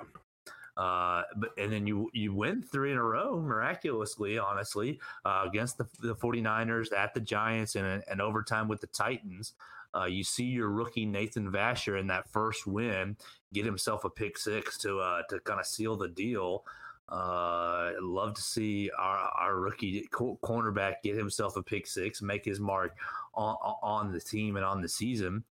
uh, 0.76 1.22
but 1.36 1.50
and 1.58 1.72
then 1.72 1.86
you 1.86 2.08
you 2.14 2.34
win 2.34 2.62
three 2.62 2.92
in 2.92 2.98
a 2.98 3.02
row 3.02 3.38
miraculously, 3.40 4.38
honestly, 4.38 4.98
uh, 5.24 5.44
against 5.46 5.76
the, 5.76 5.86
the 6.00 6.14
49ers 6.14 6.92
at 6.96 7.12
the 7.12 7.20
Giants 7.20 7.76
and 7.76 8.02
an 8.08 8.20
overtime 8.20 8.68
with 8.68 8.80
the 8.80 8.86
Titans. 8.86 9.52
Uh, 9.94 10.04
you 10.04 10.24
see 10.24 10.44
your 10.44 10.70
rookie 10.70 11.06
Nathan 11.06 11.50
Vasher 11.50 12.00
in 12.00 12.06
that 12.08 12.28
first 12.30 12.66
win 12.66 13.16
get 13.52 13.64
himself 13.64 14.04
a 14.04 14.10
pick 14.10 14.38
six 14.38 14.78
to 14.78 14.98
uh, 14.98 15.22
to 15.28 15.38
kind 15.40 15.60
of 15.60 15.66
seal 15.66 15.96
the 15.96 16.08
deal. 16.08 16.64
Uh, 17.08 17.92
love 18.00 18.32
to 18.34 18.40
see 18.40 18.90
our, 18.98 19.30
our 19.38 19.60
rookie 19.60 20.08
cornerback 20.12 20.94
get 21.02 21.14
himself 21.14 21.56
a 21.56 21.62
pick 21.62 21.86
six, 21.86 22.22
make 22.22 22.42
his 22.42 22.58
mark 22.58 22.96
on, 23.34 23.54
on 23.82 24.12
the 24.12 24.20
team 24.20 24.56
and 24.56 24.64
on 24.64 24.80
the 24.80 24.88
season. 24.88 25.44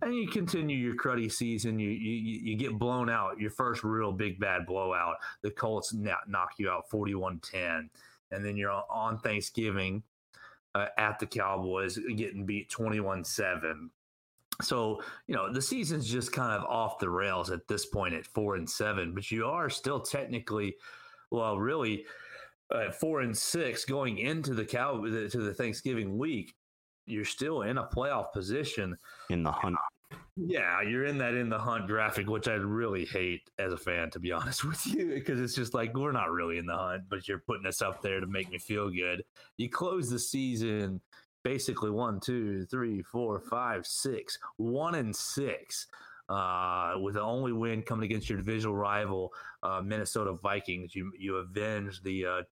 And 0.00 0.14
you 0.14 0.28
continue 0.28 0.76
your 0.76 0.94
cruddy 0.94 1.32
season. 1.32 1.80
You, 1.80 1.90
you, 1.90 2.40
you 2.40 2.56
get 2.56 2.78
blown 2.78 3.10
out. 3.10 3.40
Your 3.40 3.50
first 3.50 3.82
real 3.82 4.12
big 4.12 4.38
bad 4.38 4.64
blowout. 4.64 5.16
The 5.42 5.50
Colts 5.50 5.92
knock 5.92 6.52
you 6.58 6.70
out 6.70 6.88
41 6.88 7.40
10. 7.40 7.90
And 8.30 8.44
then 8.44 8.56
you're 8.56 8.70
on 8.70 9.18
Thanksgiving 9.18 10.04
uh, 10.78 10.88
at 10.98 11.18
the 11.18 11.26
Cowboys 11.26 11.98
getting 12.16 12.46
beat 12.46 12.70
21 12.70 13.24
7. 13.24 13.90
So, 14.60 15.02
you 15.26 15.36
know, 15.36 15.52
the 15.52 15.62
season's 15.62 16.10
just 16.10 16.32
kind 16.32 16.52
of 16.52 16.64
off 16.64 16.98
the 16.98 17.08
rails 17.08 17.50
at 17.50 17.68
this 17.68 17.86
point 17.86 18.14
at 18.14 18.26
four 18.26 18.56
and 18.56 18.68
seven, 18.68 19.14
but 19.14 19.30
you 19.30 19.46
are 19.46 19.70
still 19.70 20.00
technically 20.00 20.74
well, 21.30 21.58
really, 21.58 22.04
uh, 22.70 22.90
four 22.90 23.20
and 23.20 23.36
six 23.36 23.84
going 23.84 24.18
into 24.18 24.54
the 24.54 24.64
cow 24.64 25.00
to 25.02 25.38
the 25.38 25.54
Thanksgiving 25.54 26.18
week, 26.18 26.54
you're 27.06 27.24
still 27.24 27.62
in 27.62 27.78
a 27.78 27.84
playoff 27.84 28.32
position 28.32 28.96
in 29.30 29.42
the 29.42 29.52
hunt. 29.52 29.76
Yeah, 30.36 30.82
you're 30.82 31.04
in 31.04 31.18
that 31.18 31.34
in 31.34 31.48
the 31.48 31.58
hunt 31.58 31.86
graphic, 31.86 32.28
which 32.28 32.46
I 32.48 32.52
really 32.52 33.04
hate 33.04 33.50
as 33.58 33.72
a 33.72 33.76
fan, 33.76 34.10
to 34.10 34.20
be 34.20 34.32
honest 34.32 34.64
with 34.68 34.86
you, 34.86 35.08
because 35.08 35.40
it's 35.40 35.54
just 35.54 35.74
like 35.74 35.94
we're 35.96 36.12
not 36.12 36.30
really 36.30 36.58
in 36.58 36.66
the 36.66 36.76
hunt, 36.76 37.04
but 37.08 37.26
you're 37.26 37.40
putting 37.40 37.66
us 37.66 37.82
up 37.82 38.02
there 38.02 38.20
to 38.20 38.26
make 38.26 38.50
me 38.50 38.58
feel 38.58 38.88
good. 38.90 39.24
You 39.56 39.68
close 39.68 40.08
the 40.10 40.18
season 40.18 41.00
basically 41.44 41.90
one, 41.90 42.20
two, 42.20 42.66
three, 42.66 43.02
four, 43.02 43.40
five, 43.40 43.86
six, 43.86 44.38
one 44.56 44.94
and 44.94 45.14
six 45.14 45.86
uh, 46.28 46.94
with 47.00 47.14
the 47.14 47.22
only 47.22 47.52
win 47.52 47.82
coming 47.82 48.04
against 48.04 48.28
your 48.28 48.38
divisional 48.38 48.76
rival, 48.76 49.32
uh, 49.62 49.80
Minnesota 49.82 50.34
Vikings. 50.42 50.94
You 50.94 51.12
you 51.18 51.36
avenge 51.36 52.02
the 52.02 52.26
uh, 52.26 52.42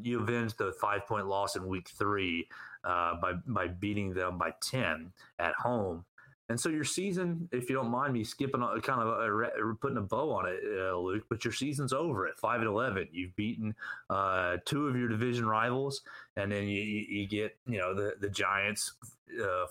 you 0.00 0.20
avenge 0.20 0.54
the 0.56 0.72
five 0.80 1.06
point 1.06 1.26
loss 1.26 1.56
in 1.56 1.66
Week 1.66 1.88
Three 1.98 2.48
uh, 2.84 3.14
by 3.20 3.32
by 3.46 3.68
beating 3.68 4.14
them 4.14 4.38
by 4.38 4.52
ten 4.62 5.12
at 5.38 5.54
home. 5.54 6.04
And 6.48 6.60
so 6.60 6.68
your 6.68 6.84
season, 6.84 7.48
if 7.50 7.68
you 7.68 7.74
don't 7.74 7.90
mind 7.90 8.12
me 8.12 8.22
skipping, 8.22 8.60
kind 8.82 9.02
of 9.02 9.08
a, 9.08 9.74
putting 9.80 9.96
a 9.96 10.02
bow 10.02 10.30
on 10.30 10.46
it, 10.46 10.60
uh, 10.78 10.96
Luke, 10.96 11.24
but 11.28 11.44
your 11.44 11.52
season's 11.52 11.92
over 11.92 12.28
at 12.28 12.38
five 12.38 12.60
and 12.60 12.68
eleven. 12.68 13.08
You've 13.10 13.34
beaten 13.34 13.74
uh, 14.10 14.58
two 14.64 14.86
of 14.86 14.96
your 14.96 15.08
division 15.08 15.46
rivals, 15.46 16.02
and 16.36 16.52
then 16.52 16.68
you, 16.68 16.80
you 16.80 17.26
get 17.26 17.56
you 17.66 17.78
know 17.78 17.94
the 17.94 18.14
the 18.20 18.30
Giants, 18.30 18.92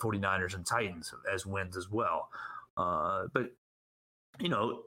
49ers, 0.01 0.53
and 0.53 0.65
Titans 0.65 1.13
as 1.31 1.45
wins 1.45 1.77
as 1.77 1.89
well. 1.89 2.29
Uh, 2.75 3.27
but 3.33 3.51
you 4.39 4.49
know, 4.49 4.81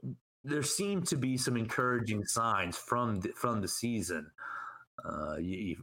there 0.45 0.63
seem 0.63 1.03
to 1.05 1.17
be 1.17 1.37
some 1.37 1.57
encouraging 1.57 2.25
signs 2.25 2.77
from 2.77 3.21
the, 3.21 3.31
from 3.31 3.61
the 3.61 3.69
season. 3.69 4.31
Uh, 5.05 5.37
you, 5.37 5.77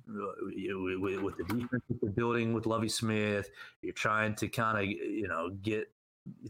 you, 0.54 1.00
with, 1.02 1.22
with, 1.22 1.38
the 1.38 1.44
defense 1.44 1.84
they're 2.02 2.12
building 2.12 2.54
with 2.54 2.66
Lovie 2.66 2.90
Smith, 2.90 3.50
you're 3.82 3.94
trying 3.94 4.36
to 4.36 4.48
kind 4.48 4.78
of 4.78 4.86
you 4.86 5.28
know 5.28 5.50
get 5.62 5.90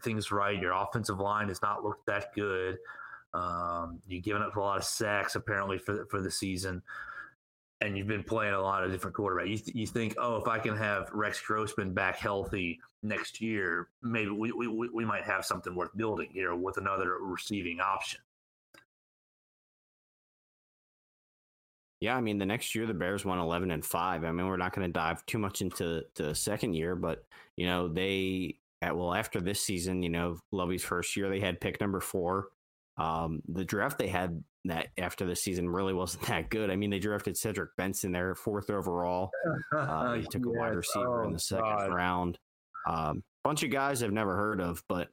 things 0.02 0.32
right. 0.32 0.60
Your 0.60 0.74
offensive 0.74 1.20
line 1.20 1.50
has 1.50 1.62
not 1.62 1.84
looked 1.84 2.06
that 2.08 2.34
good. 2.34 2.78
Um, 3.34 4.00
you've 4.08 4.24
given 4.24 4.42
up 4.42 4.56
a 4.56 4.60
lot 4.60 4.78
of 4.78 4.84
sacks 4.84 5.36
apparently 5.36 5.78
for 5.78 6.06
for 6.06 6.22
the 6.22 6.32
season 6.32 6.82
and 7.82 7.98
you've 7.98 8.08
been 8.08 8.24
playing 8.24 8.54
a 8.54 8.62
lot 8.62 8.84
of 8.84 8.92
different 8.92 9.16
quarterbacks. 9.16 9.50
You, 9.50 9.58
th- 9.58 9.76
you 9.76 9.88
think, 9.88 10.16
oh, 10.18 10.38
if 10.38 10.48
I 10.48 10.60
can 10.60 10.76
have 10.78 11.10
Rex 11.12 11.42
Grossman 11.42 11.94
back 11.94 12.18
healthy 12.18 12.80
next 13.04 13.42
year, 13.42 13.90
maybe 14.02 14.32
we, 14.32 14.52
we, 14.52 14.68
we 14.68 15.06
might 15.06 15.24
have 15.24 15.46
something 15.46 15.76
worth 15.76 15.96
building 15.96 16.30
here 16.32 16.56
with 16.56 16.78
another 16.78 17.18
receiving 17.20 17.80
option. 17.80 18.22
Yeah, 22.02 22.16
I 22.16 22.22
mean, 22.22 22.38
the 22.38 22.46
next 22.46 22.76
year 22.76 22.86
the 22.86 22.94
Bears 22.94 23.24
won 23.26 23.40
11 23.40 23.72
and 23.72 23.84
5. 23.84 24.24
I 24.24 24.32
mean, 24.32 24.48
we're 24.48 24.58
not 24.58 24.74
going 24.76 24.88
to 24.88 24.92
dive 24.92 25.26
too 25.26 25.38
much 25.40 25.62
into 25.62 26.04
the 26.16 26.36
second 26.36 26.74
year, 26.74 26.96
but, 26.96 27.26
you 27.56 27.66
know, 27.66 27.88
they, 27.88 28.58
at, 28.82 28.96
well, 28.96 29.14
after 29.14 29.40
this 29.40 29.62
season, 29.62 30.04
you 30.04 30.10
know, 30.10 30.38
Lovie's 30.52 30.84
first 30.84 31.16
year, 31.16 31.30
they 31.30 31.40
had 31.40 31.62
pick 31.62 31.80
number 31.80 32.02
four. 32.02 32.50
Um, 32.98 33.42
the 33.48 33.66
draft 33.66 33.98
they 33.98 34.08
had 34.08 34.44
that 34.66 34.88
after 34.98 35.26
the 35.26 35.36
season 35.36 35.70
really 35.70 35.94
wasn't 35.94 36.24
that 36.28 36.50
good. 36.50 36.70
I 36.70 36.76
mean, 36.76 36.90
they 36.90 37.00
drafted 37.00 37.38
Cedric 37.38 37.76
Benson 37.78 38.12
there, 38.12 38.36
fourth 38.36 38.70
overall. 38.70 39.32
Uh, 39.76 40.16
he 40.16 40.24
took 40.30 40.46
a 40.46 40.50
wide 40.50 40.68
Yes. 40.70 40.76
receiver 40.76 41.24
in 41.24 41.30
Oh, 41.30 41.34
the 41.34 41.40
second 41.40 41.64
God. 41.78 41.94
round. 41.94 42.40
Um, 42.88 43.24
bunch 43.44 43.64
of 43.64 43.72
guys 43.72 44.04
I've 44.04 44.12
never 44.12 44.36
heard 44.36 44.60
of, 44.62 44.84
but 44.90 45.08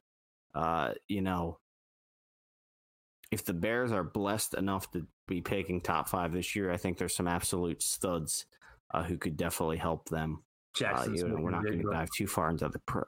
uh, 0.53 0.93
you 1.07 1.21
know, 1.21 1.57
if 3.31 3.43
the 3.45 3.53
Bears 3.53 3.91
are 3.91 4.03
blessed 4.03 4.53
enough 4.53 4.91
to 4.91 5.07
be 5.27 5.41
picking 5.41 5.81
top 5.81 6.09
five 6.09 6.33
this 6.33 6.55
year, 6.55 6.71
I 6.71 6.77
think 6.77 6.97
there's 6.97 7.15
some 7.15 7.27
absolute 7.27 7.81
studs 7.81 8.45
uh, 8.93 9.03
who 9.03 9.17
could 9.17 9.37
definitely 9.37 9.77
help 9.77 10.09
them. 10.09 10.43
Uh, 10.75 10.79
Jackson 10.79 11.15
you 11.15 11.27
know, 11.27 11.35
we're 11.35 11.51
not 11.51 11.63
going 11.63 11.81
to 11.81 11.91
dive 11.91 12.09
too 12.15 12.27
far 12.27 12.49
into 12.49 12.67
the 12.69 12.79
pro. 12.79 13.03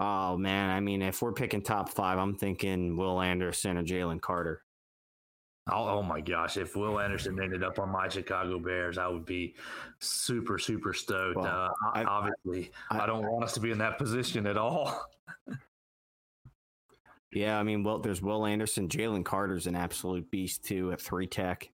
Oh 0.00 0.36
man, 0.36 0.70
I 0.70 0.80
mean, 0.80 1.02
if 1.02 1.22
we're 1.22 1.32
picking 1.32 1.62
top 1.62 1.88
five, 1.88 2.18
I'm 2.18 2.36
thinking 2.36 2.96
Will 2.96 3.20
Anderson 3.20 3.76
or 3.76 3.82
Jalen 3.82 4.20
Carter. 4.20 4.62
Oh, 5.70 5.88
oh 5.98 6.02
my 6.02 6.20
gosh! 6.20 6.56
If 6.56 6.76
Will 6.76 6.98
Anderson 6.98 7.38
ended 7.42 7.62
up 7.62 7.78
on 7.78 7.90
my 7.90 8.08
Chicago 8.08 8.58
Bears, 8.58 8.96
I 8.96 9.06
would 9.08 9.26
be 9.26 9.54
super, 9.98 10.58
super 10.58 10.94
stoked. 10.94 11.36
Well, 11.36 11.46
uh, 11.46 11.68
I- 11.94 12.04
obviously, 12.04 12.70
I, 12.90 13.00
I- 13.00 13.06
don't 13.06 13.26
want 13.30 13.44
us 13.44 13.52
to 13.54 13.60
be 13.60 13.70
in 13.70 13.78
that 13.78 13.98
position 13.98 14.46
at 14.46 14.56
all. 14.56 15.04
Yeah, 17.32 17.58
I 17.58 17.62
mean, 17.62 17.84
well, 17.84 17.98
there's 17.98 18.22
Will 18.22 18.46
Anderson. 18.46 18.88
Jalen 18.88 19.24
Carter's 19.24 19.66
an 19.66 19.74
absolute 19.74 20.30
beast 20.30 20.64
too 20.64 20.92
at 20.92 21.00
three 21.00 21.26
tech. 21.26 21.70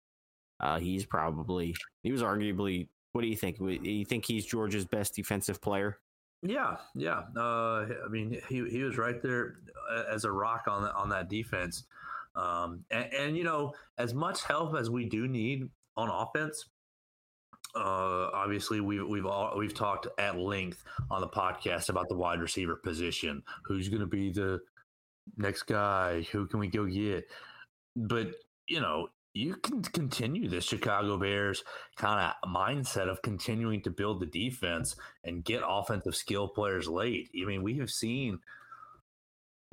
Uh, 0.61 0.79
he's 0.79 1.05
probably 1.05 1.75
he 2.03 2.13
was 2.13 2.23
arguably. 2.23 2.89
What 3.13 3.23
do 3.23 3.29
you 3.29 3.37
think? 3.37 3.59
You 3.61 4.05
think 4.05 4.25
he's 4.25 4.45
Georgia's 4.45 4.85
best 4.85 5.15
defensive 5.15 5.61
player? 5.61 5.99
Yeah, 6.43 6.77
yeah. 6.95 7.23
Uh, 7.37 7.87
I 8.05 8.09
mean, 8.11 8.41
he 8.49 8.69
he 8.69 8.83
was 8.83 8.99
right 8.99 9.23
there 9.23 9.57
uh, 9.91 10.05
as 10.11 10.25
a 10.25 10.33
rock 10.33 10.65
on 10.67 10.85
on 10.85 11.09
that 11.11 11.29
defense. 11.29 11.85
Um, 12.37 12.85
and, 12.91 13.13
and 13.15 13.37
you 13.37 13.45
know, 13.45 13.75
as 13.99 14.13
much 14.13 14.43
help 14.43 14.77
as 14.77 14.91
we 14.91 15.05
do 15.09 15.29
need 15.29 15.69
on 15.97 16.09
offense, 16.11 16.67
uh, 17.77 18.31
obviously 18.33 18.81
we've 18.81 19.07
we've 19.07 19.27
all 19.27 19.57
we've 19.57 19.75
talked 19.75 20.09
at 20.19 20.37
length 20.37 20.85
on 21.11 21.21
the 21.21 21.29
podcast 21.29 21.89
about 21.89 22.09
the 22.09 22.17
wide 22.17 22.41
receiver 22.41 22.77
position. 22.77 23.43
Who's 23.65 23.89
going 23.89 24.01
to 24.01 24.07
be 24.07 24.33
the 24.33 24.61
next 25.37 25.65
guy? 25.65 26.23
Who 26.33 26.47
can 26.47 26.61
we 26.61 26.69
go 26.69 26.87
get? 26.87 27.25
But 27.97 28.33
you 28.67 28.81
know, 28.81 29.09
you 29.35 29.57
can 29.57 29.83
continue 29.83 30.49
the 30.49 30.61
Chicago 30.61 31.19
Bears 31.19 31.65
kind 31.97 32.33
of 32.43 32.49
mindset 32.49 33.09
of 33.09 33.21
continuing 33.23 33.83
to 33.83 33.91
build 33.91 34.21
the 34.21 34.27
defense 34.27 34.95
and 35.25 35.45
get 35.45 35.63
offensive 35.67 36.15
skill 36.15 36.49
players 36.49 36.89
late. 36.89 37.31
I 37.41 37.45
mean, 37.45 37.63
we 37.63 37.79
have 37.79 37.91
seen 37.91 38.39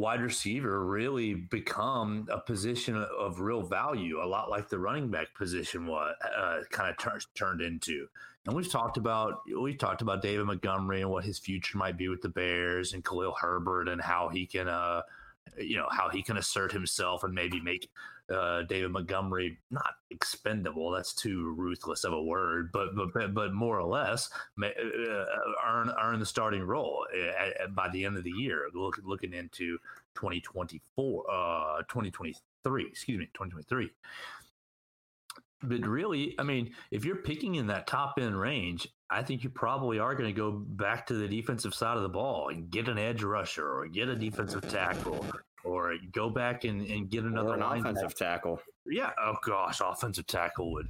wide 0.02 0.22
receiver 0.22 0.84
really 0.84 1.36
become 1.36 2.28
a 2.32 2.40
position 2.40 2.96
of 2.98 3.40
real 3.40 3.62
value, 3.62 4.20
a 4.20 4.26
lot 4.26 4.50
like 4.50 4.68
the 4.68 4.80
running 4.80 5.12
back 5.12 5.36
position 5.36 5.86
was 5.86 6.16
uh, 6.36 6.62
kind 6.72 6.90
of 6.90 6.98
tur- 6.98 7.20
turned 7.36 7.62
into. 7.62 8.08
And 8.48 8.56
we've 8.56 8.72
talked 8.72 8.98
about 8.98 9.42
we've 9.62 9.78
talked 9.78 10.02
about 10.02 10.24
David 10.24 10.48
Montgomery 10.48 11.02
and 11.02 11.12
what 11.12 11.24
his 11.24 11.38
future 11.38 11.78
might 11.78 11.98
be 11.98 12.10
with 12.10 12.22
the 12.22 12.30
Bears 12.30 12.94
and 12.94 13.06
Khalil 13.06 13.36
Herbert 13.40 13.88
and 13.88 14.02
how 14.02 14.30
he 14.30 14.48
can 14.48 14.68
uh 14.68 15.04
you 15.58 15.78
know 15.78 15.88
how 15.92 16.10
he 16.10 16.22
can 16.24 16.38
assert 16.38 16.72
himself 16.72 17.24
and 17.24 17.34
maybe 17.34 17.60
make 17.60 17.90
uh, 18.34 18.62
David 18.64 18.92
Montgomery 18.92 19.58
not 19.72 19.94
expendable. 20.10 20.92
That's 20.92 21.14
too 21.14 21.54
ruthless 21.58 22.04
of 22.04 22.14
a 22.14 22.22
word, 22.22 22.72
but 22.72 22.96
but 22.96 23.34
but, 23.34 23.54
more 23.54 23.80
or 23.80 23.88
less 23.88 24.30
ma- 24.56 24.68
uh, 24.68 25.26
earn 25.68 25.92
earn 26.02 26.20
the 26.20 26.26
starting 26.26 26.62
role 26.64 27.06
at, 27.14 27.62
at- 27.62 27.76
by 27.76 27.90
the 27.90 28.06
end 28.06 28.18
of 28.18 28.24
the 28.24 28.32
year. 28.32 28.68
Look, 28.74 29.00
looking 29.04 29.34
into 29.34 29.78
2024, 30.16 31.32
uh, 31.32 31.78
2023. 31.90 32.86
Excuse 32.88 33.20
me, 33.20 33.26
2023. 33.34 33.90
But 35.64 35.86
really, 35.86 36.36
I 36.40 36.44
mean, 36.44 36.72
if 36.90 37.06
you're 37.06 37.18
picking 37.18 37.56
in 37.56 37.68
that 37.68 37.86
top 37.88 38.16
end 38.20 38.40
range, 38.40 38.88
I 39.10 39.22
think 39.22 39.44
you 39.44 39.50
probably 39.50 40.00
are 40.00 40.16
going 40.16 40.34
to 40.34 40.36
go 40.40 40.52
back 40.52 41.06
to 41.08 41.14
the 41.14 41.28
defensive 41.28 41.74
side 41.74 41.98
of 41.98 42.04
the 42.04 42.10
ball 42.10 42.50
and 42.50 42.70
get 42.70 42.88
an 42.88 42.98
edge 42.98 43.24
rusher 43.24 43.68
or 43.68 43.88
get 43.88 44.08
a 44.10 44.16
defensive 44.16 44.68
tackle 44.70 45.26
or 45.64 45.96
go 46.12 46.30
back 46.30 46.64
and, 46.64 46.86
and 46.88 47.10
get 47.10 47.24
another 47.24 47.54
an 47.54 47.62
offensive 47.62 48.16
tackle. 48.16 48.60
Yeah. 48.86 49.12
Oh 49.22 49.36
gosh, 49.46 49.82
offensive 49.84 50.28
tackle 50.28 50.72
would 50.72 50.88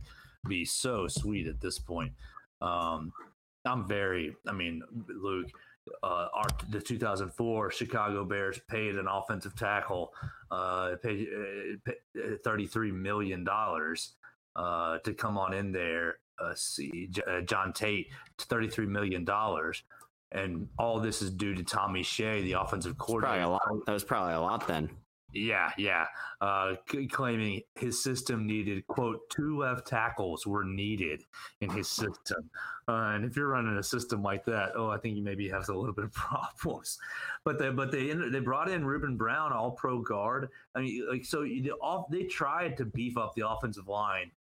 be 0.47 0.63
so 0.65 1.07
sweet 1.07 1.47
at 1.47 1.59
this 1.59 1.79
point. 1.79 2.13
Um, 2.61 3.11
I'm 3.65 3.87
very. 3.87 4.35
I 4.47 4.53
mean, 4.53 4.81
Luke, 5.07 5.51
uh, 6.03 6.27
our 6.33 6.47
the 6.69 6.79
2004 6.79 7.71
Chicago 7.71 8.23
Bears 8.23 8.59
paid 8.69 8.95
an 8.95 9.07
offensive 9.07 9.55
tackle, 9.55 10.13
uh, 10.49 10.95
paid, 11.01 11.27
uh, 11.27 11.91
paid 12.15 12.43
33 12.43 12.91
million 12.91 13.43
dollars 13.43 14.13
uh, 14.55 14.97
to 14.99 15.13
come 15.13 15.37
on 15.37 15.53
in 15.53 15.71
there. 15.71 16.19
Uh, 16.39 16.53
see, 16.55 17.07
J- 17.11 17.21
uh, 17.27 17.41
John 17.41 17.71
Tait, 17.73 18.07
33 18.39 18.87
million 18.87 19.23
dollars. 19.23 19.83
And 20.33 20.69
all 20.79 20.99
this 20.99 21.21
is 21.21 21.29
due 21.29 21.53
to 21.55 21.63
Tommy 21.63 22.03
Shea, 22.03 22.41
the 22.41 22.53
offensive 22.53 22.97
Probably 22.97 23.21
coordinator. 23.21 23.43
a 23.43 23.49
lot. 23.49 23.61
That 23.85 23.91
was 23.91 24.03
probably 24.05 24.33
a 24.33 24.39
lot 24.39 24.65
then. 24.65 24.89
Yeah, 25.33 25.71
yeah. 25.77 26.05
Uh, 26.41 26.75
c- 26.89 27.07
claiming 27.07 27.61
his 27.75 28.01
system 28.01 28.45
needed, 28.47 28.85
quote, 28.87 29.29
two 29.29 29.57
left 29.59 29.87
tackles 29.87 30.45
were 30.47 30.63
needed 30.63 31.23
in 31.61 31.69
his 31.69 31.87
system. 31.89 32.49
Uh, 32.87 33.11
and 33.15 33.23
if 33.25 33.35
you're 33.37 33.47
running 33.47 33.77
a 33.77 33.83
system 33.83 34.21
like 34.23 34.43
that, 34.45 34.71
oh, 34.75 34.89
I 34.89 34.97
think 34.97 35.15
you 35.15 35.23
maybe 35.23 35.47
have 35.49 35.67
a 35.69 35.77
little 35.77 35.93
bit 35.95 36.05
of 36.05 36.13
problems. 36.13 36.97
But 37.45 37.59
they, 37.59 37.69
but 37.69 37.91
they, 37.91 38.13
they 38.13 38.39
brought 38.39 38.69
in 38.69 38.85
Ruben 38.85 39.15
Brown, 39.17 39.53
all 39.53 39.71
pro 39.71 39.99
guard. 40.01 40.49
I 40.75 40.81
mean, 40.81 41.07
like, 41.09 41.23
so 41.25 41.43
the 41.43 41.71
off, 41.81 42.09
they 42.09 42.23
tried 42.23 42.75
to 42.77 42.85
beef 42.85 43.17
up 43.17 43.33
the 43.35 43.47
offensive 43.47 43.87
line 43.87 44.31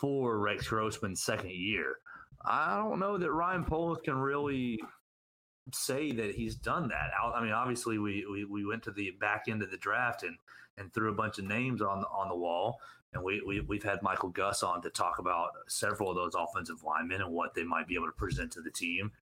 for 0.00 0.38
Rex 0.38 0.66
Grossman's 0.66 1.22
second 1.22 1.50
year. 1.50 1.96
I 2.44 2.78
don't 2.78 2.98
know 2.98 3.18
that 3.18 3.30
Ryan 3.30 3.64
Poles 3.64 3.98
can 4.02 4.16
really 4.16 4.80
say 5.74 6.10
that 6.12 6.34
he's 6.34 6.54
done 6.56 6.88
that. 6.88 7.10
I 7.22 7.30
I 7.30 7.42
mean, 7.42 7.52
obviously, 7.52 7.98
we, 7.98 8.26
we 8.30 8.44
we 8.44 8.64
went 8.64 8.82
to 8.84 8.92
the 8.92 9.12
back 9.20 9.44
end 9.48 9.62
of 9.62 9.70
the 9.70 9.76
draft 9.76 10.22
and 10.22 10.36
and 10.78 10.92
threw 10.92 11.10
a 11.10 11.14
bunch 11.14 11.38
of 11.38 11.44
names 11.44 11.82
on 11.82 12.00
the, 12.00 12.06
on 12.06 12.28
the 12.28 12.34
wall, 12.34 12.80
and 13.12 13.22
we, 13.22 13.42
we 13.46 13.60
we've 13.60 13.82
had 13.82 14.02
Michael 14.02 14.30
Gus 14.30 14.62
on 14.62 14.80
to 14.82 14.90
talk 14.90 15.18
about 15.18 15.50
several 15.68 16.10
of 16.10 16.16
those 16.16 16.34
offensive 16.34 16.82
linemen 16.82 17.20
and 17.20 17.30
what 17.30 17.54
they 17.54 17.64
might 17.64 17.86
be 17.86 17.94
able 17.94 18.06
to 18.06 18.12
present 18.12 18.50
to 18.52 18.62
the 18.62 18.70
team. 18.70 19.12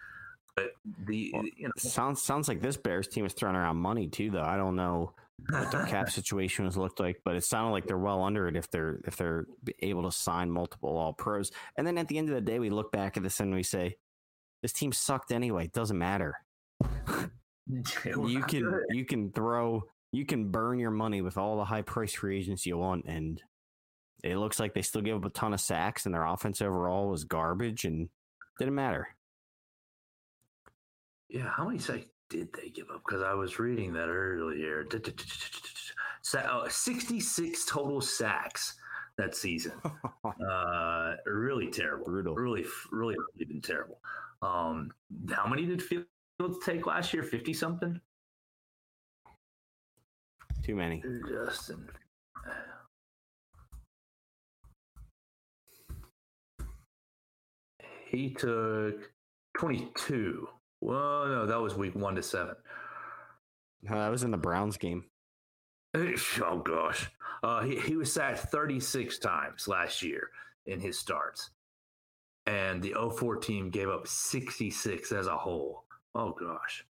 But 0.55 0.73
the 1.07 1.31
Well, 1.35 1.45
you 1.57 1.67
know 1.67 1.73
Sounds 1.77 2.23
sounds 2.23 2.47
like 2.47 2.61
this 2.61 2.77
Bears 2.77 3.09
team 3.09 3.27
is 3.27 3.33
throwing 3.33 3.57
around 3.57 3.77
money 3.79 4.07
too, 4.07 4.31
though. 4.31 4.43
I 4.43 4.57
don't 4.57 4.77
know 4.77 5.13
what 5.51 5.71
their 5.71 5.87
cap 5.87 6.11
situation 6.11 6.65
has 6.65 6.77
looked 6.77 7.01
like, 7.01 7.21
but 7.25 7.37
it 7.37 7.45
sounded 7.45 7.71
like 7.71 7.87
they're 7.87 7.99
well 7.99 8.23
under 8.23 8.49
it 8.49 8.57
if 8.57 8.71
they're 8.71 9.01
if 9.07 9.17
they're 9.17 9.47
able 9.81 10.03
to 10.03 10.13
sign 10.13 10.51
multiple 10.51 10.97
All 10.97 11.13
Pros. 11.13 11.51
And 11.77 11.87
then 11.87 11.97
at 11.99 12.09
the 12.09 12.19
end 12.19 12.29
of 12.29 12.35
the 12.35 12.41
day, 12.41 12.59
we 12.59 12.71
look 12.71 12.93
back 12.93 13.17
at 13.17 13.23
this 13.23 13.41
and 13.41 13.55
we 13.55 13.63
say, 13.63 13.97
this 14.63 14.73
team 14.73 14.93
sucked 14.93 15.33
anyway. 15.33 15.67
It 15.67 15.73
doesn't 15.73 15.99
matter. 15.99 16.35
You 18.31 18.43
can 18.45 18.81
you 18.89 19.05
can 19.05 19.31
throw 19.31 19.83
you 20.13 20.25
can 20.25 20.51
burn 20.51 20.79
your 20.79 20.91
money 20.91 21.21
with 21.21 21.37
all 21.37 21.59
the 21.59 21.67
high 21.67 21.83
price 21.83 22.15
free 22.15 22.39
agents 22.39 22.65
you 22.65 22.79
want, 22.79 23.05
and 23.07 23.43
it 24.25 24.39
looks 24.39 24.59
like 24.59 24.73
they 24.73 24.81
still 24.81 25.03
give 25.03 25.19
up 25.19 25.25
a 25.27 25.31
ton 25.31 25.53
of 25.53 25.61
sacks, 25.61 26.07
and 26.07 26.15
their 26.15 26.25
offense 26.25 26.63
overall 26.63 27.11
was 27.11 27.25
garbage, 27.25 27.85
and 27.85 28.09
didn't 28.59 28.75
matter. 28.75 29.09
Yeah, 31.29 31.51
how 31.51 31.67
many 31.67 31.79
sacks 31.79 32.07
did 32.29 32.49
they 32.53 32.69
give 32.69 32.91
up? 32.91 33.03
Because 33.07 33.23
I 33.23 33.35
was 33.35 33.59
reading 33.59 33.93
that 33.95 34.09
earlier. 34.09 34.87
Oh, 36.51 36.69
66 36.69 37.65
total 37.65 38.01
sacks 38.01 38.77
that 39.17 39.35
season. 39.35 39.73
Uh, 40.25 41.15
really 41.27 41.69
terrible. 41.69 42.05
Brutal. 42.05 42.35
Really, 42.35 42.65
really, 42.91 43.17
really 43.35 43.45
been 43.47 43.61
terrible. 43.61 43.99
Um, 44.43 44.91
how 45.31 45.47
many 45.47 45.65
did 45.65 45.83
Fields 45.83 46.59
take 46.65 46.87
last 46.87 47.13
year? 47.13 47.23
50 47.23 47.53
something? 47.55 48.01
Too 50.63 50.77
many. 50.77 51.03
Justin. 51.29 51.89
He 58.11 58.31
took 58.31 59.11
22. 59.59 60.49
Well, 60.81 61.27
no, 61.27 61.47
that 61.47 61.61
was 61.61 61.75
week 61.75 61.95
one 61.95 62.15
to 62.15 62.23
seven. 62.23 62.55
No, 63.83 63.97
that 63.97 64.11
was 64.11 64.23
in 64.23 64.31
the 64.31 64.37
Browns 64.37 64.77
game. 64.77 65.05
Oh 65.95 66.63
gosh, 66.65 67.11
uh, 67.43 67.63
he 67.63 67.81
he 67.81 67.97
was 67.97 68.13
sacked 68.13 68.41
36 68.41 69.19
times 69.19 69.67
last 69.67 70.03
year 70.03 70.31
in 70.67 70.81
his 70.81 70.99
starts, 70.99 71.51
and 72.47 72.83
the 72.83 72.95
04 73.17 73.37
team 73.37 73.71
gave 73.71 73.89
up 73.89 74.07
66 74.07 75.13
as 75.13 75.27
a 75.27 75.37
whole. 75.37 75.85
Oh 76.15 76.33
gosh, 76.33 76.85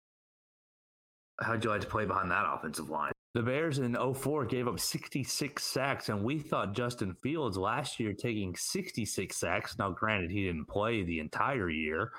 how'd 1.42 1.64
you 1.64 1.70
like 1.70 1.82
to 1.82 1.88
play 1.88 2.06
behind 2.06 2.32
that 2.32 2.46
offensive 2.48 2.90
line? 2.90 3.12
The 3.36 3.42
Bears 3.42 3.80
in 3.80 3.96
04 3.96 4.46
gave 4.46 4.66
up 4.66 4.80
66 4.80 5.62
sacks, 5.62 6.08
and 6.08 6.24
we 6.24 6.40
thought 6.40 6.74
Justin 6.74 7.18
Fields 7.22 7.58
last 7.58 8.00
year 8.00 8.14
taking 8.14 8.56
66 8.56 9.36
sacks. 9.36 9.78
Now, 9.78 9.90
granted, 9.90 10.32
he 10.32 10.46
didn't 10.46 10.70
play 10.70 11.04
the 11.04 11.20
entire 11.20 11.70
year. 11.70 12.14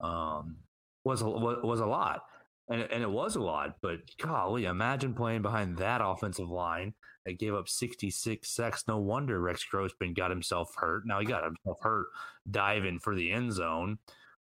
Um, 0.00 0.58
was 1.04 1.22
a, 1.22 1.26
was 1.28 1.80
a 1.80 1.86
lot. 1.86 2.22
and 2.68 2.82
and 2.82 3.02
it 3.02 3.10
was 3.10 3.36
a 3.36 3.42
lot. 3.42 3.76
But 3.82 4.00
golly, 4.18 4.64
imagine 4.64 5.14
playing 5.14 5.42
behind 5.42 5.76
that 5.78 6.00
offensive 6.02 6.50
line 6.50 6.94
that 7.26 7.38
gave 7.38 7.54
up 7.54 7.68
66 7.68 8.48
sacks. 8.48 8.84
No 8.88 8.98
wonder 8.98 9.40
Rex 9.40 9.64
Grossman 9.64 10.14
got 10.14 10.30
himself 10.30 10.74
hurt. 10.76 11.06
Now 11.06 11.20
he 11.20 11.26
got 11.26 11.44
himself 11.44 11.78
hurt 11.82 12.06
diving 12.50 12.98
for 12.98 13.14
the 13.14 13.32
end 13.32 13.52
zone, 13.52 13.98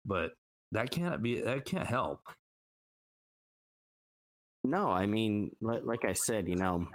but 0.04 0.32
that 0.72 0.90
can't 0.90 1.22
be 1.22 1.40
that 1.40 1.64
can't 1.64 1.86
help. 1.86 2.20
No, 4.64 4.90
I 4.90 5.06
mean, 5.06 5.50
like 5.60 6.04
I 6.06 6.14
said, 6.14 6.48
you 6.48 6.56
know, 6.56 6.88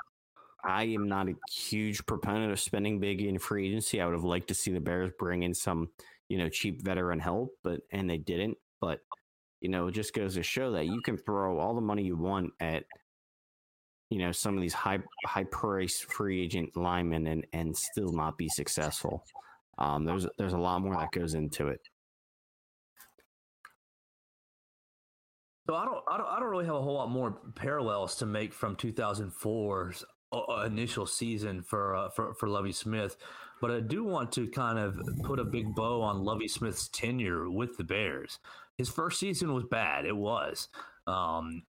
I 0.64 0.86
am 0.86 1.08
not 1.08 1.30
a 1.30 1.36
huge 1.52 2.04
proponent 2.06 2.52
of 2.52 2.60
spending 2.60 3.00
big 3.00 3.22
in 3.22 3.38
free 3.40 3.68
agency. 3.68 4.02
I 4.02 4.06
would 4.06 4.16
have 4.16 4.24
liked 4.24 4.48
to 4.48 4.56
see 4.56 4.72
the 4.74 4.80
Bears 4.80 5.12
bring 5.20 5.44
in 5.44 5.54
some, 5.54 5.90
you 6.30 6.38
know, 6.40 6.50
cheap 6.50 6.82
veteran 6.82 7.20
help, 7.20 7.52
but 7.64 7.82
and 7.92 8.10
they 8.10 8.18
didn't. 8.18 8.58
But 8.82 9.02
you 9.62 9.70
know, 9.70 9.88
it 9.88 9.92
just 9.92 10.14
goes 10.14 10.36
to 10.36 10.44
show 10.44 10.72
that 10.72 10.86
you 10.86 11.02
can 11.02 11.18
throw 11.18 11.60
all 11.60 11.76
the 11.76 11.82
money 11.82 12.04
you 12.04 12.16
want 12.16 12.52
at, 12.60 12.84
you 14.10 14.20
know, 14.20 14.32
some 14.32 14.56
of 14.56 14.62
these 14.62 14.74
high 14.74 15.00
high 15.26 15.44
price 15.46 16.00
free 16.00 16.44
agent 16.44 16.76
linemen 16.76 17.28
and 17.28 17.46
and 17.54 17.76
still 17.76 18.12
not 18.12 18.38
be 18.38 18.50
successful. 18.50 19.24
Um, 19.78 20.06
there's 20.06 20.28
there's 20.38 20.54
a 20.54 20.58
lot 20.58 20.82
more 20.82 20.96
that 20.96 21.12
goes 21.12 21.34
into 21.34 21.68
it. 21.68 21.82
So 25.70 25.76
I 25.76 25.86
don't, 25.86 26.00
I 26.12 26.18
don't, 26.18 26.28
I 26.28 26.40
don't 26.40 26.50
really 26.50 26.66
have 26.66 26.74
a 26.74 26.82
whole 26.82 26.96
lot 26.96 27.12
more 27.12 27.38
parallels 27.54 28.16
to 28.16 28.26
make 28.26 28.54
from 28.54 28.76
2004's 28.76 30.04
uh, 30.32 30.64
initial 30.66 31.06
season 31.06 31.62
for 31.62 31.96
uh, 31.96 32.10
for 32.10 32.34
for 32.34 32.50
Lovie 32.50 32.72
Smith, 32.72 33.18
but 33.62 33.72
I 33.72 33.80
do 33.80 34.04
want 34.04 34.32
to 34.34 34.48
kind 34.48 34.80
of 34.80 35.00
put 35.24 35.40
a 35.40 35.44
big 35.44 35.76
bow 35.76 36.02
on 36.02 36.24
Lovie 36.24 36.48
Smith's 36.48 36.88
tenure 36.88 37.50
with 37.50 37.78
the 37.78 37.84
Bears. 37.84 38.40
His 38.80 38.90
first 38.90 39.20
season 39.20 39.54
was 39.54 39.66
bad. 39.66 40.06
It 40.06 40.16
was 40.16 40.70
um, 41.06 41.64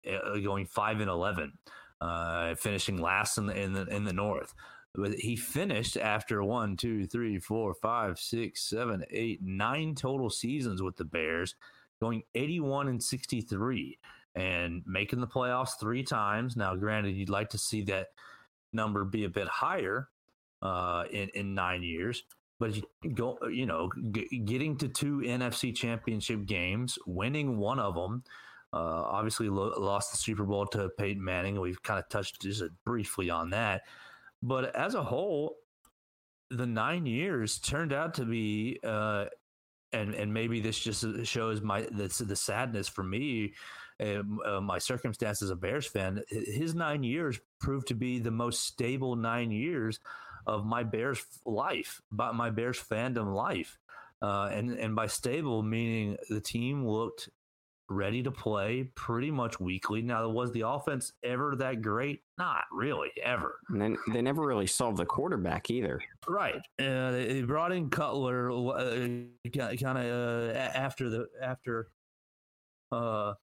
going 0.45 0.67
five 0.67 1.01
and 1.01 1.09
eleven, 1.09 1.55
uh, 2.03 2.55
finishing 2.55 2.99
last 2.99 3.39
in 3.39 3.47
the, 3.47 3.59
in 3.59 3.73
the 3.73 3.87
in 3.87 4.05
the 4.05 4.13
North. 4.13 4.53
But 4.95 5.15
he 5.15 5.35
finished 5.35 5.97
after 5.97 6.45
one, 6.45 6.77
two, 6.77 7.07
three, 7.07 7.39
four, 7.39 7.73
five, 7.73 8.19
six, 8.19 8.69
seven, 8.69 9.05
eight, 9.11 9.41
nine 9.43 9.95
total 9.95 10.29
seasons 10.29 10.83
with 10.83 10.97
the 10.97 11.05
Bears, 11.07 11.55
going 11.99 12.25
eighty-one 12.35 12.89
and 12.89 13.03
sixty-three, 13.03 13.99
and 14.35 14.83
making 14.85 15.21
the 15.21 15.27
playoffs 15.27 15.81
three 15.81 16.03
times. 16.03 16.57
Now, 16.57 16.75
granted, 16.77 17.17
you'd 17.17 17.31
like 17.31 17.49
to 17.51 17.59
see 17.59 17.83
that 17.85 18.09
number 18.75 19.05
be 19.05 19.25
a 19.25 19.31
bit 19.31 19.49
higher 19.49 20.09
uh, 20.61 21.05
in 21.11 21.31
in 21.31 21.55
nine 21.55 21.83
years. 21.83 22.23
But 22.59 22.75
go, 23.15 23.39
you 23.49 23.67
know, 23.67 23.91
g- 24.11 24.43
getting 24.45 24.77
to 24.79 24.89
two 24.89 25.19
NFC 25.19 25.75
Championship 25.75 26.45
games, 26.47 26.99
winning 27.07 27.59
one 27.59 27.79
of 27.79 27.95
them. 27.95 28.25
Uh, 28.73 28.77
obviously, 28.77 29.49
lo- 29.49 29.75
lost 29.79 30.11
the 30.11 30.19
Super 30.19 30.45
Bowl 30.45 30.67
to 30.67 30.91
Peyton 30.99 31.25
Manning. 31.25 31.61
We've 31.61 31.83
kind 31.83 31.99
of 31.99 32.09
touched 32.09 32.43
just 32.43 32.63
briefly 32.85 33.31
on 33.31 33.51
that, 33.51 33.83
but 34.43 34.75
as 34.75 34.95
a 34.95 35.03
whole, 35.03 35.57
the 36.51 36.67
nine 36.67 37.07
years 37.07 37.59
turned 37.59 37.93
out 37.93 38.15
to 38.15 38.25
be, 38.25 38.79
uh, 38.85 39.27
and 39.93 40.15
and 40.15 40.35
maybe 40.35 40.61
this 40.61 40.79
just 40.79 41.05
shows 41.25 41.63
my 41.63 41.83
the, 41.83 42.25
the 42.27 42.37
sadness 42.37 42.89
for 42.89 43.05
me 43.05 43.55
uh, 44.01 44.61
my 44.61 44.79
circumstances 44.79 45.45
as 45.45 45.51
a 45.51 45.57
Bears 45.57 45.87
fan, 45.87 46.23
his 46.29 46.75
nine 46.75 47.03
years 47.03 47.41
proved 47.61 47.89
to 47.89 47.95
be 47.95 48.19
the 48.19 48.31
most 48.31 48.65
stable 48.65 49.17
nine 49.17 49.51
years 49.51 49.99
of 50.49 50.65
my 50.65 50.83
Bears 50.83 51.25
life, 51.45 52.01
but 52.11 52.35
my 52.35 52.51
Bears 52.51 52.79
fandom 52.79 53.35
life. 53.35 53.79
Uh, 54.21 54.51
and 54.53 54.73
and 54.73 54.97
by 54.97 55.07
stable 55.07 55.63
meaning 55.63 56.17
the 56.29 56.41
team 56.41 56.85
looked 56.85 57.29
ready 57.91 58.23
to 58.23 58.31
play 58.31 58.91
pretty 58.95 59.31
much 59.31 59.61
weekly. 59.61 60.03
Now, 60.03 60.29
was 60.29 60.53
the 60.53 60.67
offense 60.67 61.13
ever 61.23 61.55
that 61.57 61.83
great? 61.83 62.23
Not 62.37 62.65
really, 62.73 63.11
ever. 63.23 63.59
And 63.69 63.81
then 63.81 63.97
they 64.13 64.21
never 64.21 64.43
really 64.43 64.67
solved 64.67 64.99
the 64.99 65.07
quarterback 65.07 65.71
either. 65.71 66.01
Right. 66.29 66.61
Uh, 66.79 67.11
they 67.13 67.43
brought 67.43 67.73
in 67.73 67.91
Cutler 67.91 68.51
uh, 68.51 69.09
kind 69.55 69.99
of 69.99 70.07
uh, 70.07 70.53
after 70.59 71.09
the 71.09 71.27
after 71.43 71.89
uh, 72.93 73.35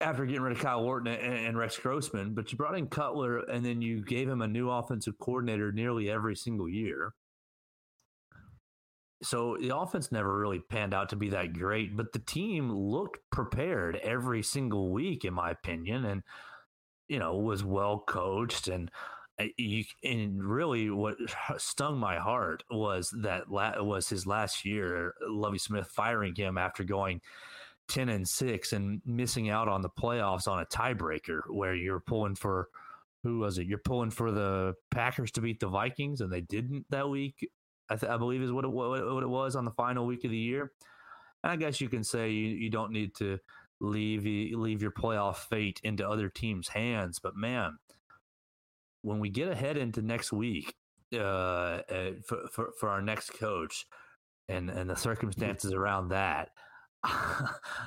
after 0.00 0.26
getting 0.26 0.42
rid 0.42 0.56
of 0.56 0.62
Kyle 0.62 0.80
Orton 0.80 1.12
and, 1.14 1.46
and, 1.46 1.58
Rex 1.58 1.78
Grossman, 1.78 2.34
but 2.34 2.50
you 2.50 2.58
brought 2.58 2.76
in 2.76 2.88
Cutler 2.88 3.38
and 3.38 3.64
then 3.64 3.80
you 3.80 4.04
gave 4.04 4.28
him 4.28 4.42
a 4.42 4.48
new 4.48 4.70
offensive 4.70 5.18
coordinator 5.18 5.72
nearly 5.72 6.10
every 6.10 6.36
single 6.36 6.68
year. 6.68 7.12
So 9.22 9.56
the 9.58 9.74
offense 9.74 10.12
never 10.12 10.38
really 10.38 10.58
panned 10.58 10.92
out 10.92 11.08
to 11.10 11.16
be 11.16 11.30
that 11.30 11.54
great, 11.54 11.96
but 11.96 12.12
the 12.12 12.18
team 12.18 12.70
looked 12.70 13.18
prepared 13.30 13.96
every 13.96 14.42
single 14.42 14.90
week, 14.92 15.24
in 15.24 15.32
my 15.32 15.50
opinion, 15.50 16.04
and 16.04 16.22
you 17.08 17.18
know 17.18 17.36
was 17.36 17.64
well 17.64 18.02
coached 18.06 18.68
and. 18.68 18.90
Uh, 19.36 19.46
you, 19.58 19.82
and 20.04 20.44
really, 20.44 20.90
what 20.90 21.16
stung 21.58 21.98
my 21.98 22.18
heart 22.18 22.62
was 22.70 23.12
that 23.22 23.48
was 23.48 24.08
his 24.08 24.28
last 24.28 24.64
year. 24.64 25.12
Lovie 25.26 25.58
Smith 25.58 25.88
firing 25.88 26.36
him 26.36 26.56
after 26.56 26.84
going 26.84 27.20
10 27.88 28.08
and 28.08 28.28
6 28.28 28.72
and 28.72 29.00
missing 29.04 29.50
out 29.50 29.68
on 29.68 29.82
the 29.82 29.90
playoffs 29.90 30.48
on 30.48 30.60
a 30.60 30.66
tiebreaker 30.66 31.40
where 31.48 31.74
you're 31.74 32.00
pulling 32.00 32.34
for 32.34 32.68
who 33.22 33.38
was 33.38 33.58
it? 33.58 33.66
You're 33.66 33.78
pulling 33.78 34.10
for 34.10 34.30
the 34.30 34.74
Packers 34.90 35.30
to 35.32 35.40
beat 35.40 35.60
the 35.60 35.68
Vikings 35.68 36.20
and 36.20 36.32
they 36.32 36.42
didn't 36.42 36.84
that 36.90 37.08
week. 37.08 37.48
I, 37.88 37.96
th- 37.96 38.10
I 38.10 38.16
believe 38.16 38.42
is 38.42 38.52
what 38.52 38.64
it, 38.64 38.68
what, 38.68 38.90
what 38.90 39.22
it 39.22 39.28
was 39.28 39.56
on 39.56 39.64
the 39.64 39.70
final 39.70 40.06
week 40.06 40.24
of 40.24 40.30
the 40.30 40.36
year. 40.36 40.72
And 41.42 41.52
I 41.52 41.56
guess 41.56 41.80
you 41.80 41.88
can 41.88 42.04
say 42.04 42.30
you, 42.30 42.48
you 42.48 42.70
don't 42.70 42.92
need 42.92 43.14
to 43.16 43.38
leave 43.80 44.24
leave 44.24 44.82
your 44.82 44.90
playoff 44.90 45.36
fate 45.36 45.80
into 45.82 46.08
other 46.08 46.28
teams' 46.28 46.68
hands, 46.68 47.18
but 47.18 47.36
man, 47.36 47.78
when 49.02 49.20
we 49.20 49.28
get 49.28 49.48
ahead 49.48 49.76
into 49.76 50.00
next 50.00 50.32
week 50.32 50.74
uh, 51.12 51.18
uh, 51.18 52.10
for, 52.26 52.46
for 52.50 52.72
for 52.78 52.88
our 52.88 53.02
next 53.02 53.34
coach 53.34 53.86
and 54.48 54.70
and 54.70 54.88
the 54.88 54.96
circumstances 54.96 55.72
around 55.72 56.08
that, 56.08 56.50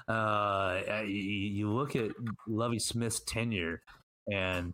uh, 0.08 0.82
you 1.06 1.72
look 1.72 1.96
at 1.96 2.12
Lovie 2.48 2.80
Smith's 2.80 3.22
tenure, 3.22 3.82
and 4.32 4.74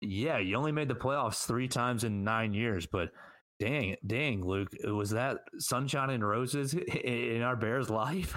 yeah, 0.00 0.38
you 0.38 0.56
only 0.56 0.72
made 0.72 0.88
the 0.88 0.94
playoffs 0.94 1.46
three 1.46 1.68
times 1.68 2.04
in 2.04 2.24
nine 2.24 2.54
years, 2.54 2.86
but 2.86 3.10
dang, 3.58 3.96
dang, 4.06 4.44
Luke, 4.44 4.68
was 4.84 5.10
that 5.10 5.38
sunshine 5.58 6.10
and 6.10 6.26
roses 6.26 6.74
in 6.74 7.42
our 7.42 7.56
Bears' 7.56 7.90
life? 7.90 8.36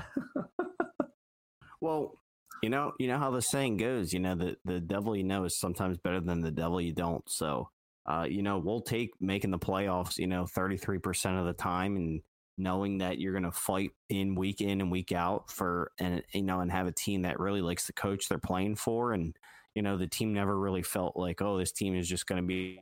well, 1.82 2.16
you 2.62 2.70
know, 2.70 2.94
you 3.00 3.08
know 3.08 3.18
how 3.18 3.32
the 3.32 3.42
saying 3.42 3.78
goes. 3.78 4.14
You 4.14 4.20
know, 4.20 4.36
the 4.36 4.56
the 4.66 4.80
devil 4.80 5.16
you 5.16 5.24
know 5.24 5.46
is 5.46 5.60
sometimes 5.60 5.98
better 5.98 6.20
than 6.20 6.42
the 6.42 6.52
devil 6.52 6.80
you 6.80 6.94
don't. 6.94 7.24
So, 7.28 7.70
uh, 8.06 8.28
you 8.30 8.44
know, 8.44 8.60
we'll 8.60 8.82
take 8.82 9.12
making 9.20 9.52
the 9.52 9.60
playoffs. 9.60 10.18
You 10.18 10.28
know, 10.28 10.46
thirty 10.46 10.78
three 10.78 11.00
percent 11.00 11.38
of 11.38 11.46
the 11.46 11.54
time, 11.54 11.96
and 11.96 12.22
knowing 12.62 13.00
that 13.00 13.18
you're 13.18 13.34
going 13.34 13.44
to 13.44 13.52
fight 13.52 13.92
in 14.10 14.36
week 14.36 14.62
in 14.62 14.82
and 14.82 14.92
week 14.92 15.12
out 15.12 15.50
for 15.50 15.92
and 16.00 16.22
you 16.34 16.44
know 16.44 16.60
and 16.60 16.72
have 16.72 16.86
a 16.86 16.92
team 16.92 17.24
that 17.24 17.40
really 17.40 17.62
likes 17.62 17.88
the 17.88 17.94
coach 17.94 18.30
they're 18.30 18.38
playing 18.38 18.76
for 18.76 19.14
and 19.14 19.36
you 19.74 19.82
know 19.82 19.98
the 19.98 20.08
team 20.08 20.34
never 20.34 20.58
really 20.58 20.84
felt 20.84 21.18
like 21.18 21.42
oh 21.42 21.58
this 21.58 21.72
team 21.72 21.96
is 21.96 22.08
just 22.08 22.28
going 22.28 22.42
to 22.42 22.48
be 22.48 22.80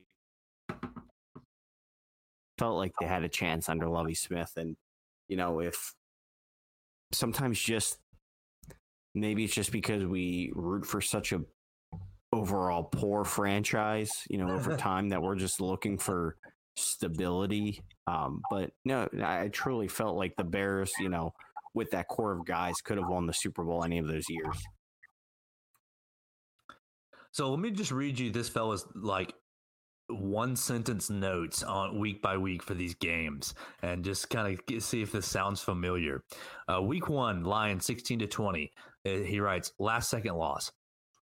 felt 2.58 2.76
like 2.76 2.92
they 3.00 3.08
had 3.08 3.24
a 3.24 3.30
chance 3.30 3.70
under 3.70 3.88
Lovie 3.88 4.14
Smith 4.14 4.52
and 4.58 4.76
you 5.30 5.38
know 5.38 5.60
if 5.60 5.94
sometimes 7.14 7.58
just 7.58 8.00
maybe 9.16 9.46
it's 9.46 9.56
just 9.56 9.72
because 9.72 10.04
we 10.04 10.52
root 10.56 10.86
for 10.86 11.00
such 11.00 11.32
a 11.32 11.42
overall 12.34 12.84
poor 12.84 13.24
franchise 13.24 14.12
you 14.30 14.38
know 14.38 14.54
over 14.54 14.76
time 14.78 15.10
that 15.10 15.22
we're 15.22 15.36
just 15.36 15.62
looking 15.62 15.98
for 15.98 16.36
stability. 16.80 17.82
Um, 18.08 18.42
but 18.50 18.72
no, 18.86 19.08
I 19.24 19.50
truly 19.50 19.88
felt 19.88 20.18
like 20.18 20.36
the 20.36 20.44
Bears, 20.44 20.92
you 21.00 21.10
know, 21.10 21.34
with 21.74 21.92
that 21.92 22.08
core 22.08 22.32
of 22.32 22.46
guys, 22.46 22.76
could 22.84 22.98
have 22.98 23.08
won 23.08 23.26
the 23.26 23.34
Super 23.34 23.64
Bowl 23.64 23.84
any 23.84 24.00
of 24.00 24.08
those 24.08 24.30
years. 24.30 24.58
So 27.32 27.52
let 27.52 27.60
me 27.60 27.72
just 27.72 27.92
read 27.92 28.18
you 28.18 28.32
this 28.32 28.50
fella's 28.50 28.86
like 28.96 29.34
one 30.10 30.56
sentence 30.56 31.10
notes 31.10 31.64
on 31.64 32.00
week 32.00 32.22
by 32.22 32.38
week 32.38 32.64
for 32.64 32.74
these 32.74 32.96
games 32.96 33.54
and 33.82 34.04
just 34.04 34.30
kind 34.30 34.60
of 34.70 34.84
see 34.84 35.02
if 35.02 35.12
this 35.12 35.28
sounds 35.28 35.62
familiar. 35.62 36.24
Uh, 36.68 36.82
week 36.82 37.10
one, 37.10 37.44
Lions 37.44 37.86
16 37.86 38.20
to 38.20 38.28
20. 38.28 38.72
Uh, 39.06 39.10
he 39.10 39.40
writes, 39.40 39.72
last 39.80 40.10
second 40.10 40.36
loss. 40.36 40.72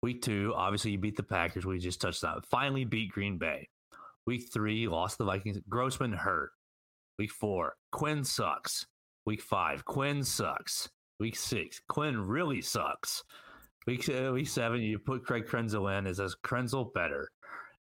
Week 0.02 0.22
two, 0.22 0.52
obviously 0.56 0.92
you 0.92 0.98
beat 0.98 1.16
the 1.16 1.22
Packers. 1.22 1.64
We 1.64 1.78
just 1.78 2.00
touched 2.00 2.24
on. 2.24 2.40
Finally 2.50 2.84
beat 2.84 3.12
Green 3.12 3.38
Bay. 3.38 3.68
Week 4.26 4.48
three, 4.52 4.86
lost 4.86 5.18
the 5.18 5.24
Vikings. 5.24 5.58
Grossman 5.68 6.12
hurt. 6.12 6.50
Week 7.18 7.30
four, 7.30 7.74
Quinn 7.90 8.24
sucks. 8.24 8.86
Week 9.26 9.42
five, 9.42 9.84
Quinn 9.84 10.24
sucks. 10.24 10.88
Week 11.20 11.36
six, 11.36 11.80
Quinn 11.88 12.18
really 12.18 12.62
sucks. 12.62 13.22
Week 13.86 14.08
uh, 14.08 14.32
week 14.32 14.48
seven, 14.48 14.80
you 14.80 14.98
put 14.98 15.24
Craig 15.24 15.46
Krenzel 15.46 15.98
in. 15.98 16.06
Is 16.06 16.20
as 16.20 16.36
Krenzel 16.44 16.92
better? 16.94 17.30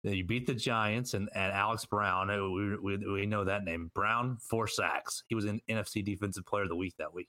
You 0.05 0.25
beat 0.25 0.47
the 0.47 0.55
Giants 0.55 1.15
and, 1.15 1.29
and 1.35 1.53
Alex 1.53 1.85
Brown. 1.85 2.29
We, 2.29 2.77
we, 2.77 3.13
we 3.13 3.27
know 3.27 3.45
that 3.45 3.65
name. 3.65 3.91
Brown 3.95 4.39
four 4.41 4.69
sacks. 4.69 5.25
He 5.27 5.35
was 5.35 5.45
in 5.45 5.61
NFC 5.69 6.05
Defensive 6.05 6.47
Player 6.47 6.63
of 6.63 6.69
the 6.69 6.77
Week 6.77 6.95
that 6.99 7.13
week. 7.13 7.29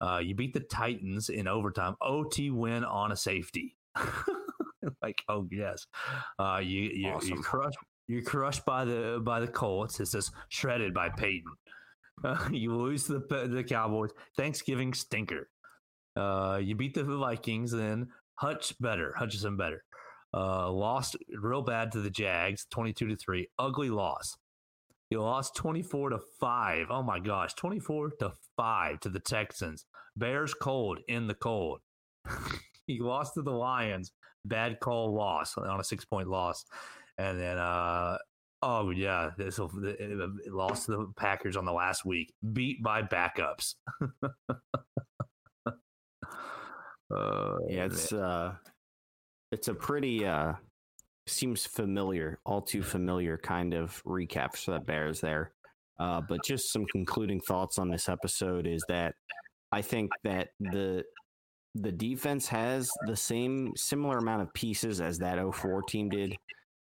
Uh, 0.00 0.18
you 0.18 0.34
beat 0.34 0.52
the 0.52 0.60
Titans 0.60 1.28
in 1.28 1.46
overtime, 1.46 1.94
OT 2.00 2.50
win 2.50 2.84
on 2.84 3.12
a 3.12 3.16
safety. 3.16 3.76
like, 5.02 5.22
oh 5.28 5.46
yes, 5.50 5.86
uh, 6.38 6.60
you 6.62 6.82
you, 6.82 7.08
awesome. 7.08 7.30
you 7.30 7.42
crushed 7.42 7.78
you're 8.06 8.22
crushed 8.22 8.64
by 8.64 8.84
the 8.84 9.20
by 9.22 9.40
the 9.40 9.48
Colts. 9.48 10.00
It 10.00 10.06
says 10.06 10.30
shredded 10.48 10.94
by 10.94 11.08
Peyton. 11.08 11.52
Uh, 12.22 12.48
you 12.52 12.74
lose 12.74 13.06
the 13.06 13.20
the 13.50 13.64
Cowboys. 13.64 14.10
Thanksgiving 14.36 14.92
stinker. 14.94 15.48
Uh, 16.16 16.60
you 16.62 16.74
beat 16.74 16.94
the 16.94 17.04
Vikings. 17.04 17.72
Then 17.72 18.08
Hutch 18.36 18.74
better. 18.80 19.14
Hutchinson 19.16 19.56
better. 19.56 19.84
Uh, 20.32 20.70
lost 20.70 21.16
real 21.40 21.62
bad 21.62 21.92
to 21.92 22.00
the 22.00 22.10
Jags, 22.10 22.66
twenty-two 22.70 23.08
to 23.08 23.16
three. 23.16 23.48
Ugly 23.58 23.90
loss. 23.90 24.36
You 25.10 25.22
lost 25.22 25.54
twenty-four 25.54 26.10
to 26.10 26.18
five. 26.40 26.86
Oh 26.90 27.02
my 27.02 27.20
gosh, 27.20 27.54
twenty-four 27.54 28.12
to 28.20 28.32
five 28.56 29.00
to 29.00 29.08
the 29.08 29.20
Texans. 29.20 29.86
Bears 30.16 30.54
cold 30.54 30.98
in 31.08 31.26
the 31.26 31.34
cold. 31.34 31.80
he 32.86 33.00
lost 33.00 33.34
to 33.34 33.42
the 33.42 33.52
Lions. 33.52 34.12
Bad 34.44 34.78
call 34.80 35.14
loss 35.14 35.56
on 35.56 35.80
a 35.80 35.84
six-point 35.84 36.28
loss, 36.28 36.66
and 37.18 37.40
then 37.40 37.58
uh, 37.58 38.18
Oh 38.66 38.88
yeah, 38.88 39.28
this 39.36 39.58
lost 39.58 40.86
to 40.86 40.92
the 40.92 41.12
Packers 41.18 41.54
on 41.54 41.66
the 41.66 41.72
last 41.72 42.06
week, 42.06 42.32
beat 42.54 42.82
by 42.82 43.02
backups. 43.02 43.74
uh, 45.66 45.70
yeah, 47.68 47.84
it's 47.84 48.10
uh, 48.10 48.54
it's 49.52 49.68
a 49.68 49.74
pretty 49.74 50.24
uh, 50.24 50.54
seems 51.26 51.66
familiar, 51.66 52.38
all 52.46 52.62
too 52.62 52.82
familiar 52.82 53.36
kind 53.36 53.74
of 53.74 54.02
recap 54.04 54.56
for 54.56 54.70
the 54.70 54.80
Bears 54.80 55.20
there. 55.20 55.52
Uh, 56.00 56.22
but 56.26 56.42
just 56.42 56.72
some 56.72 56.86
concluding 56.86 57.42
thoughts 57.42 57.78
on 57.78 57.90
this 57.90 58.08
episode 58.08 58.66
is 58.66 58.82
that 58.88 59.14
I 59.72 59.82
think 59.82 60.10
that 60.22 60.48
the 60.58 61.04
the 61.74 61.92
defense 61.92 62.48
has 62.48 62.90
the 63.04 63.16
same 63.16 63.74
similar 63.76 64.16
amount 64.16 64.40
of 64.40 64.54
pieces 64.54 65.02
as 65.02 65.18
that 65.18 65.38
04 65.54 65.82
team 65.82 66.08
did 66.08 66.34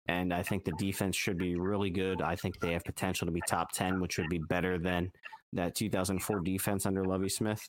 and 0.08 0.34
I 0.34 0.42
think 0.42 0.64
the 0.64 0.72
defense 0.74 1.16
should 1.16 1.38
be 1.38 1.56
really 1.56 1.90
good. 1.90 2.22
I 2.22 2.36
think 2.36 2.60
they 2.60 2.74
have 2.74 2.84
potential 2.84 3.26
to 3.26 3.32
be 3.32 3.42
top 3.48 3.72
10, 3.74 4.00
which 4.00 4.18
would 4.18 4.30
be 4.30 4.40
better 4.40 4.78
than 4.78 5.12
that 5.54 5.76
2004 5.76 6.40
defense 6.42 6.86
under 6.86 7.04
Lovie 7.04 7.30
Smith. 7.30 7.62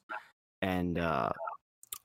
And 0.62 0.98
uh, 0.98 1.30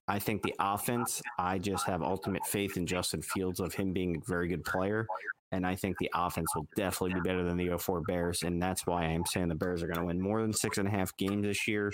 I 0.07 0.19
think 0.19 0.41
the 0.41 0.55
offense, 0.59 1.21
I 1.37 1.59
just 1.59 1.85
have 1.85 2.01
ultimate 2.01 2.45
faith 2.45 2.77
in 2.77 2.85
Justin 2.87 3.21
Fields 3.21 3.59
of 3.59 3.73
him 3.73 3.93
being 3.93 4.17
a 4.17 4.29
very 4.29 4.47
good 4.47 4.63
player. 4.63 5.05
And 5.51 5.67
I 5.67 5.75
think 5.75 5.97
the 5.99 6.09
offense 6.15 6.47
will 6.55 6.67
definitely 6.75 7.13
be 7.13 7.29
better 7.29 7.43
than 7.43 7.57
the 7.57 7.77
04 7.77 8.01
Bears. 8.01 8.41
And 8.41 8.61
that's 8.61 8.87
why 8.87 9.03
I'm 9.03 9.25
saying 9.27 9.49
the 9.49 9.55
Bears 9.55 9.83
are 9.83 9.87
going 9.87 9.99
to 9.99 10.05
win 10.05 10.19
more 10.19 10.41
than 10.41 10.51
six 10.51 10.79
and 10.79 10.87
a 10.87 10.91
half 10.91 11.15
games 11.17 11.43
this 11.43 11.67
year 11.67 11.91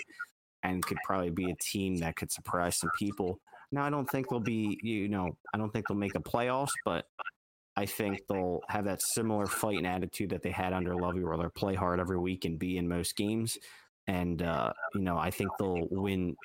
and 0.62 0.84
could 0.84 0.98
probably 1.04 1.30
be 1.30 1.50
a 1.50 1.56
team 1.60 1.96
that 1.96 2.16
could 2.16 2.32
surprise 2.32 2.78
some 2.78 2.90
people. 2.98 3.38
Now, 3.70 3.84
I 3.84 3.90
don't 3.90 4.08
think 4.08 4.28
they'll 4.28 4.40
be, 4.40 4.78
you 4.82 5.08
know, 5.08 5.36
I 5.54 5.58
don't 5.58 5.70
think 5.70 5.86
they'll 5.86 5.96
make 5.96 6.14
the 6.14 6.20
playoffs, 6.20 6.72
but 6.84 7.04
I 7.76 7.86
think 7.86 8.20
they'll 8.28 8.60
have 8.68 8.84
that 8.84 9.00
similar 9.14 9.46
fight 9.46 9.78
and 9.78 9.86
attitude 9.86 10.30
that 10.30 10.42
they 10.42 10.50
had 10.50 10.72
under 10.72 10.94
Lovie, 10.94 11.24
where 11.24 11.36
they'll 11.36 11.50
play 11.50 11.74
hard 11.74 12.00
every 12.00 12.18
week 12.18 12.44
and 12.44 12.58
be 12.58 12.76
in 12.76 12.88
most 12.88 13.16
games. 13.16 13.56
And 14.06 14.42
uh, 14.42 14.72
you 14.94 15.02
know, 15.02 15.16
I 15.16 15.30
think 15.30 15.50
they'll 15.58 15.86
win 15.90 16.36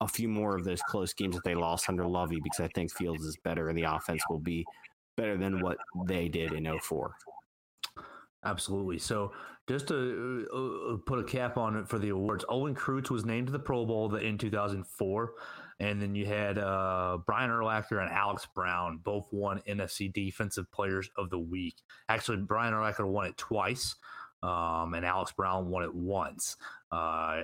a 0.00 0.08
few 0.08 0.28
more 0.28 0.56
of 0.56 0.64
those 0.64 0.80
close 0.82 1.14
games 1.14 1.34
that 1.36 1.44
they 1.44 1.54
lost 1.54 1.88
under 1.88 2.06
Lovie 2.06 2.40
because 2.42 2.60
I 2.60 2.68
think 2.74 2.92
Fields 2.92 3.24
is 3.24 3.36
better 3.44 3.68
and 3.68 3.78
the 3.78 3.84
offense 3.84 4.22
will 4.28 4.40
be 4.40 4.64
better 5.16 5.36
than 5.36 5.60
what 5.60 5.78
they 6.06 6.28
did 6.28 6.52
in 6.52 6.70
04. 6.80 7.14
Absolutely. 8.44 8.98
So 8.98 9.32
just 9.68 9.88
to 9.88 10.46
uh, 10.52 10.94
uh, 10.94 10.96
put 11.06 11.18
a 11.18 11.24
cap 11.24 11.56
on 11.56 11.76
it 11.76 11.88
for 11.88 11.98
the 11.98 12.10
awards, 12.10 12.44
Olin 12.48 12.74
Kreutz 12.74 13.10
was 13.10 13.24
named 13.24 13.48
to 13.48 13.52
the 13.52 13.58
Pro 13.58 13.84
Bowl 13.84 14.14
in 14.14 14.38
2004. 14.38 15.32
And 15.78 16.00
then 16.00 16.14
you 16.14 16.24
had 16.24 16.58
uh, 16.58 17.18
Brian 17.26 17.50
Urlacher 17.50 18.00
and 18.00 18.10
Alex 18.10 18.46
Brown, 18.54 18.98
both 19.02 19.26
won 19.30 19.60
NFC 19.68 20.12
Defensive 20.12 20.70
Players 20.72 21.10
of 21.16 21.28
the 21.28 21.38
Week. 21.38 21.76
Actually, 22.08 22.38
Brian 22.38 22.72
Urlacher 22.72 23.06
won 23.06 23.26
it 23.26 23.36
twice, 23.36 23.94
um, 24.42 24.94
and 24.94 25.04
Alex 25.04 25.32
Brown 25.32 25.68
won 25.68 25.82
it 25.82 25.94
once. 25.94 26.56
Uh, 26.90 27.42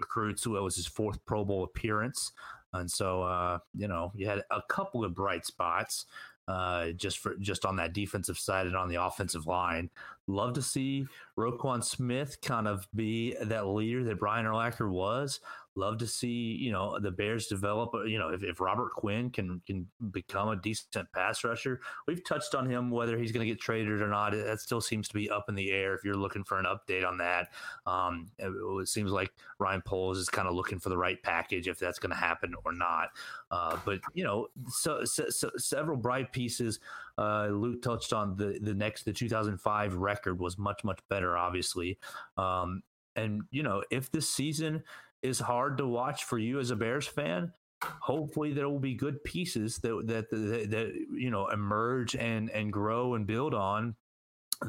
Kreutz 0.00 0.46
was 0.46 0.76
his 0.76 0.86
fourth 0.86 1.24
Pro 1.26 1.44
Bowl 1.44 1.64
appearance. 1.64 2.32
And 2.72 2.90
so, 2.90 3.22
uh, 3.22 3.58
you 3.74 3.88
know, 3.88 4.12
you 4.14 4.26
had 4.26 4.44
a 4.50 4.62
couple 4.68 5.04
of 5.04 5.14
bright 5.14 5.44
spots 5.44 6.06
uh, 6.48 6.90
just 6.92 7.18
for 7.18 7.36
just 7.36 7.64
on 7.64 7.76
that 7.76 7.92
defensive 7.92 8.38
side 8.38 8.66
and 8.66 8.76
on 8.76 8.88
the 8.88 9.02
offensive 9.02 9.46
line. 9.46 9.90
Love 10.28 10.54
to 10.54 10.62
see 10.62 11.06
Roquan 11.38 11.82
Smith 11.82 12.40
kind 12.42 12.68
of 12.68 12.86
be 12.94 13.34
that 13.42 13.66
leader 13.66 14.04
that 14.04 14.20
Brian 14.20 14.46
Urlacher 14.46 14.88
was. 14.88 15.40
Love 15.74 15.96
to 15.98 16.06
see 16.06 16.56
you 16.60 16.70
know 16.70 16.98
the 17.00 17.10
Bears 17.10 17.46
develop. 17.46 17.94
Uh, 17.94 18.02
you 18.04 18.18
know 18.18 18.28
if, 18.28 18.44
if 18.44 18.60
Robert 18.60 18.92
Quinn 18.92 19.30
can 19.30 19.60
can 19.66 19.88
become 20.10 20.50
a 20.50 20.56
decent 20.56 21.10
pass 21.14 21.42
rusher. 21.44 21.80
We've 22.06 22.22
touched 22.28 22.54
on 22.54 22.68
him 22.68 22.90
whether 22.90 23.18
he's 23.18 23.32
going 23.32 23.44
to 23.46 23.50
get 23.50 23.60
traded 23.60 24.02
or 24.02 24.08
not. 24.08 24.32
That 24.32 24.60
still 24.60 24.82
seems 24.82 25.08
to 25.08 25.14
be 25.14 25.30
up 25.30 25.46
in 25.48 25.54
the 25.54 25.72
air. 25.72 25.94
If 25.94 26.04
you're 26.04 26.14
looking 26.14 26.44
for 26.44 26.58
an 26.58 26.66
update 26.66 27.08
on 27.08 27.16
that, 27.18 27.48
um, 27.86 28.28
it, 28.38 28.52
it, 28.82 28.88
seems 28.88 29.12
like 29.12 29.32
Ryan 29.58 29.80
Poles 29.80 30.18
is 30.18 30.28
kind 30.28 30.46
of 30.46 30.54
looking 30.54 30.78
for 30.78 30.90
the 30.90 30.98
right 30.98 31.20
package 31.22 31.68
if 31.68 31.78
that's 31.78 31.98
going 31.98 32.10
to 32.10 32.16
happen 32.16 32.54
or 32.66 32.72
not. 32.72 33.08
Uh, 33.50 33.78
but 33.84 34.00
you 34.12 34.24
know, 34.24 34.48
so, 34.68 35.04
so, 35.04 35.30
so 35.30 35.50
several 35.56 35.96
bright 35.96 36.32
pieces. 36.32 36.80
Uh, 37.18 37.48
Luke 37.48 37.82
touched 37.82 38.12
on 38.12 38.36
the 38.36 38.58
the 38.62 38.74
next 38.74 39.04
the 39.04 39.12
2005 39.12 39.94
record 39.94 40.40
was 40.40 40.58
much 40.58 40.84
much 40.84 41.00
better, 41.08 41.36
obviously. 41.36 41.98
Um, 42.36 42.82
and 43.16 43.42
you 43.50 43.62
know, 43.62 43.82
if 43.90 44.10
this 44.10 44.28
season 44.28 44.82
is 45.22 45.38
hard 45.38 45.78
to 45.78 45.86
watch 45.86 46.24
for 46.24 46.38
you 46.38 46.58
as 46.58 46.70
a 46.70 46.76
Bears 46.76 47.06
fan, 47.06 47.52
hopefully 47.82 48.52
there 48.52 48.68
will 48.68 48.80
be 48.80 48.94
good 48.94 49.22
pieces 49.24 49.78
that 49.78 50.06
that 50.06 50.30
that, 50.30 50.70
that 50.70 51.06
you 51.12 51.30
know 51.30 51.48
emerge 51.48 52.16
and 52.16 52.50
and 52.50 52.72
grow 52.72 53.14
and 53.14 53.26
build 53.26 53.54
on 53.54 53.94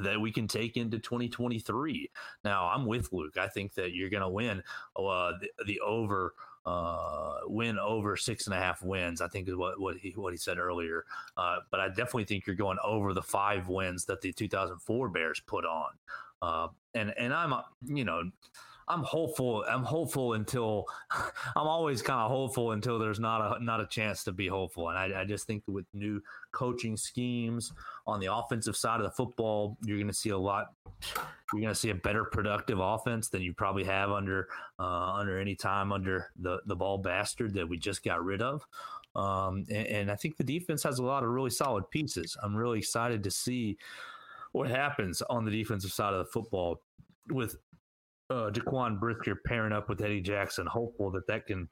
that 0.02 0.20
we 0.20 0.32
can 0.32 0.48
take 0.48 0.78
into 0.78 0.98
2023. 1.00 2.10
Now, 2.44 2.68
I'm 2.68 2.86
with 2.86 3.12
Luke. 3.14 3.38
I 3.38 3.48
think 3.48 3.76
that 3.76 3.94
you're 3.94 4.10
going 4.10 4.24
to 4.24 4.30
win 4.30 4.64
uh, 4.96 5.34
the, 5.40 5.50
the 5.66 5.80
over 5.82 6.34
uh, 6.66 7.40
win 7.46 7.78
over 7.78 8.16
six 8.16 8.48
and 8.48 8.56
a 8.56 8.60
half 8.60 8.82
wins. 8.82 9.22
I 9.22 9.28
think 9.28 9.48
is 9.48 9.56
what 9.56 9.80
what 9.80 9.98
he 9.98 10.12
what 10.12 10.34
he 10.34 10.38
said 10.38 10.58
earlier. 10.58 11.06
Uh, 11.38 11.58
but 11.72 11.80
I 11.80 11.88
definitely 11.90 12.26
think 12.26 12.48
you're 12.48 12.56
going 12.56 12.78
over 12.84 13.14
the 13.14 13.22
five 13.22 13.68
wins 13.68 14.06
that 14.06 14.22
the 14.22 14.32
2004 14.32 15.10
Bears 15.10 15.42
put 15.46 15.66
on. 15.66 15.92
Uh, 16.42 16.68
and 16.94 17.14
and 17.18 17.34
I'm 17.34 17.54
you 17.86 18.06
know 18.06 18.30
I'm 18.88 19.04
hopeful. 19.04 19.66
I'm 19.70 19.84
hopeful 19.84 20.34
until 20.34 20.86
I'm 21.12 21.68
always 21.68 22.02
kind 22.02 22.20
of 22.20 22.32
hopeful 22.32 22.72
until 22.72 23.00
there's 23.00 23.20
not 23.20 23.58
a 23.60 23.64
not 23.64 23.82
a 23.82 23.88
chance 23.88 24.24
to 24.26 24.32
be 24.32 24.48
hopeful. 24.48 24.90
And 24.90 24.98
I, 24.98 25.22
I 25.22 25.26
just 25.26 25.48
think 25.48 25.64
with 25.68 25.86
new 25.94 26.22
coaching 26.52 26.98
schemes 26.98 27.72
on 28.08 28.20
the 28.20 28.34
offensive 28.34 28.76
side 28.76 29.00
of 29.00 29.06
the 29.06 29.12
football, 29.12 29.78
you're 29.84 29.98
going 29.98 30.08
to 30.08 30.14
see 30.14 30.30
a 30.30 30.38
lot. 30.38 30.74
You're 31.52 31.62
going 31.62 31.74
to 31.74 31.80
see 31.80 31.90
a 31.92 31.96
better 31.96 32.26
productive 32.26 32.80
offense 32.80 33.30
than 33.30 33.42
you 33.42 33.54
probably 33.54 33.84
have 33.84 34.12
under 34.12 34.48
uh, 34.80 35.14
under 35.14 35.40
any 35.40 35.56
time 35.56 35.92
under 35.92 36.32
the 36.40 36.60
the 36.66 36.76
ball 36.76 36.98
bastard 36.98 37.54
that 37.54 37.68
we 37.68 37.78
just 37.78 38.04
got 38.04 38.24
rid 38.24 38.42
of. 38.42 38.66
Um, 39.16 39.66
and, 39.70 39.88
and 39.88 40.12
I 40.12 40.16
think 40.16 40.38
the 40.38 40.44
defense 40.44 40.82
has 40.84 41.00
a 41.00 41.04
lot 41.04 41.24
of 41.24 41.30
really 41.30 41.52
solid 41.52 41.90
pieces. 41.92 42.36
I'm 42.42 42.56
really 42.56 42.80
excited 42.80 43.24
to 43.24 43.32
see 43.32 43.78
what 44.54 44.70
happens 44.70 45.22
on 45.30 45.46
the 45.46 45.52
defensive 45.52 45.92
side 45.92 46.14
of 46.14 46.20
the 46.20 46.32
football 46.32 46.82
with 47.30 47.58
uh, 48.30 48.50
Jaquan 48.52 49.00
Brisker 49.00 49.36
pairing 49.46 49.74
up 49.74 49.90
with 49.90 50.02
Eddie 50.02 50.22
Jackson, 50.22 50.66
hopeful 50.66 51.12
that 51.12 51.28
that 51.28 51.46
can 51.46 51.70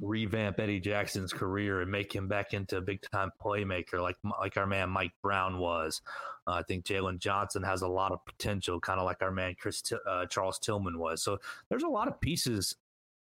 revamp 0.00 0.58
Eddie 0.58 0.80
Jackson's 0.80 1.32
career 1.32 1.80
and 1.80 1.90
make 1.90 2.12
him 2.12 2.26
back 2.26 2.54
into 2.54 2.76
a 2.76 2.80
big 2.80 3.00
time 3.12 3.30
playmaker 3.42 4.00
like 4.02 4.16
like 4.40 4.56
our 4.56 4.66
man 4.66 4.90
Mike 4.90 5.12
Brown 5.22 5.58
was. 5.58 6.02
Uh, 6.46 6.52
I 6.52 6.62
think 6.62 6.84
Jalen 6.84 7.18
Johnson 7.18 7.62
has 7.62 7.82
a 7.82 7.88
lot 7.88 8.12
of 8.12 8.24
potential, 8.24 8.80
kind 8.80 8.98
of 8.98 9.06
like 9.06 9.22
our 9.22 9.30
man 9.30 9.54
Chris 9.58 9.82
uh, 10.08 10.26
Charles 10.26 10.58
Tillman 10.58 10.98
was. 10.98 11.22
So 11.22 11.38
there's 11.68 11.84
a 11.84 11.88
lot 11.88 12.08
of 12.08 12.20
pieces 12.20 12.74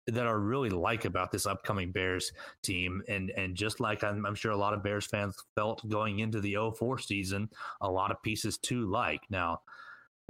that 0.09 0.26
I 0.26 0.30
really 0.30 0.70
like 0.70 1.05
about 1.05 1.30
this 1.30 1.46
upcoming 1.46 1.92
Bears 1.92 2.32
team. 2.62 3.03
And 3.09 3.30
and 3.30 3.55
just 3.55 3.80
like 3.80 4.05
I'm, 4.05 4.24
I'm, 4.26 4.34
sure 4.34 4.53
a 4.53 4.57
lot 4.57 4.74
of 4.74 4.82
Bears 4.82 5.07
fans 5.07 5.36
felt 5.55 5.86
going 5.88 6.18
into 6.18 6.40
the 6.40 6.57
04 6.76 6.99
season, 6.99 7.51
a 7.80 7.90
lot 7.90 8.11
of 8.11 8.22
pieces 8.22 8.59
to 8.59 8.86
like. 8.90 9.20
Now, 9.30 9.62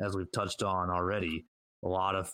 as 0.00 0.14
we've 0.14 0.30
touched 0.32 0.62
on 0.62 0.90
already, 0.90 1.46
a 1.84 1.88
lot 1.88 2.14
of 2.14 2.32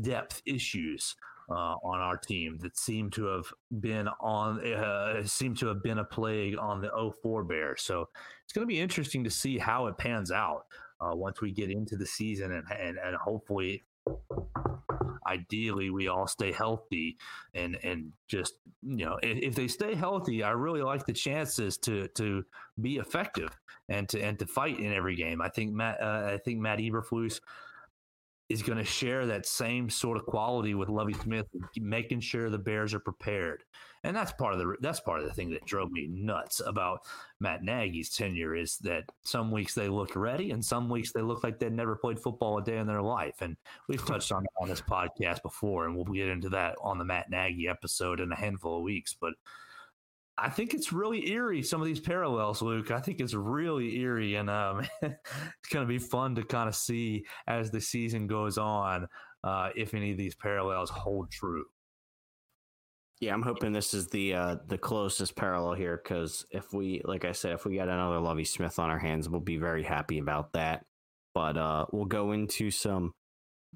depth 0.00 0.42
issues 0.46 1.14
uh, 1.50 1.76
on 1.82 2.00
our 2.00 2.16
team 2.16 2.58
that 2.60 2.76
seem 2.76 3.10
to 3.10 3.24
have 3.24 3.46
been 3.80 4.08
on 4.20 4.60
uh, 4.66 5.22
seem 5.24 5.54
to 5.54 5.66
have 5.66 5.82
been 5.82 5.98
a 5.98 6.04
plague 6.04 6.58
on 6.58 6.80
the 6.80 6.90
04 7.22 7.44
Bears. 7.44 7.82
So 7.82 8.08
it's 8.44 8.52
going 8.52 8.66
to 8.66 8.68
be 8.68 8.80
interesting 8.80 9.24
to 9.24 9.30
see 9.30 9.58
how 9.58 9.86
it 9.86 9.96
pans 9.96 10.30
out 10.30 10.66
uh, 11.00 11.14
once 11.14 11.40
we 11.40 11.52
get 11.52 11.70
into 11.70 11.96
the 11.96 12.06
season 12.06 12.52
and, 12.52 12.64
and, 12.70 12.98
and 12.98 13.16
hopefully 13.16 13.82
ideally 15.26 15.90
we 15.90 16.08
all 16.08 16.26
stay 16.26 16.52
healthy 16.52 17.18
and 17.54 17.78
and 17.82 18.12
just 18.28 18.54
you 18.82 19.04
know 19.04 19.18
if, 19.22 19.38
if, 19.38 19.54
they 19.54 19.68
stay 19.68 19.94
healthy 19.94 20.42
i 20.42 20.50
really 20.50 20.80
like 20.80 21.04
the 21.04 21.12
chances 21.12 21.76
to 21.76 22.08
to 22.08 22.42
be 22.80 22.96
effective 22.96 23.50
and 23.90 24.08
to 24.08 24.20
and 24.22 24.38
to 24.38 24.46
fight 24.46 24.78
in 24.78 24.92
every 24.92 25.14
game 25.14 25.42
i 25.42 25.48
think 25.48 25.72
matt 25.72 26.00
uh, 26.00 26.30
i 26.32 26.38
think 26.44 26.58
matt 26.58 26.78
eberflus 26.78 27.40
is 28.48 28.62
going 28.62 28.78
to 28.78 28.84
share 28.84 29.26
that 29.26 29.46
same 29.46 29.90
sort 29.90 30.16
of 30.16 30.24
quality 30.24 30.74
with 30.74 30.88
Lovie 30.88 31.12
Smith, 31.12 31.46
making 31.78 32.20
sure 32.20 32.48
the 32.48 32.58
Bears 32.58 32.94
are 32.94 33.00
prepared. 33.00 33.62
And 34.04 34.16
that's 34.16 34.32
part 34.32 34.54
of 34.54 34.60
the 34.60 34.76
that's 34.80 35.00
part 35.00 35.20
of 35.20 35.26
the 35.26 35.34
thing 35.34 35.50
that 35.50 35.66
drove 35.66 35.90
me 35.90 36.06
nuts 36.08 36.62
about 36.64 37.00
Matt 37.40 37.62
Nagy's 37.62 38.10
tenure 38.10 38.54
is 38.54 38.78
that 38.78 39.04
some 39.24 39.50
weeks 39.50 39.74
they 39.74 39.88
look 39.88 40.14
ready 40.14 40.52
and 40.52 40.64
some 40.64 40.88
weeks 40.88 41.12
they 41.12 41.20
look 41.20 41.42
like 41.42 41.58
they'd 41.58 41.72
never 41.72 41.96
played 41.96 42.18
football 42.18 42.58
a 42.58 42.64
day 42.64 42.78
in 42.78 42.86
their 42.86 43.02
life. 43.02 43.36
And 43.40 43.56
we've 43.88 44.06
touched 44.06 44.32
on 44.32 44.44
that 44.44 44.62
on 44.62 44.68
this 44.68 44.80
podcast 44.80 45.42
before, 45.42 45.86
and 45.86 45.96
we'll 45.96 46.04
get 46.04 46.28
into 46.28 46.48
that 46.50 46.76
on 46.80 46.98
the 46.98 47.04
Matt 47.04 47.28
Nagy 47.28 47.68
episode 47.68 48.20
in 48.20 48.30
a 48.30 48.36
handful 48.36 48.78
of 48.78 48.82
weeks. 48.82 49.14
But 49.20 49.34
I 50.40 50.50
think 50.50 50.72
it's 50.72 50.92
really 50.92 51.30
eerie. 51.30 51.62
Some 51.62 51.80
of 51.80 51.86
these 51.86 52.00
parallels, 52.00 52.62
Luke. 52.62 52.90
I 52.90 53.00
think 53.00 53.20
it's 53.20 53.34
really 53.34 53.98
eerie, 53.98 54.36
and 54.36 54.48
um, 54.48 54.86
it's 55.02 55.68
going 55.72 55.84
to 55.84 55.88
be 55.88 55.98
fun 55.98 56.34
to 56.36 56.44
kind 56.44 56.68
of 56.68 56.76
see 56.76 57.24
as 57.46 57.70
the 57.70 57.80
season 57.80 58.26
goes 58.26 58.56
on 58.56 59.08
uh, 59.42 59.70
if 59.74 59.94
any 59.94 60.12
of 60.12 60.18
these 60.18 60.34
parallels 60.34 60.90
hold 60.90 61.30
true. 61.30 61.64
Yeah, 63.20 63.34
I'm 63.34 63.42
hoping 63.42 63.72
this 63.72 63.94
is 63.94 64.06
the 64.08 64.34
uh, 64.34 64.56
the 64.68 64.78
closest 64.78 65.34
parallel 65.34 65.74
here 65.74 66.00
because 66.02 66.46
if 66.52 66.72
we, 66.72 67.02
like 67.04 67.24
I 67.24 67.32
said, 67.32 67.52
if 67.52 67.64
we 67.64 67.76
got 67.76 67.88
another 67.88 68.20
Lovie 68.20 68.44
Smith 68.44 68.78
on 68.78 68.90
our 68.90 68.98
hands, 68.98 69.28
we'll 69.28 69.40
be 69.40 69.56
very 69.56 69.82
happy 69.82 70.18
about 70.18 70.52
that. 70.52 70.84
But 71.34 71.56
uh, 71.56 71.86
we'll 71.92 72.04
go 72.04 72.30
into 72.30 72.70
some 72.70 73.12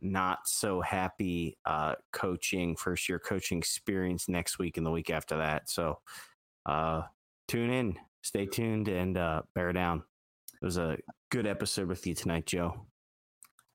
not 0.00 0.46
so 0.46 0.80
happy 0.80 1.58
uh, 1.66 1.96
coaching, 2.12 2.76
first 2.76 3.08
year 3.08 3.18
coaching 3.18 3.58
experience 3.58 4.28
next 4.28 4.58
week 4.58 4.76
and 4.76 4.86
the 4.86 4.90
week 4.90 5.10
after 5.10 5.36
that. 5.38 5.68
So 5.68 5.98
uh, 6.66 7.02
tune 7.48 7.70
in, 7.70 7.96
stay 8.22 8.46
tuned, 8.46 8.88
and 8.88 9.16
uh, 9.16 9.42
bear 9.54 9.72
down. 9.72 10.02
It 10.60 10.64
was 10.64 10.78
a 10.78 10.98
good 11.30 11.46
episode 11.46 11.88
with 11.88 12.06
you 12.06 12.14
tonight, 12.14 12.46
Joe. 12.46 12.86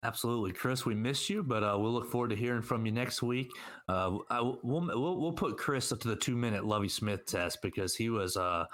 Absolutely, 0.03 0.53
Chris. 0.53 0.85
We 0.85 0.95
missed 0.95 1.29
you, 1.29 1.43
but 1.43 1.63
uh, 1.63 1.75
we'll 1.77 1.91
look 1.91 2.09
forward 2.09 2.29
to 2.29 2.35
hearing 2.35 2.61
from 2.61 2.85
you 2.85 2.91
next 2.91 3.23
week. 3.23 3.49
Uh, 3.89 4.17
I, 4.29 4.41
we'll, 4.41 4.59
we'll, 4.63 5.19
we'll 5.19 5.33
put 5.33 5.57
Chris 5.57 5.91
up 5.91 5.99
to 6.01 6.07
the 6.07 6.15
two 6.15 6.35
minute 6.35 6.65
Lovie 6.65 6.87
Smith 6.87 7.25
test 7.25 7.61
because 7.61 7.95
he 7.95 8.09
was. 8.09 8.37
Uh, 8.37 8.65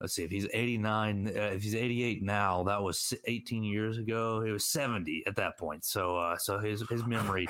let's 0.00 0.14
see 0.14 0.24
if 0.24 0.30
he's 0.30 0.46
89 0.52 1.28
uh, 1.28 1.40
if 1.54 1.62
he's 1.62 1.74
88 1.74 2.22
now 2.22 2.62
that 2.64 2.82
was 2.82 3.14
18 3.24 3.64
years 3.64 3.96
ago 3.96 4.42
he 4.42 4.52
was 4.52 4.66
70 4.66 5.24
at 5.26 5.36
that 5.36 5.56
point 5.56 5.86
so 5.86 6.18
uh, 6.18 6.36
so 6.36 6.58
his 6.58 6.84
his 6.90 7.06
memory 7.06 7.48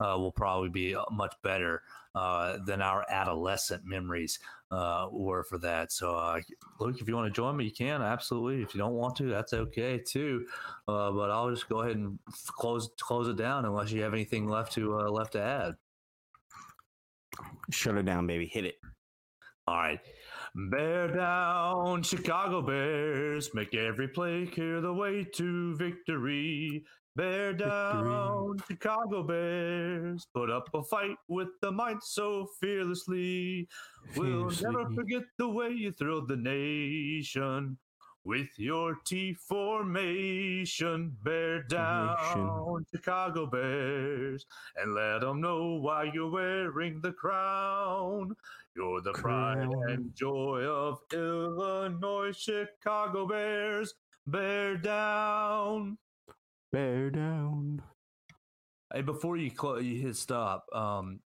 uh, 0.00 0.14
will 0.18 0.32
probably 0.32 0.68
be 0.68 0.94
much 1.10 1.34
better 1.42 1.82
uh, 2.14 2.58
than 2.64 2.82
our 2.82 3.04
adolescent 3.08 3.84
memories 3.84 4.38
uh, 4.70 5.08
were 5.10 5.44
for 5.44 5.58
that. 5.58 5.92
So, 5.92 6.16
uh, 6.16 6.40
Luke, 6.80 7.00
if 7.00 7.08
you 7.08 7.14
want 7.14 7.32
to 7.32 7.36
join 7.36 7.56
me, 7.56 7.64
you 7.64 7.72
can 7.72 8.02
absolutely. 8.02 8.62
If 8.62 8.74
you 8.74 8.78
don't 8.78 8.94
want 8.94 9.16
to, 9.16 9.28
that's 9.28 9.52
okay 9.52 9.98
too. 9.98 10.46
Uh, 10.88 11.10
but 11.12 11.30
I'll 11.30 11.50
just 11.50 11.68
go 11.68 11.82
ahead 11.82 11.96
and 11.96 12.18
close 12.48 12.88
close 13.00 13.28
it 13.28 13.36
down 13.36 13.64
unless 13.64 13.92
you 13.92 14.02
have 14.02 14.14
anything 14.14 14.48
left 14.48 14.72
to 14.72 14.98
uh, 14.98 15.10
left 15.10 15.32
to 15.32 15.42
add. 15.42 15.74
Shut 17.70 17.96
it 17.96 18.04
down, 18.04 18.26
baby. 18.26 18.46
Hit 18.46 18.64
it. 18.64 18.76
All 19.68 19.76
right. 19.76 20.00
Bear 20.70 21.08
down, 21.08 22.02
Chicago 22.02 22.62
Bears. 22.62 23.50
Make 23.52 23.74
every 23.74 24.08
play 24.08 24.46
clear 24.46 24.80
the 24.80 24.92
way 24.92 25.26
to 25.34 25.76
victory. 25.76 26.84
Bear 27.16 27.54
down, 27.54 28.58
Chicago 28.68 29.22
Bears. 29.22 30.26
Put 30.34 30.50
up 30.50 30.68
a 30.74 30.82
fight 30.82 31.16
with 31.28 31.48
the 31.62 31.72
might 31.72 32.02
so 32.02 32.46
fearlessly. 32.60 33.66
We'll 34.16 34.50
never 34.62 34.90
forget 34.90 35.22
the 35.38 35.48
way 35.48 35.70
you 35.70 35.92
thrilled 35.92 36.28
the 36.28 36.36
nation. 36.36 37.78
With 38.24 38.48
your 38.58 38.98
T 39.06 39.32
formation, 39.32 41.16
bear 41.22 41.62
down, 41.62 42.16
Nation. 42.18 42.86
Chicago 42.94 43.46
Bears, 43.46 44.44
and 44.76 44.94
let 44.94 45.22
them 45.22 45.40
know 45.40 45.76
why 45.76 46.10
you're 46.12 46.30
wearing 46.30 47.00
the 47.00 47.12
crown. 47.12 48.36
You're 48.74 49.00
the 49.00 49.12
crown. 49.12 49.70
pride 49.70 49.90
and 49.90 50.14
joy 50.14 50.64
of 50.64 50.98
Illinois, 51.14 52.36
Chicago 52.36 53.26
Bears. 53.26 53.94
Bear 54.26 54.76
down. 54.76 55.96
Bear 56.72 57.10
down. 57.10 57.82
Hey, 58.92 59.02
before 59.02 59.36
you 59.36 59.50
cl- 59.50 59.80
you 59.80 60.00
hit 60.00 60.16
stop, 60.16 60.66
um, 60.74 61.20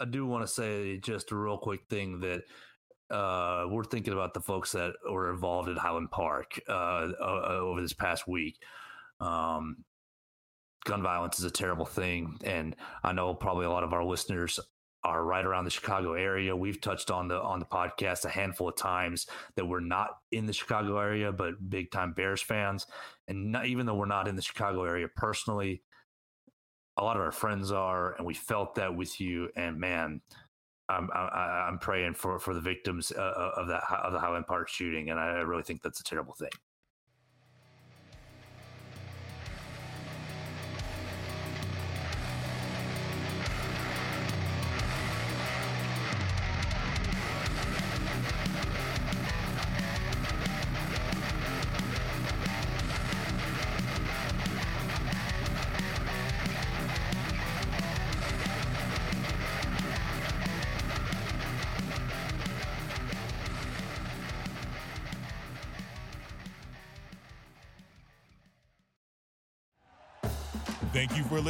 I 0.00 0.04
do 0.04 0.26
want 0.26 0.46
to 0.46 0.52
say 0.52 0.98
just 0.98 1.30
a 1.32 1.36
real 1.36 1.58
quick 1.58 1.82
thing 1.88 2.20
that 2.20 2.42
uh, 3.14 3.66
we're 3.68 3.84
thinking 3.84 4.12
about 4.12 4.34
the 4.34 4.40
folks 4.40 4.72
that 4.72 4.94
were 5.10 5.30
involved 5.30 5.68
at 5.68 5.78
Highland 5.78 6.10
Park 6.10 6.60
uh, 6.68 7.12
over 7.20 7.80
this 7.80 7.92
past 7.92 8.26
week. 8.26 8.56
Um, 9.20 9.84
gun 10.84 11.02
violence 11.02 11.38
is 11.38 11.44
a 11.44 11.50
terrible 11.50 11.86
thing, 11.86 12.38
and 12.44 12.74
I 13.04 13.12
know 13.12 13.34
probably 13.34 13.66
a 13.66 13.70
lot 13.70 13.84
of 13.84 13.92
our 13.92 14.04
listeners 14.04 14.58
are 15.04 15.24
right 15.24 15.44
around 15.44 15.64
the 15.64 15.70
Chicago 15.70 16.14
area. 16.14 16.54
We've 16.54 16.80
touched 16.80 17.10
on 17.10 17.28
the 17.28 17.40
on 17.40 17.58
the 17.58 17.66
podcast 17.66 18.24
a 18.24 18.28
handful 18.28 18.68
of 18.68 18.76
times 18.76 19.26
that 19.56 19.66
we're 19.66 19.80
not 19.80 20.10
in 20.30 20.46
the 20.46 20.52
Chicago 20.52 20.98
area, 20.98 21.32
but 21.32 21.68
big 21.68 21.90
time 21.90 22.12
Bears 22.12 22.42
fans. 22.42 22.86
And 23.28 23.52
not, 23.52 23.66
even 23.66 23.86
though 23.86 23.94
we're 23.94 24.06
not 24.06 24.28
in 24.28 24.36
the 24.36 24.42
Chicago 24.42 24.84
area 24.84 25.08
personally, 25.14 25.82
a 26.96 27.04
lot 27.04 27.16
of 27.16 27.22
our 27.22 27.32
friends 27.32 27.72
are, 27.72 28.14
and 28.14 28.26
we 28.26 28.34
felt 28.34 28.76
that 28.76 28.94
with 28.96 29.20
you. 29.20 29.48
And 29.56 29.78
man, 29.78 30.20
I'm 30.88 31.08
I, 31.14 31.68
am 31.68 31.78
praying 31.78 32.14
for 32.14 32.38
for 32.38 32.54
the 32.54 32.60
victims 32.60 33.12
uh, 33.16 33.20
uh, 33.20 33.52
of 33.56 33.68
that 33.68 33.82
of 33.90 34.12
the 34.12 34.20
Highland 34.20 34.46
Park 34.46 34.68
shooting, 34.68 35.10
and 35.10 35.18
I 35.18 35.40
really 35.40 35.62
think 35.62 35.82
that's 35.82 36.00
a 36.00 36.04
terrible 36.04 36.34
thing. 36.34 36.50